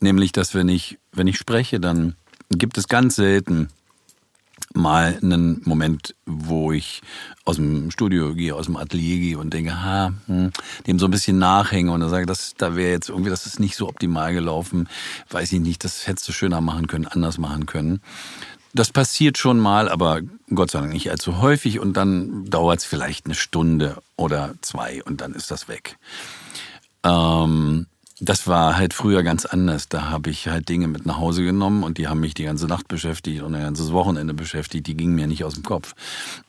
[0.00, 2.16] Nämlich, dass wenn ich, wenn ich spreche, dann
[2.50, 3.68] gibt es ganz selten
[4.74, 7.02] mal einen Moment, wo ich
[7.44, 10.52] aus dem Studio gehe, aus dem Atelier gehe und denke, ha, hm,
[10.86, 13.60] dem so ein bisschen nachhänge und dann sage, das, da wäre jetzt irgendwie, das ist
[13.60, 14.88] nicht so optimal gelaufen,
[15.30, 18.00] weiß ich nicht, das hättest du schöner machen können, anders machen können.
[18.72, 20.20] Das passiert schon mal, aber
[20.54, 25.02] Gott sei Dank nicht allzu häufig und dann dauert es vielleicht eine Stunde oder zwei
[25.02, 25.98] und dann ist das weg.
[27.02, 27.86] Ähm,
[28.20, 29.88] das war halt früher ganz anders.
[29.88, 32.66] Da habe ich halt Dinge mit nach Hause genommen und die haben mich die ganze
[32.66, 34.86] Nacht beschäftigt und ein ganzes Wochenende beschäftigt.
[34.86, 35.94] Die gingen mir nicht aus dem Kopf.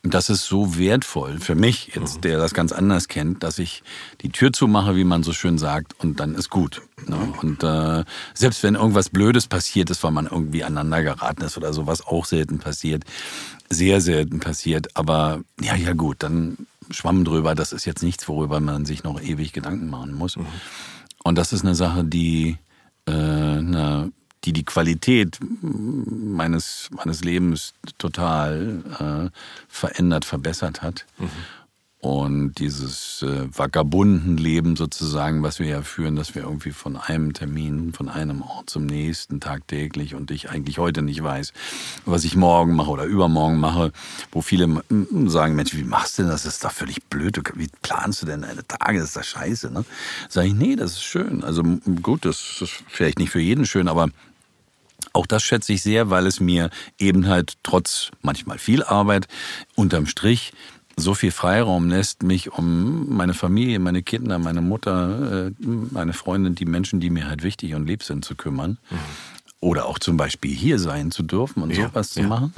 [0.03, 3.83] Und das ist so wertvoll für mich jetzt, der das ganz anders kennt, dass ich
[4.21, 6.81] die Tür zumache, wie man so schön sagt, und dann ist gut.
[7.07, 7.33] Ne?
[7.41, 8.03] Und äh,
[8.33, 12.25] selbst wenn irgendwas Blödes passiert ist, weil man irgendwie aneinander geraten ist oder sowas auch
[12.25, 13.03] selten passiert,
[13.69, 14.89] sehr selten passiert.
[14.97, 16.57] Aber ja, ja gut, dann
[16.89, 17.55] schwamm drüber.
[17.55, 20.37] Das ist jetzt nichts, worüber man sich noch ewig Gedanken machen muss.
[21.23, 22.57] Und das ist eine Sache, die,
[23.05, 24.11] äh, eine,
[24.43, 29.37] die die Qualität meines, meines Lebens total äh,
[29.67, 31.05] verändert, verbessert hat.
[32.01, 37.93] Und dieses äh, Vagabundenleben sozusagen, was wir ja führen, dass wir irgendwie von einem Termin,
[37.93, 41.53] von einem Ort zum nächsten tagtäglich und ich eigentlich heute nicht weiß,
[42.05, 43.91] was ich morgen mache oder übermorgen mache,
[44.31, 44.81] wo viele
[45.27, 46.41] sagen, Mensch, wie machst du denn das?
[46.41, 47.39] Das ist doch völlig blöd.
[47.53, 48.97] Wie planst du denn deine Tage?
[48.97, 49.71] Das ist doch scheiße.
[49.71, 49.85] Ne?
[50.27, 51.43] Sag ich, nee, das ist schön.
[51.43, 51.61] Also
[52.01, 54.09] gut, das ist vielleicht nicht für jeden schön, aber
[55.13, 59.27] auch das schätze ich sehr, weil es mir eben halt trotz manchmal viel Arbeit
[59.75, 60.51] unterm Strich
[60.97, 66.55] so viel Freiraum lässt, mich um meine Familie, meine Kinder, meine Mutter, äh, meine Freundin,
[66.55, 68.77] die Menschen, die mir halt wichtig und lieb sind, zu kümmern.
[69.59, 72.53] Oder auch zum Beispiel hier sein zu dürfen und Ja, sowas zu ja, machen.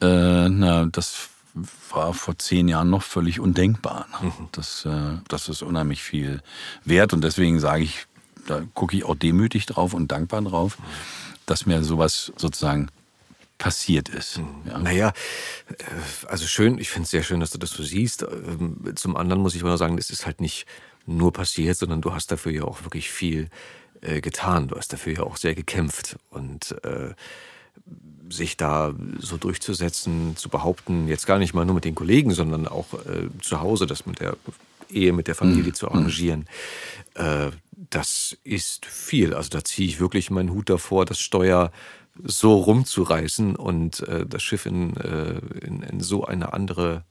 [0.00, 1.28] Äh, na, das
[1.90, 4.06] war vor zehn Jahren noch völlig undenkbar.
[4.20, 4.28] Ne?
[4.28, 4.48] Mhm.
[4.52, 6.42] Das, äh, das ist unheimlich viel
[6.84, 8.06] wert und deswegen sage ich,
[8.46, 10.78] da gucke ich auch demütig drauf und dankbar drauf,
[11.46, 12.88] dass mir sowas sozusagen
[13.62, 14.40] passiert ist.
[14.66, 14.78] Ja.
[14.78, 15.12] Naja,
[15.68, 18.24] äh, also schön, ich finde es sehr schön, dass du das so siehst.
[18.24, 20.66] Ähm, Zum anderen muss ich mal sagen, es ist halt nicht
[21.06, 23.50] nur passiert, sondern du hast dafür ja auch wirklich viel
[24.00, 24.66] äh, getan.
[24.66, 27.14] Du hast dafür ja auch sehr gekämpft und äh,
[28.28, 32.66] sich da so durchzusetzen, zu behaupten, jetzt gar nicht mal nur mit den Kollegen, sondern
[32.66, 34.36] auch äh, zu Hause, das mit der
[34.90, 36.48] Ehe, mit der Familie zu arrangieren.
[37.14, 37.52] Äh,
[37.90, 39.34] das ist viel.
[39.34, 41.70] Also da ziehe ich wirklich meinen Hut davor, das Steuer
[42.22, 47.04] so rumzureißen und äh, das Schiff in, äh, in, in so eine andere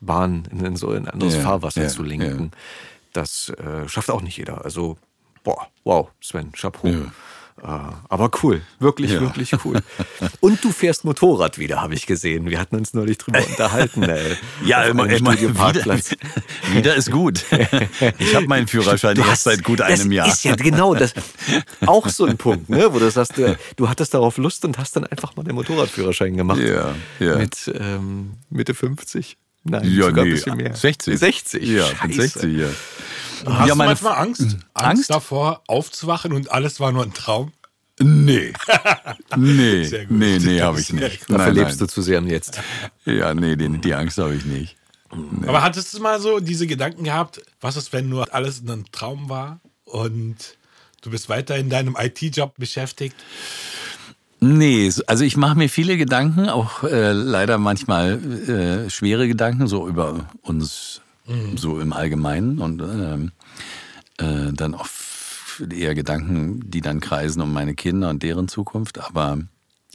[0.00, 2.50] Bahn, in, in so ein anderes Ja, Fahrwasser ja, zu lenken.
[3.12, 4.64] Das äh, schafft auch nicht jeder.
[4.64, 4.98] Also,
[5.44, 6.88] boah, wow, Sven, Chapeau.
[7.62, 7.88] Ja.
[7.88, 9.20] Äh, aber cool, wirklich, ja.
[9.20, 9.80] wirklich cool.
[10.40, 12.50] Und du fährst Motorrad wieder, habe ich gesehen.
[12.50, 14.02] Wir hatten uns neulich drüber unterhalten.
[14.02, 15.54] Ey, ja, immer, immer wieder,
[16.72, 17.44] wieder ist gut.
[18.18, 20.26] Ich habe meinen Führerschein du erst seit gut einem Jahr.
[20.26, 21.14] Das ist ja genau das.
[21.86, 24.96] Auch so ein Punkt, ne, wo du sagst, du, du hattest darauf Lust und hast
[24.96, 26.60] dann einfach mal den Motorradführerschein gemacht.
[26.60, 27.36] Ja, ja.
[27.36, 29.36] Mit ähm, Mitte 50.
[29.64, 30.74] Nein, ja, sogar nee, ein bisschen mehr.
[30.74, 31.18] 60.
[31.18, 31.62] 60.
[31.68, 32.68] Ja, 60, ja.
[33.46, 34.42] Hast ja, du manchmal Angst?
[34.42, 34.58] Angst?
[34.74, 37.52] Angst davor, aufzuwachen und alles war nur ein Traum?
[38.00, 38.52] Nee.
[39.34, 41.22] Nee, nee, nee, habe ich nicht.
[41.22, 41.86] Dafür nein, lebst nein.
[41.86, 42.60] du zu sehr im Jetzt.
[43.06, 44.76] Ja, nee, die, die Angst habe ich nicht.
[45.14, 45.48] Nee.
[45.48, 49.30] Aber hattest du mal so diese Gedanken gehabt, was ist, wenn nur alles ein Traum
[49.30, 50.36] war und
[51.00, 53.16] du bist weiter in deinem IT-Job beschäftigt?
[54.40, 59.88] Nee, also ich mache mir viele Gedanken, auch äh, leider manchmal äh, schwere Gedanken, so
[59.88, 61.00] über uns
[61.32, 61.56] mhm.
[61.56, 63.32] so im Allgemeinen und ähm,
[64.18, 64.86] äh, dann auch
[65.70, 69.38] eher Gedanken, die dann kreisen um meine Kinder und deren Zukunft, aber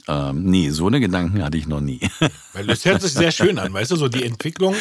[0.06, 2.00] ähm, nee, so eine Gedanken hatte ich noch nie.
[2.52, 4.74] Weil das hört sich sehr schön an, weißt du, so die Entwicklung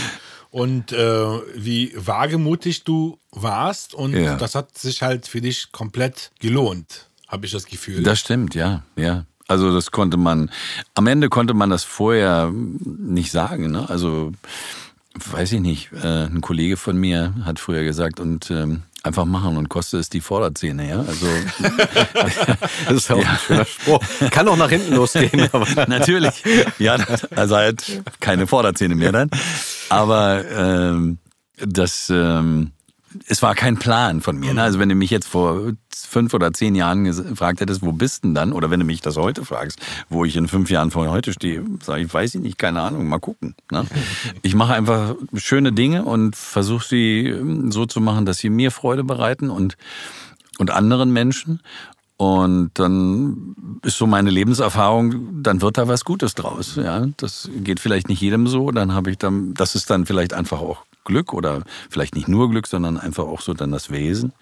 [0.51, 1.25] und äh,
[1.55, 4.37] wie wagemutig du warst und ja.
[4.37, 8.03] das hat sich halt für dich komplett gelohnt, habe ich das Gefühl.
[8.03, 9.25] Das stimmt, ja, ja.
[9.49, 10.51] Also das konnte man,
[10.93, 13.71] am Ende konnte man das vorher nicht sagen.
[13.71, 13.89] Ne?
[13.89, 14.33] Also
[15.25, 19.57] weiß ich nicht, äh, ein Kollege von mir hat früher gesagt und ähm, einfach machen
[19.57, 20.99] und kostet es die Vorderzähne, ja.
[20.99, 21.27] Also
[22.87, 23.29] das ist auch ja.
[23.29, 23.99] ein schöner Spruch.
[24.31, 25.49] Kann auch nach hinten losgehen.
[25.51, 25.65] Aber.
[25.87, 26.43] Natürlich.
[26.77, 26.97] Ja,
[27.35, 29.29] also halt keine Vorderzähne mehr dann.
[29.89, 31.17] Aber ähm,
[31.57, 32.71] das ähm,
[33.27, 34.53] es war kein Plan von mir.
[34.53, 34.61] Ne?
[34.61, 38.35] Also wenn du mich jetzt vor fünf oder zehn Jahren gefragt hättest, wo bist denn
[38.35, 38.53] dann?
[38.53, 39.79] Oder wenn du mich das heute fragst,
[40.09, 43.07] wo ich in fünf Jahren vor heute stehe, sage ich, weiß ich nicht, keine Ahnung,
[43.07, 43.55] mal gucken.
[43.71, 43.85] Ne?
[44.41, 48.71] Ich mache einfach schöne Dinge und versuche sie ähm, so zu machen, dass sie mir
[48.71, 49.77] Freude bereiten und,
[50.57, 51.61] und anderen Menschen.
[52.17, 56.75] Und dann ist so meine Lebenserfahrung, dann wird da was Gutes draus.
[56.75, 58.71] Ja, das geht vielleicht nicht jedem so.
[58.71, 62.49] Dann habe ich dann, das ist dann vielleicht einfach auch Glück oder vielleicht nicht nur
[62.49, 64.33] Glück, sondern einfach auch so dann das Wesen.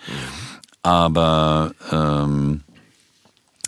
[0.84, 2.61] Aber ähm,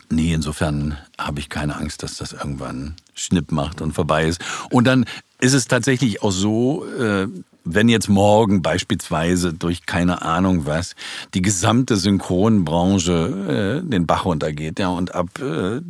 [0.09, 4.41] nee, insofern habe ich keine Angst, dass das irgendwann Schnipp macht und vorbei ist.
[4.71, 5.05] Und dann
[5.39, 7.27] ist es tatsächlich auch so, äh,
[7.73, 10.95] wenn jetzt morgen beispielsweise durch keine Ahnung was
[11.33, 15.81] die gesamte Synchronbranche äh, den Bach runtergeht, ja, und ab äh,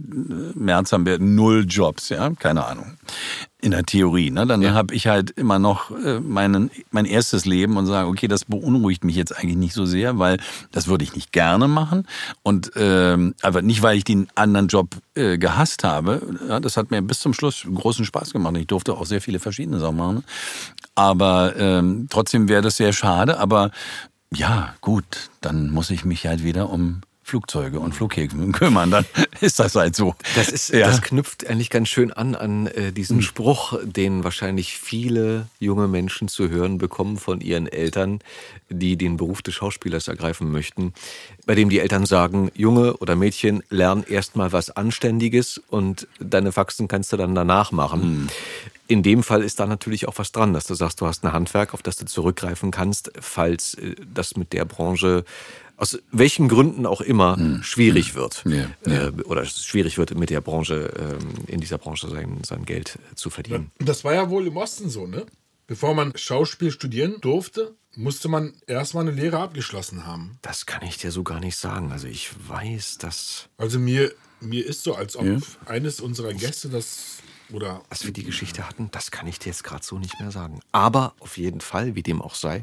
[0.56, 2.98] März haben wir null Jobs, ja, keine Ahnung.
[3.60, 4.46] In der Theorie, ne?
[4.46, 4.74] Dann ja.
[4.74, 9.04] habe ich halt immer noch äh, meinen, mein erstes Leben und sage, okay, das beunruhigt
[9.04, 10.38] mich jetzt eigentlich nicht so sehr, weil
[10.72, 12.08] das würde ich nicht gerne machen.
[12.44, 16.22] Und ähm, aber nicht, weil ich den anderen Job äh, gehasst habe.
[16.48, 18.56] Ja, das hat mir bis zum Schluss großen Spaß gemacht.
[18.58, 20.24] Ich durfte auch sehr viele verschiedene Sachen machen.
[20.98, 23.38] Aber ähm, trotzdem wäre das sehr schade.
[23.38, 23.70] Aber
[24.34, 29.06] ja, gut, dann muss ich mich halt wieder um Flugzeuge und Flughäfen kümmern, dann
[29.42, 30.16] ist das halt so.
[30.36, 30.88] Das, ist, ja.
[30.88, 33.22] das knüpft eigentlich ganz schön an an äh, diesen hm.
[33.22, 38.22] Spruch, den wahrscheinlich viele junge Menschen zu hören bekommen von ihren Eltern,
[38.70, 40.94] die den Beruf des Schauspielers ergreifen möchten,
[41.46, 46.88] bei dem die Eltern sagen, Junge oder Mädchen, lern erstmal was Anständiges und deine Faxen
[46.88, 48.02] kannst du dann danach machen.
[48.02, 48.28] Hm.
[48.88, 51.34] In dem Fall ist da natürlich auch was dran, dass du sagst, du hast ein
[51.34, 55.24] Handwerk, auf das du zurückgreifen kannst, falls äh, das mit der Branche
[55.78, 57.64] aus welchen Gründen auch immer hm.
[57.64, 59.08] schwierig wird ja, ja.
[59.08, 63.30] Äh, oder schwierig wird mit der Branche ähm, in dieser Branche sein, sein Geld zu
[63.30, 63.72] verdienen.
[63.78, 65.26] Das war ja wohl im Osten so, ne?
[65.68, 70.40] Bevor man Schauspiel studieren durfte, musste man erstmal eine Lehre abgeschlossen haben.
[70.42, 71.92] Das kann ich dir so gar nicht sagen.
[71.92, 73.50] Also ich weiß, dass.
[73.58, 75.38] Also mir, mir ist so, als ob ja.
[75.66, 77.18] eines unserer Gäste das
[77.52, 80.32] oder was wir die Geschichte hatten, das kann ich dir jetzt gerade so nicht mehr
[80.32, 80.60] sagen.
[80.72, 82.60] Aber auf jeden Fall, wie dem auch sei,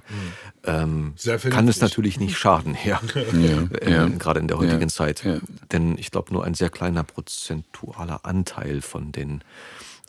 [0.64, 1.14] mhm.
[1.24, 3.00] ähm, kann es natürlich nicht schaden, ja.
[3.32, 4.08] ja, äh, ja.
[4.08, 5.24] Gerade in der heutigen ja, Zeit.
[5.72, 9.42] Denn ich glaube, nur ein sehr kleiner prozentualer Anteil von den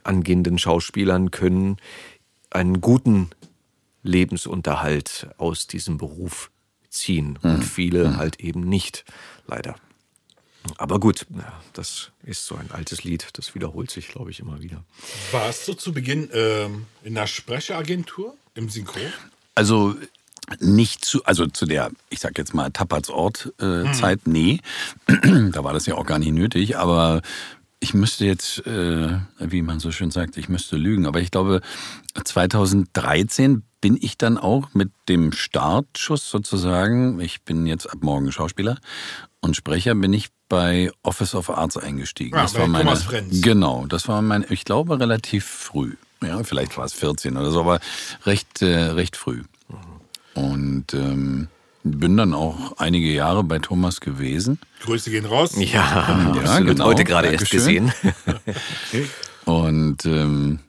[0.03, 1.77] angehenden Schauspielern können
[2.49, 3.29] einen guten
[4.03, 6.51] Lebensunterhalt aus diesem Beruf
[6.89, 7.39] ziehen.
[7.41, 7.51] Mhm.
[7.51, 8.17] Und viele mhm.
[8.17, 9.05] halt eben nicht,
[9.47, 9.75] leider.
[10.77, 11.25] Aber gut,
[11.73, 14.83] das ist so ein altes Lied, das wiederholt sich, glaube ich, immer wieder.
[15.31, 18.99] Warst du zu Beginn ähm, in der Sprecheragentur im Synchro?
[19.53, 19.95] Also
[20.59, 24.31] nicht zu, also zu der, ich sag jetzt mal, Tappertsort-Zeit, äh, hm.
[24.31, 24.59] nee.
[25.51, 27.21] da war das ja auch gar nicht nötig, aber
[27.79, 31.61] ich müsste jetzt, äh, wie man so schön sagt, ich müsste lügen, aber ich glaube,
[32.23, 38.79] 2013 bin ich dann auch mit dem Startschuss sozusagen, ich bin jetzt ab morgen Schauspieler
[39.41, 42.35] und Sprecher, bin ich bei Office of Arts eingestiegen.
[42.35, 42.93] Ja, das war meine,
[43.41, 45.95] genau, das war mein, ich glaube, relativ früh.
[46.23, 47.79] Ja, vielleicht war es 14 oder so, aber
[48.25, 49.43] recht, äh, recht früh.
[50.33, 51.47] Und ähm,
[51.83, 54.59] bin dann auch einige Jahre bei Thomas gewesen.
[54.81, 55.53] Grüße gehen raus.
[55.57, 56.85] Ja, Ja, genau.
[56.85, 57.93] Heute gerade erst gesehen.
[59.45, 60.59] Und ähm,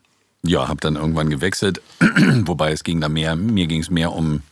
[0.43, 1.81] ja, habe dann irgendwann gewechselt.
[2.01, 4.43] Wobei es ging da mehr, mir ging es mehr um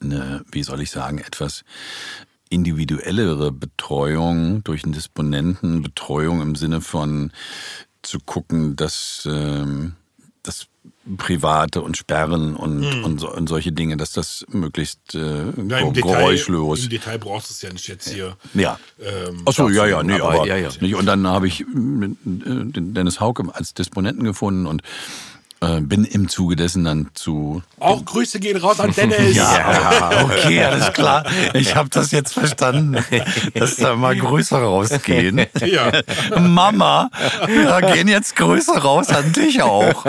[0.00, 1.64] eine, wie soll ich sagen, etwas
[2.48, 7.32] individuellere Betreuung durch einen Disponenten, Betreuung im Sinne von
[8.02, 9.94] zu gucken, dass ähm,
[10.42, 10.66] das
[11.18, 15.92] Private und Sperren und, und, so, und solche Dinge, dass das möglichst äh, Ja, im,
[15.92, 16.84] Detail, geräuschlos.
[16.84, 18.36] Im Detail brauchst du es ja nicht jetzt hier.
[18.54, 18.78] Ja.
[19.00, 20.68] Ähm, Ach so, ja, ja, nee, aber- aber, ja, ja.
[20.80, 20.94] Nicht.
[20.94, 24.82] Und dann habe ich äh, den Dennis Hauke als Disponenten gefunden und
[25.60, 27.62] äh, bin im Zuge dessen dann zu.
[27.78, 29.16] Auch Grüße gehen raus an Dennis.
[29.36, 31.24] Ja, okay, alles klar.
[31.54, 33.04] Ich habe das jetzt verstanden,
[33.54, 35.46] dass da mal Grüße rausgehen.
[35.60, 35.90] Ja.
[36.38, 37.10] Mama,
[37.46, 40.04] da gehen jetzt Grüße raus an dich auch.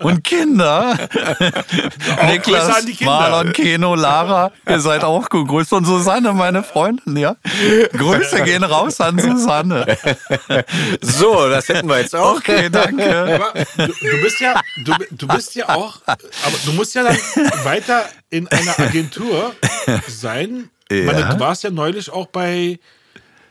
[0.00, 0.98] Und Kinder.
[1.08, 3.12] Grüße Niklas, an die Kinder.
[3.12, 5.72] Marlon, Keno, Lara, ihr seid auch gegrüßt.
[5.72, 7.36] Und Susanne, meine Freundin, ja.
[7.96, 9.96] Grüße gehen raus an Susanne.
[11.00, 12.36] So, das hätten wir jetzt auch.
[12.36, 13.40] Okay, danke.
[13.76, 16.20] Du, du bist ja, du, du bist ja auch, aber
[16.64, 17.16] du musst ja dann
[17.64, 19.54] weiter in einer Agentur
[20.08, 20.70] sein.
[20.88, 21.34] Ich meine, Ja.
[21.34, 22.78] du warst ja neulich auch bei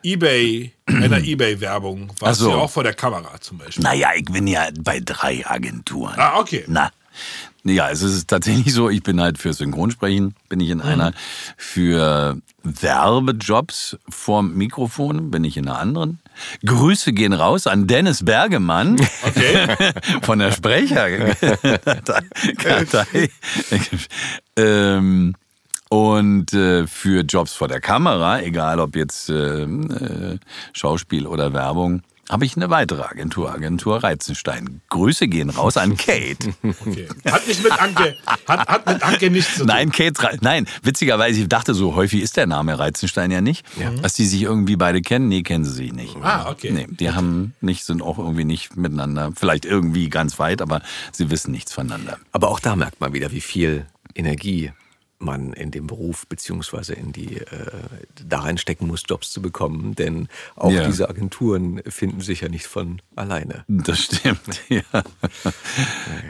[0.03, 2.11] eBay, einer eBay-Werbung.
[2.19, 2.51] Warst so.
[2.51, 3.83] du ja auch vor der Kamera zum Beispiel.
[3.83, 6.15] Naja, ich bin ja bei drei Agenturen.
[6.17, 6.63] Ah, okay.
[6.67, 6.91] Na.
[7.65, 11.11] Ja, es ist tatsächlich so, ich bin halt für Synchronsprechen, bin ich in einer,
[11.57, 16.19] für Werbejobs vorm Mikrofon bin ich in einer anderen.
[16.65, 19.67] Grüße gehen raus an Dennis Bergemann Okay.
[20.21, 23.29] von der Sprecherkartei.
[24.57, 25.35] ähm,
[25.89, 30.37] und äh, für Jobs vor der Kamera, egal ob jetzt äh, äh,
[30.73, 34.81] Schauspiel oder Werbung, habe ich eine weitere Agentur, Agentur Reizenstein.
[34.89, 36.53] Grüße gehen raus an Kate.
[36.63, 37.07] okay.
[37.29, 38.15] Hat nicht mit Anke,
[38.47, 39.67] hat, hat mit Anke nichts zu tun.
[39.67, 43.65] Nein, Kate, nein, witzigerweise, ich dachte so, häufig ist der Name Reizenstein ja nicht.
[44.01, 46.15] Dass die sich irgendwie beide kennen, nee, kennen sie sich nicht.
[46.21, 46.71] Ah, okay.
[46.71, 50.81] Nee, die haben nicht, sind auch irgendwie nicht miteinander, vielleicht irgendwie ganz weit, aber
[51.11, 52.17] sie wissen nichts voneinander.
[52.31, 54.71] Aber auch da merkt man wieder, wie viel Energie
[55.19, 57.45] man in dem Beruf beziehungsweise in die äh,
[58.25, 59.93] da reinstecken muss, Jobs zu bekommen.
[59.95, 60.87] Denn auch Ja.
[60.87, 63.63] diese Agenturen finden sich ja nicht von alleine.
[63.67, 64.81] Das stimmt, ja.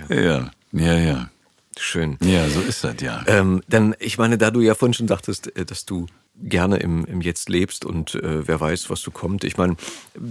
[0.10, 1.30] Ja, ja, ja.
[1.78, 2.18] Schön.
[2.22, 3.24] Ja, so ist das, ja.
[3.28, 6.08] Ähm, denn ich meine, da du ja vorhin schon dachtest, äh, dass du
[6.42, 9.44] gerne im, im Jetzt lebst und äh, wer weiß, was du kommt.
[9.44, 9.76] Ich meine,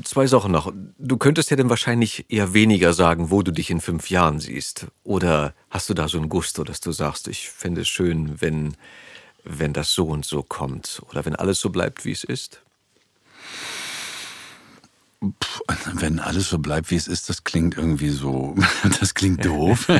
[0.05, 0.72] zwei Sachen noch.
[0.98, 4.86] Du könntest ja dann wahrscheinlich eher weniger sagen, wo du dich in fünf Jahren siehst.
[5.05, 8.74] Oder hast du da so ein Gusto, dass du sagst, ich fände es schön, wenn,
[9.44, 11.02] wenn das so und so kommt.
[11.10, 12.62] Oder wenn alles so bleibt, wie es ist.
[15.94, 18.55] Wenn alles so bleibt, wie es ist, das klingt irgendwie so,
[19.01, 19.89] das klingt doof.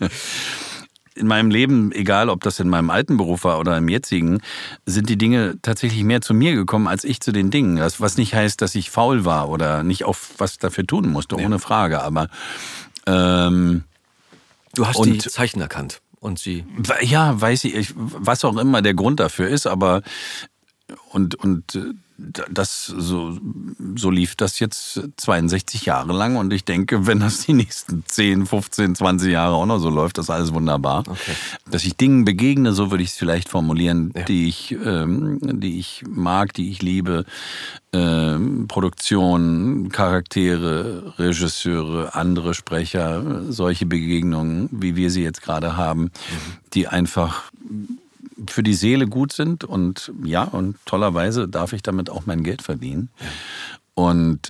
[1.14, 4.40] In meinem Leben, egal ob das in meinem alten Beruf war oder im jetzigen,
[4.86, 7.76] sind die Dinge tatsächlich mehr zu mir gekommen als ich zu den Dingen.
[7.76, 11.36] Das, was nicht heißt, dass ich faul war oder nicht auf was dafür tun musste,
[11.36, 12.02] ohne Frage.
[12.02, 12.28] Aber
[13.06, 13.84] ähm,
[14.74, 16.00] Du hast die Zeichen erkannt.
[16.20, 16.64] Und sie.
[17.00, 20.02] ja, weiß ich, ich, was auch immer der Grund dafür ist, aber
[21.10, 21.94] und und äh,
[22.50, 23.36] das so
[23.96, 28.46] so lief das jetzt 62 Jahre lang und ich denke, wenn das die nächsten 10,
[28.46, 31.00] 15, 20 Jahre auch noch so läuft, das ist alles wunderbar.
[31.06, 31.32] Okay.
[31.70, 34.24] Dass ich Dingen begegne, so würde ich es vielleicht formulieren, Ja.
[34.24, 37.24] die ich ähm, die ich mag, die ich liebe,
[37.92, 46.10] ähm, Produktion, Charaktere, Regisseure, andere Sprecher, solche Begegnungen, wie wir sie jetzt gerade haben,
[46.74, 47.50] die einfach
[48.48, 52.62] für die Seele gut sind und ja, und tollerweise darf ich damit auch mein Geld
[52.62, 53.10] verdienen.
[53.94, 54.48] Und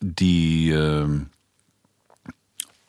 [0.00, 1.26] die ähm,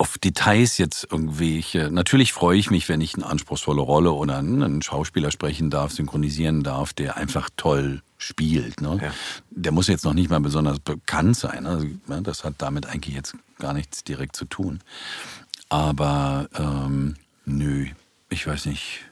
[0.03, 1.90] auf Details jetzt irgendwelche.
[1.90, 6.61] Natürlich freue ich mich, wenn ich eine anspruchsvolle Rolle oder einen Schauspieler sprechen darf, synchronisieren
[6.61, 8.82] darf, der einfach toll spielt.
[8.82, 8.99] Ne?
[9.02, 9.14] Ja.
[9.52, 11.65] Der muss jetzt noch nicht mal besonders bekannt sein.
[11.65, 14.82] Also, ja, das hat damit eigentlich jetzt gar nichts direkt zu tun.
[15.70, 17.15] Aber ähm,
[17.45, 17.88] nö,
[18.30, 19.06] ich weiß nicht.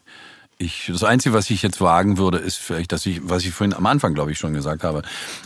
[0.61, 3.73] Ich, das Einzige, was ich jetzt wagen würde, ist vielleicht, dass ich, was ich vorhin
[3.73, 5.01] am Anfang, glaube ich, schon gesagt habe,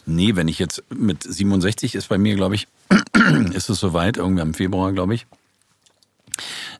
[0.05, 2.67] nee, wenn ich jetzt mit 67 ist bei mir, glaube ich,
[3.53, 5.25] ist es soweit, irgendwie im Februar, glaube ich.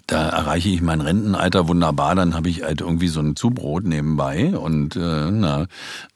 [0.06, 4.56] Da erreiche ich mein Rentenalter wunderbar, dann habe ich halt irgendwie so ein Zubrot nebenbei
[4.56, 5.68] und äh, na,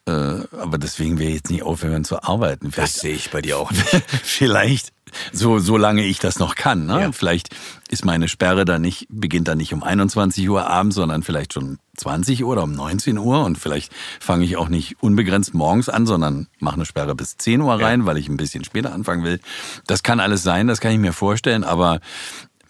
[0.05, 0.11] äh,
[0.59, 2.65] aber deswegen wäre ich jetzt nicht aufhören zu arbeiten.
[2.65, 4.03] Das Vielleicht sehe ich bei dir auch nicht.
[4.23, 4.91] vielleicht
[5.31, 6.85] so solange ich das noch kann.
[6.85, 7.01] Ne?
[7.01, 7.11] Ja.
[7.11, 7.49] Vielleicht
[7.89, 11.79] ist meine Sperre dann nicht beginnt dann nicht um 21 Uhr abends, sondern vielleicht schon
[11.99, 16.05] 20 Uhr oder um 19 Uhr und vielleicht fange ich auch nicht unbegrenzt morgens an,
[16.05, 19.39] sondern mache eine Sperre bis 10 Uhr rein, weil ich ein bisschen später anfangen will.
[19.87, 21.99] Das kann alles sein, das kann ich mir vorstellen, aber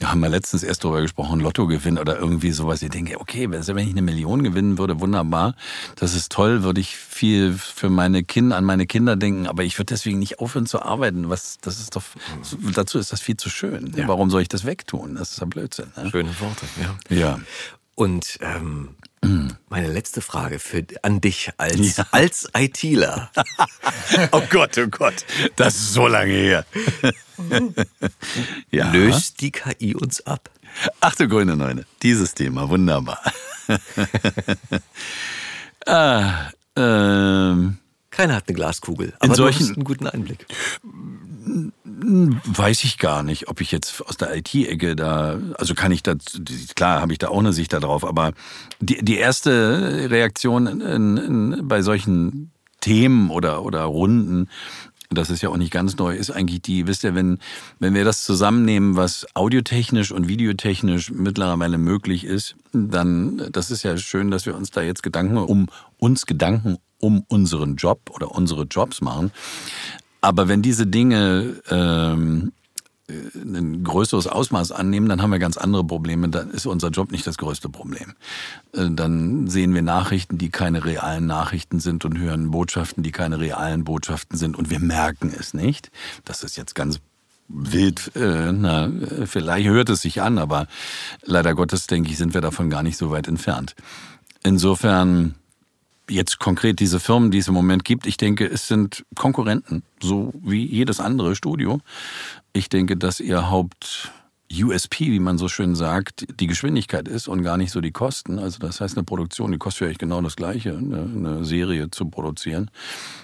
[0.02, 2.82] Ja, haben wir letztens erst darüber gesprochen, Lottogewinn oder irgendwie sowas.
[2.82, 5.56] Ich denke, okay, wenn ich eine Million gewinnen würde, wunderbar.
[5.98, 9.78] Das ist toll, würde ich viel für meine Kinder, an meine Kinder denken, aber ich
[9.78, 11.30] würde deswegen nicht aufhören zu arbeiten.
[11.30, 12.04] Was, das ist doch,
[12.74, 13.92] dazu ist das viel zu schön.
[13.94, 14.08] Ja.
[14.08, 15.16] Warum soll ich das wegtun?
[15.16, 15.92] Das ist ja Blödsinn.
[15.98, 16.10] Ne?
[16.10, 17.16] Schöne Worte, ja.
[17.16, 17.40] Ja.
[17.96, 18.96] Und ähm,
[19.70, 22.06] meine letzte Frage für, an dich als, ja.
[22.12, 23.32] als ITler.
[24.32, 25.26] oh Gott, oh Gott,
[25.56, 26.66] das ist so lange her.
[28.72, 28.92] ja.
[28.92, 30.50] Löst die KI uns ab?
[31.02, 33.20] Ach du grüne Neune, dieses Thema, wunderbar.
[35.86, 37.78] ah, ähm,
[38.10, 40.46] Keiner hat eine Glaskugel, aber in solchen, du hast einen guten Einblick.
[41.84, 46.16] Weiß ich gar nicht, ob ich jetzt aus der IT-Ecke da, also kann ich da,
[46.76, 48.34] klar habe ich da auch eine Sicht darauf, aber
[48.80, 52.52] die, die erste Reaktion in, in, bei solchen
[52.82, 54.50] Themen oder, oder Runden,
[55.10, 57.40] das ist ja auch nicht ganz neu, ist eigentlich die, wisst ihr, wenn,
[57.80, 63.98] wenn wir das zusammennehmen, was audiotechnisch und videotechnisch mittlerweile möglich ist, dann, das ist ja
[63.98, 65.68] schön, dass wir uns da jetzt Gedanken um
[65.98, 69.32] uns Gedanken um unseren Job oder unsere Jobs machen.
[70.22, 72.52] Aber wenn diese Dinge ähm,
[73.10, 76.30] ein größeres Ausmaß annehmen, dann haben wir ganz andere Probleme.
[76.30, 78.14] Dann ist unser Job nicht das größte Problem.
[78.74, 83.40] Äh, dann sehen wir Nachrichten, die keine realen Nachrichten sind und hören Botschaften, die keine
[83.40, 85.92] realen Botschaften sind und wir merken es nicht.
[86.26, 87.00] Das ist jetzt ganz
[87.48, 88.92] wild, äh, na,
[89.26, 90.68] vielleicht hört es sich an, aber
[91.24, 93.76] leider Gottes, denke ich, sind wir davon gar nicht so weit entfernt.
[94.44, 95.36] Insofern
[96.10, 100.34] jetzt konkret diese Firmen, die es im Moment gibt, ich denke, es sind Konkurrenten, so
[100.42, 101.80] wie jedes andere Studio.
[102.54, 104.12] Ich denke, dass ihr Haupt
[104.52, 108.40] USP, wie man so schön sagt, die Geschwindigkeit ist und gar nicht so die Kosten.
[108.40, 112.72] Also das heißt, eine Produktion, die kostet vielleicht genau das Gleiche, eine, Serie zu produzieren.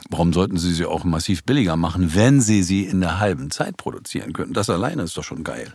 [0.09, 3.75] Warum sollten Sie sie auch massiv billiger machen, wenn Sie sie in der halben Zeit
[3.77, 4.53] produzieren könnten?
[4.53, 5.73] Das alleine ist doch schon geil.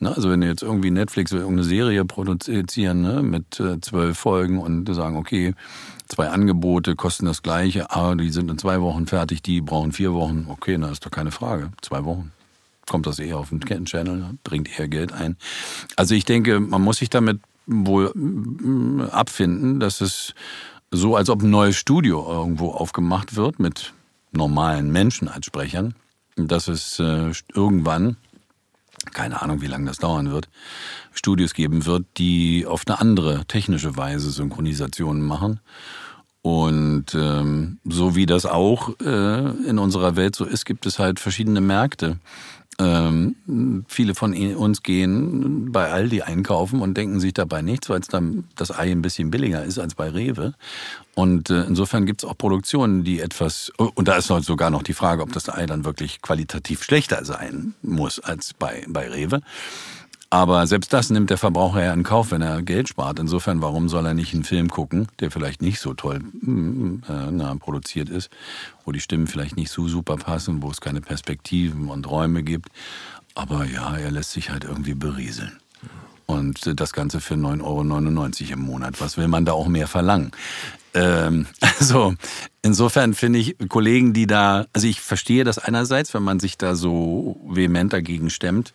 [0.00, 0.14] Ne?
[0.14, 4.92] Also wenn jetzt irgendwie Netflix will irgendeine Serie produzieren ne, mit äh, zwölf Folgen und
[4.92, 5.54] sagen, okay,
[6.08, 10.12] zwei Angebote kosten das Gleiche, aber die sind in zwei Wochen fertig, die brauchen vier
[10.14, 10.46] Wochen.
[10.48, 11.70] Okay, na ist doch keine Frage.
[11.82, 12.32] Zwei Wochen
[12.88, 15.36] kommt das eher auf den Channel, bringt eher Geld ein.
[15.96, 20.34] Also ich denke, man muss sich damit wohl mm, abfinden, dass es
[20.90, 23.92] so, als ob ein neues Studio irgendwo aufgemacht wird mit
[24.32, 25.94] normalen Menschen als Sprechern,
[26.36, 28.16] dass es äh, irgendwann,
[29.12, 30.48] keine Ahnung, wie lange das dauern wird,
[31.12, 35.60] Studios geben wird, die auf eine andere technische Weise Synchronisationen machen.
[36.42, 41.20] Und ähm, so wie das auch äh, in unserer Welt so ist, gibt es halt
[41.20, 42.18] verschiedene Märkte.
[42.80, 48.06] Ähm, viele von uns gehen bei Aldi einkaufen und denken sich dabei nichts, weil es
[48.06, 50.54] dann das Ei ein bisschen billiger ist als bei Rewe.
[51.16, 54.92] Und äh, insofern gibt es auch Produktionen, die etwas, und da ist sogar noch die
[54.92, 59.40] Frage, ob das Ei dann wirklich qualitativ schlechter sein muss als bei, bei Rewe.
[60.30, 63.18] Aber selbst das nimmt der Verbraucher ja in Kauf, wenn er Geld spart.
[63.18, 68.10] Insofern, warum soll er nicht einen Film gucken, der vielleicht nicht so toll äh, produziert
[68.10, 68.28] ist,
[68.84, 72.68] wo die Stimmen vielleicht nicht so super passen, wo es keine Perspektiven und Räume gibt.
[73.34, 75.58] Aber ja, er lässt sich halt irgendwie berieseln.
[76.26, 79.00] Und das Ganze für 9,99 Euro im Monat.
[79.00, 80.32] Was will man da auch mehr verlangen?
[80.92, 81.46] Ähm,
[81.78, 82.14] also
[82.60, 86.74] insofern finde ich Kollegen, die da, also ich verstehe das einerseits, wenn man sich da
[86.74, 88.74] so vehement dagegen stemmt.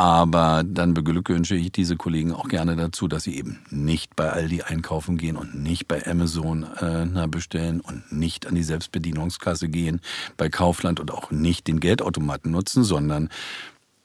[0.00, 4.62] Aber dann beglückwünsche ich diese Kollegen auch gerne dazu, dass sie eben nicht bei Aldi
[4.62, 10.00] einkaufen gehen und nicht bei Amazon äh, bestellen und nicht an die Selbstbedienungskasse gehen
[10.38, 13.28] bei Kaufland und auch nicht den Geldautomaten nutzen, sondern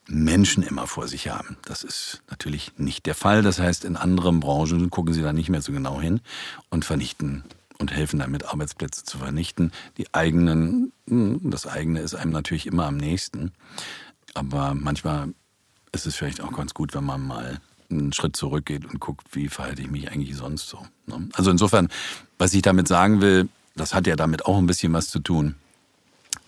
[0.10, 1.56] Menschen immer vor sich haben.
[1.64, 3.42] Das ist natürlich nicht der Fall.
[3.42, 6.20] Das heißt, in anderen Branchen gucken sie da nicht mehr so genau hin
[6.70, 7.46] und vernichten
[7.80, 9.72] und helfen damit, Arbeitsplätze zu vernichten.
[9.98, 13.54] Die eigenen, hm, das eigene ist einem natürlich immer am nächsten.
[14.34, 15.34] Aber manchmal
[15.96, 17.60] ist es vielleicht auch ganz gut, wenn man mal
[17.90, 20.86] einen Schritt zurückgeht und guckt, wie verhalte ich mich eigentlich sonst so.
[21.08, 21.30] Ne?
[21.34, 21.90] Also insofern,
[22.38, 25.56] was ich damit sagen will, das hat ja damit auch ein bisschen was zu tun.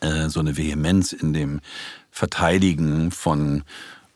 [0.02, 1.62] Äh, so eine Vehemenz in dem
[2.12, 3.64] Verteidigen von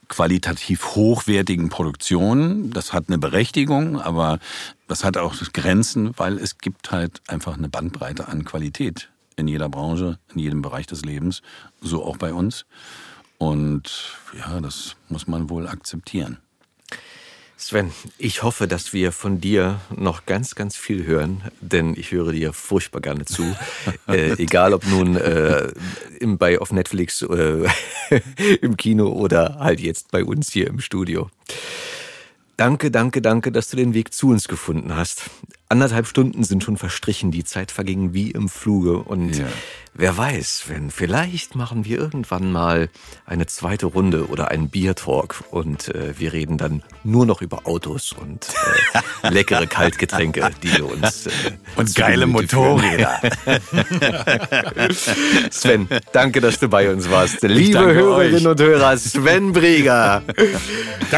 [0.08, 2.72] qualitativ hochwertigen Produktionen.
[2.72, 4.40] Das hat eine Berechtigung, aber
[4.88, 9.70] das hat auch Grenzen, weil es gibt halt einfach eine Bandbreite an Qualität in jeder
[9.70, 11.42] Branche, in jedem Bereich des Lebens,
[11.82, 12.66] so auch bei uns.
[13.42, 16.38] Und ja, das muss man wohl akzeptieren.
[17.58, 22.34] Sven, ich hoffe, dass wir von dir noch ganz, ganz viel hören, denn ich höre
[22.34, 23.44] dir furchtbar gerne zu.
[24.08, 25.72] äh, egal ob nun äh,
[26.20, 27.68] im, bei auf Netflix, äh,
[28.62, 31.32] im Kino oder halt jetzt bei uns hier im Studio.
[32.58, 35.32] Danke, danke, danke, dass du den Weg zu uns gefunden hast.
[35.68, 37.32] anderthalb Stunden sind schon verstrichen.
[37.32, 39.00] Die Zeit verging wie im Fluge.
[39.00, 39.48] Und Ja.
[39.94, 42.90] Wer weiß, wenn vielleicht machen wir irgendwann mal
[43.26, 48.14] eine zweite Runde oder einen Biertalk und äh, wir reden dann nur noch über Autos
[48.14, 48.48] und
[49.24, 51.32] äh, leckere Kaltgetränke, die wir uns äh,
[51.76, 52.26] Und geile.
[52.28, 53.20] Motorräder.
[55.52, 57.42] Sven, danke, dass du bei uns warst.
[57.44, 58.52] Liebe danke Hörerinnen euch.
[58.52, 60.24] und Hörer, Sven Brieger.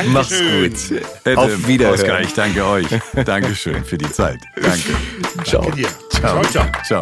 [0.07, 1.01] Mach's gut.
[1.23, 1.99] Bitte, Auf Wiederhören.
[1.99, 2.87] Oskar, ich danke euch.
[3.25, 4.39] Dankeschön für die Zeit.
[4.55, 4.95] Danke.
[5.43, 5.69] Ciao.
[5.71, 5.87] Dir.
[6.09, 6.65] Ciao, ciao.
[6.85, 7.01] Ciao.